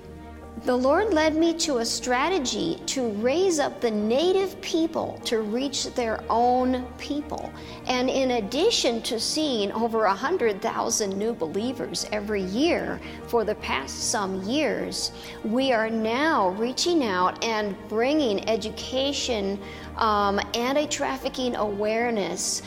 The 0.61 0.77
Lord 0.77 1.13
led 1.13 1.35
me 1.35 1.53
to 1.55 1.79
a 1.79 1.85
strategy 1.85 2.79
to 2.85 3.09
raise 3.13 3.59
up 3.59 3.81
the 3.81 3.91
native 3.91 4.61
people 4.61 5.19
to 5.25 5.41
reach 5.41 5.93
their 5.93 6.23
own 6.29 6.85
people. 6.97 7.51
And 7.87 8.09
in 8.09 8.31
addition 8.31 9.01
to 9.01 9.19
seeing 9.19 9.73
over 9.73 10.05
100,000 10.05 11.17
new 11.17 11.33
believers 11.33 12.05
every 12.13 12.43
year 12.43 13.01
for 13.27 13.43
the 13.43 13.55
past 13.55 14.11
some 14.11 14.41
years, 14.43 15.11
we 15.43 15.73
are 15.73 15.89
now 15.89 16.49
reaching 16.49 17.03
out 17.03 17.43
and 17.43 17.75
bringing 17.89 18.47
education, 18.47 19.59
um, 19.97 20.39
anti 20.53 20.85
trafficking 20.85 21.55
awareness, 21.55 22.61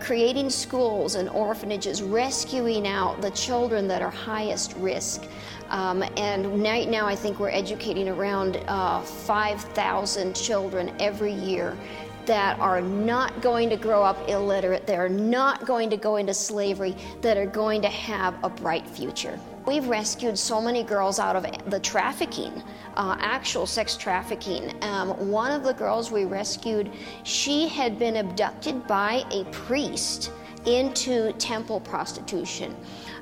creating 0.00 0.50
schools 0.50 1.14
and 1.14 1.28
orphanages, 1.30 2.02
rescuing 2.02 2.86
out 2.86 3.20
the 3.20 3.30
children 3.30 3.88
that 3.88 4.02
are 4.02 4.10
highest 4.10 4.74
risk. 4.76 5.26
Um, 5.68 6.04
and 6.16 6.62
right 6.62 6.88
now, 6.88 7.06
I 7.06 7.16
think 7.16 7.40
we're 7.40 7.50
educating 7.50 8.08
around 8.08 8.58
uh, 8.68 9.02
5,000 9.02 10.34
children 10.34 10.94
every 11.00 11.32
year 11.32 11.76
that 12.26 12.58
are 12.58 12.80
not 12.80 13.40
going 13.40 13.70
to 13.70 13.76
grow 13.76 14.02
up 14.02 14.28
illiterate, 14.28 14.86
that 14.86 14.98
are 14.98 15.08
not 15.08 15.64
going 15.66 15.90
to 15.90 15.96
go 15.96 16.16
into 16.16 16.34
slavery, 16.34 16.96
that 17.20 17.36
are 17.36 17.46
going 17.46 17.82
to 17.82 17.88
have 17.88 18.34
a 18.44 18.48
bright 18.48 18.86
future. 18.86 19.38
We've 19.66 19.88
rescued 19.88 20.38
so 20.38 20.60
many 20.60 20.84
girls 20.84 21.18
out 21.18 21.34
of 21.34 21.44
the 21.68 21.80
trafficking, 21.80 22.62
uh, 22.96 23.16
actual 23.18 23.66
sex 23.66 23.96
trafficking. 23.96 24.72
Um, 24.84 25.28
one 25.28 25.50
of 25.50 25.64
the 25.64 25.74
girls 25.74 26.12
we 26.12 26.24
rescued, 26.24 26.92
she 27.24 27.66
had 27.66 27.98
been 27.98 28.18
abducted 28.18 28.86
by 28.86 29.24
a 29.32 29.42
priest 29.46 30.30
into 30.66 31.32
temple 31.32 31.80
prostitution. 31.80 32.76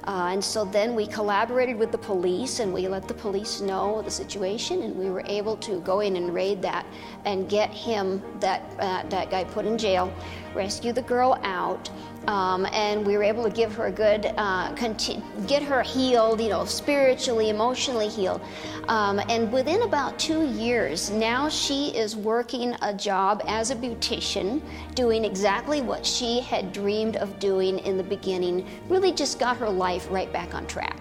Uh, 0.06 0.28
and 0.32 0.44
so 0.44 0.66
then 0.66 0.94
we 0.94 1.06
collaborated 1.06 1.78
with 1.78 1.90
the 1.90 1.98
police 1.98 2.60
and 2.60 2.74
we 2.74 2.88
let 2.88 3.08
the 3.08 3.14
police 3.14 3.62
know 3.62 4.02
the 4.02 4.10
situation, 4.10 4.82
and 4.82 4.94
we 4.96 5.08
were 5.08 5.22
able 5.24 5.56
to 5.56 5.80
go 5.80 6.00
in 6.00 6.16
and 6.16 6.34
raid 6.34 6.60
that 6.60 6.84
and 7.24 7.48
get 7.48 7.70
him, 7.70 8.22
that, 8.40 8.62
uh, 8.80 9.02
that 9.08 9.30
guy, 9.30 9.44
put 9.44 9.64
in 9.64 9.78
jail, 9.78 10.12
rescue 10.54 10.92
the 10.92 11.02
girl 11.02 11.38
out. 11.42 11.90
Um, 12.26 12.66
and 12.72 13.06
we 13.06 13.16
were 13.16 13.22
able 13.22 13.44
to 13.44 13.50
give 13.50 13.74
her 13.74 13.86
a 13.86 13.92
good, 13.92 14.32
uh, 14.36 14.74
conti- 14.74 15.22
get 15.46 15.62
her 15.62 15.82
healed, 15.82 16.40
you 16.40 16.48
know, 16.48 16.64
spiritually, 16.64 17.50
emotionally 17.50 18.08
healed. 18.08 18.40
Um, 18.88 19.20
and 19.28 19.52
within 19.52 19.82
about 19.82 20.18
two 20.18 20.46
years, 20.46 21.10
now 21.10 21.48
she 21.48 21.88
is 21.96 22.16
working 22.16 22.74
a 22.82 22.94
job 22.94 23.42
as 23.46 23.70
a 23.70 23.76
beautician, 23.76 24.62
doing 24.94 25.24
exactly 25.24 25.80
what 25.80 26.04
she 26.04 26.40
had 26.40 26.72
dreamed 26.72 27.16
of 27.16 27.38
doing 27.38 27.78
in 27.80 27.96
the 27.96 28.02
beginning. 28.02 28.66
Really 28.88 29.12
just 29.12 29.38
got 29.38 29.56
her 29.58 29.68
life 29.68 30.06
right 30.10 30.32
back 30.32 30.54
on 30.54 30.66
track. 30.66 31.00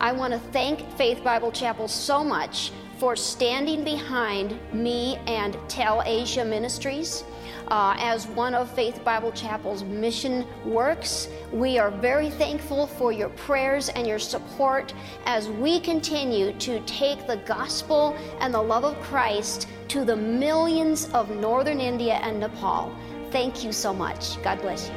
I 0.00 0.12
want 0.12 0.32
to 0.32 0.38
thank 0.50 0.90
Faith 0.96 1.22
Bible 1.22 1.52
Chapel 1.52 1.86
so 1.86 2.24
much 2.24 2.72
for 2.98 3.16
standing 3.16 3.84
behind 3.84 4.58
me 4.72 5.16
and 5.26 5.56
Tell 5.68 6.02
Asia 6.04 6.44
Ministries 6.44 7.24
uh, 7.72 7.96
as 7.98 8.26
one 8.26 8.54
of 8.54 8.70
Faith 8.70 9.02
Bible 9.02 9.32
Chapel's 9.32 9.82
mission 9.82 10.46
works. 10.62 11.28
We 11.50 11.78
are 11.78 11.90
very 11.90 12.28
thankful 12.28 12.86
for 12.86 13.12
your 13.12 13.30
prayers 13.30 13.88
and 13.88 14.06
your 14.06 14.18
support 14.18 14.92
as 15.24 15.48
we 15.48 15.80
continue 15.80 16.52
to 16.58 16.80
take 16.80 17.26
the 17.26 17.38
gospel 17.38 18.14
and 18.40 18.52
the 18.52 18.60
love 18.60 18.84
of 18.84 19.00
Christ 19.00 19.68
to 19.88 20.04
the 20.04 20.14
millions 20.14 21.08
of 21.14 21.30
northern 21.30 21.80
India 21.80 22.16
and 22.16 22.40
Nepal. 22.40 22.94
Thank 23.30 23.64
you 23.64 23.72
so 23.72 23.94
much. 23.94 24.40
God 24.42 24.60
bless 24.60 24.88
you. 24.88 24.94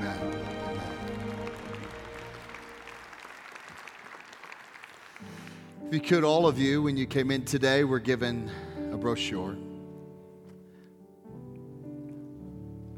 Amen. 0.00 0.34
If 5.86 5.94
you 5.94 6.00
could, 6.00 6.24
all 6.24 6.48
of 6.48 6.58
you, 6.58 6.82
when 6.82 6.96
you 6.96 7.06
came 7.06 7.30
in 7.30 7.44
today, 7.44 7.84
were 7.84 8.00
given 8.00 8.50
a 8.92 8.96
brochure. 8.96 9.56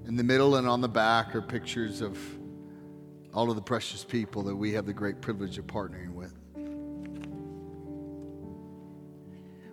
In 0.06 0.16
the 0.16 0.24
middle 0.24 0.56
and 0.56 0.68
on 0.68 0.82
the 0.82 0.88
back 0.88 1.34
are 1.34 1.40
pictures 1.40 2.02
of 2.02 2.18
all 3.32 3.48
of 3.48 3.56
the 3.56 3.62
precious 3.62 4.04
people 4.04 4.42
that 4.42 4.54
we 4.54 4.72
have 4.74 4.84
the 4.84 4.92
great 4.92 5.22
privilege 5.22 5.56
of 5.56 5.66
partnering 5.66 6.12
with. 6.12 6.34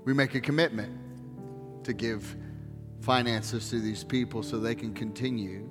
We 0.05 0.13
make 0.13 0.33
a 0.35 0.41
commitment 0.41 1.83
to 1.83 1.93
give 1.93 2.35
finances 3.01 3.69
to 3.69 3.79
these 3.79 4.03
people 4.03 4.41
so 4.41 4.57
they 4.57 4.73
can 4.73 4.93
continue 4.93 5.69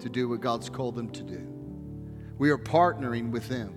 to 0.00 0.08
do 0.08 0.28
what 0.28 0.40
God's 0.40 0.68
called 0.68 0.96
them 0.96 1.10
to 1.10 1.22
do. 1.22 1.46
We 2.38 2.50
are 2.50 2.58
partnering 2.58 3.30
with 3.30 3.48
them. 3.48 3.74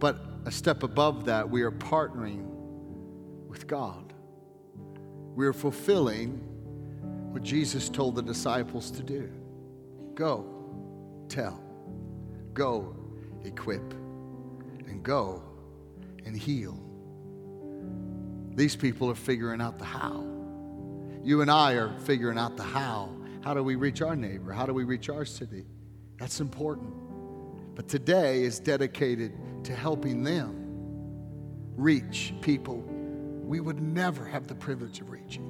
But 0.00 0.18
a 0.44 0.50
step 0.50 0.82
above 0.82 1.26
that, 1.26 1.48
we 1.48 1.62
are 1.62 1.70
partnering 1.70 2.44
with 3.46 3.68
God. 3.68 4.11
We 5.34 5.46
are 5.46 5.52
fulfilling 5.52 6.40
what 7.32 7.42
Jesus 7.42 7.88
told 7.88 8.16
the 8.16 8.22
disciples 8.22 8.90
to 8.92 9.02
do 9.02 9.30
go, 10.14 10.46
tell, 11.28 11.62
go, 12.52 12.94
equip, 13.44 13.94
and 14.86 15.02
go 15.02 15.42
and 16.26 16.36
heal. 16.36 16.78
These 18.54 18.76
people 18.76 19.10
are 19.10 19.14
figuring 19.14 19.62
out 19.62 19.78
the 19.78 19.86
how. 19.86 20.24
You 21.24 21.40
and 21.40 21.50
I 21.50 21.72
are 21.72 21.98
figuring 22.00 22.36
out 22.36 22.56
the 22.56 22.62
how. 22.62 23.08
How 23.42 23.54
do 23.54 23.62
we 23.62 23.76
reach 23.76 24.02
our 24.02 24.14
neighbor? 24.14 24.52
How 24.52 24.66
do 24.66 24.74
we 24.74 24.84
reach 24.84 25.08
our 25.08 25.24
city? 25.24 25.64
That's 26.18 26.40
important. 26.40 26.92
But 27.74 27.88
today 27.88 28.42
is 28.42 28.58
dedicated 28.58 29.32
to 29.64 29.74
helping 29.74 30.22
them 30.22 30.58
reach 31.76 32.34
people 32.42 32.84
we 33.52 33.60
would 33.60 33.82
never 33.82 34.24
have 34.24 34.46
the 34.46 34.54
privilege 34.54 35.02
of 35.02 35.10
reaching. 35.10 35.44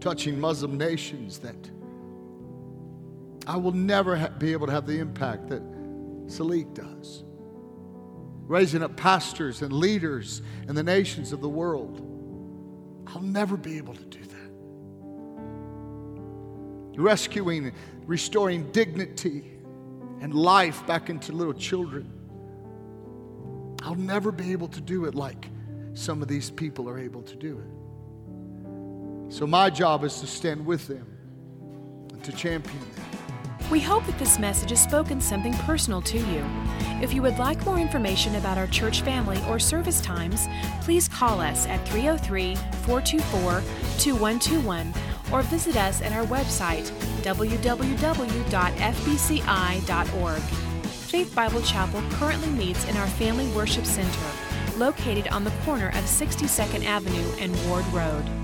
Touching 0.00 0.38
Muslim 0.38 0.76
nations 0.76 1.38
that 1.38 1.70
I 3.46 3.56
will 3.56 3.72
never 3.72 4.16
ha- 4.16 4.28
be 4.28 4.52
able 4.52 4.66
to 4.66 4.72
have 4.74 4.86
the 4.86 4.98
impact 4.98 5.48
that 5.48 5.62
Salik 6.26 6.74
does. 6.74 7.24
Raising 8.48 8.82
up 8.82 8.98
pastors 8.98 9.62
and 9.62 9.72
leaders 9.72 10.42
in 10.68 10.74
the 10.74 10.82
nations 10.82 11.32
of 11.32 11.40
the 11.40 11.48
world. 11.48 12.02
I'll 13.06 13.22
never 13.22 13.56
be 13.56 13.78
able 13.78 13.94
to 13.94 14.04
do 14.04 14.22
that. 14.22 14.50
Rescuing, 17.00 17.72
restoring 18.04 18.70
dignity 18.72 19.52
and 20.20 20.34
life 20.34 20.86
back 20.86 21.08
into 21.08 21.32
little 21.32 21.54
children. 21.54 22.19
I'll 23.82 23.94
never 23.94 24.30
be 24.32 24.52
able 24.52 24.68
to 24.68 24.80
do 24.80 25.04
it 25.06 25.14
like 25.14 25.48
some 25.94 26.22
of 26.22 26.28
these 26.28 26.50
people 26.50 26.88
are 26.88 26.98
able 26.98 27.22
to 27.22 27.36
do 27.36 27.58
it. 27.58 29.32
So, 29.32 29.46
my 29.46 29.70
job 29.70 30.04
is 30.04 30.20
to 30.20 30.26
stand 30.26 30.66
with 30.66 30.86
them 30.88 31.06
and 32.12 32.22
to 32.24 32.32
champion 32.32 32.80
them. 32.80 33.04
We 33.70 33.78
hope 33.78 34.04
that 34.06 34.18
this 34.18 34.38
message 34.40 34.70
has 34.70 34.82
spoken 34.82 35.20
something 35.20 35.52
personal 35.58 36.02
to 36.02 36.18
you. 36.18 36.44
If 37.00 37.14
you 37.14 37.22
would 37.22 37.38
like 37.38 37.64
more 37.64 37.78
information 37.78 38.34
about 38.34 38.58
our 38.58 38.66
church 38.66 39.02
family 39.02 39.40
or 39.48 39.60
service 39.60 40.00
times, 40.00 40.48
please 40.82 41.06
call 41.08 41.40
us 41.40 41.66
at 41.68 41.88
303 41.88 42.56
424 42.56 43.62
2121 43.98 44.92
or 45.32 45.42
visit 45.42 45.76
us 45.76 46.02
at 46.02 46.12
our 46.12 46.24
website 46.26 46.90
www.fbci.org. 47.22 47.50
Faith 51.10 51.34
Bible 51.34 51.60
Chapel 51.62 52.00
currently 52.10 52.48
meets 52.50 52.88
in 52.88 52.96
our 52.96 53.08
Family 53.08 53.48
Worship 53.48 53.84
Center, 53.84 54.30
located 54.76 55.26
on 55.32 55.42
the 55.42 55.50
corner 55.64 55.88
of 55.88 56.04
62nd 56.04 56.84
Avenue 56.84 57.28
and 57.40 57.52
Ward 57.68 57.84
Road. 57.86 58.39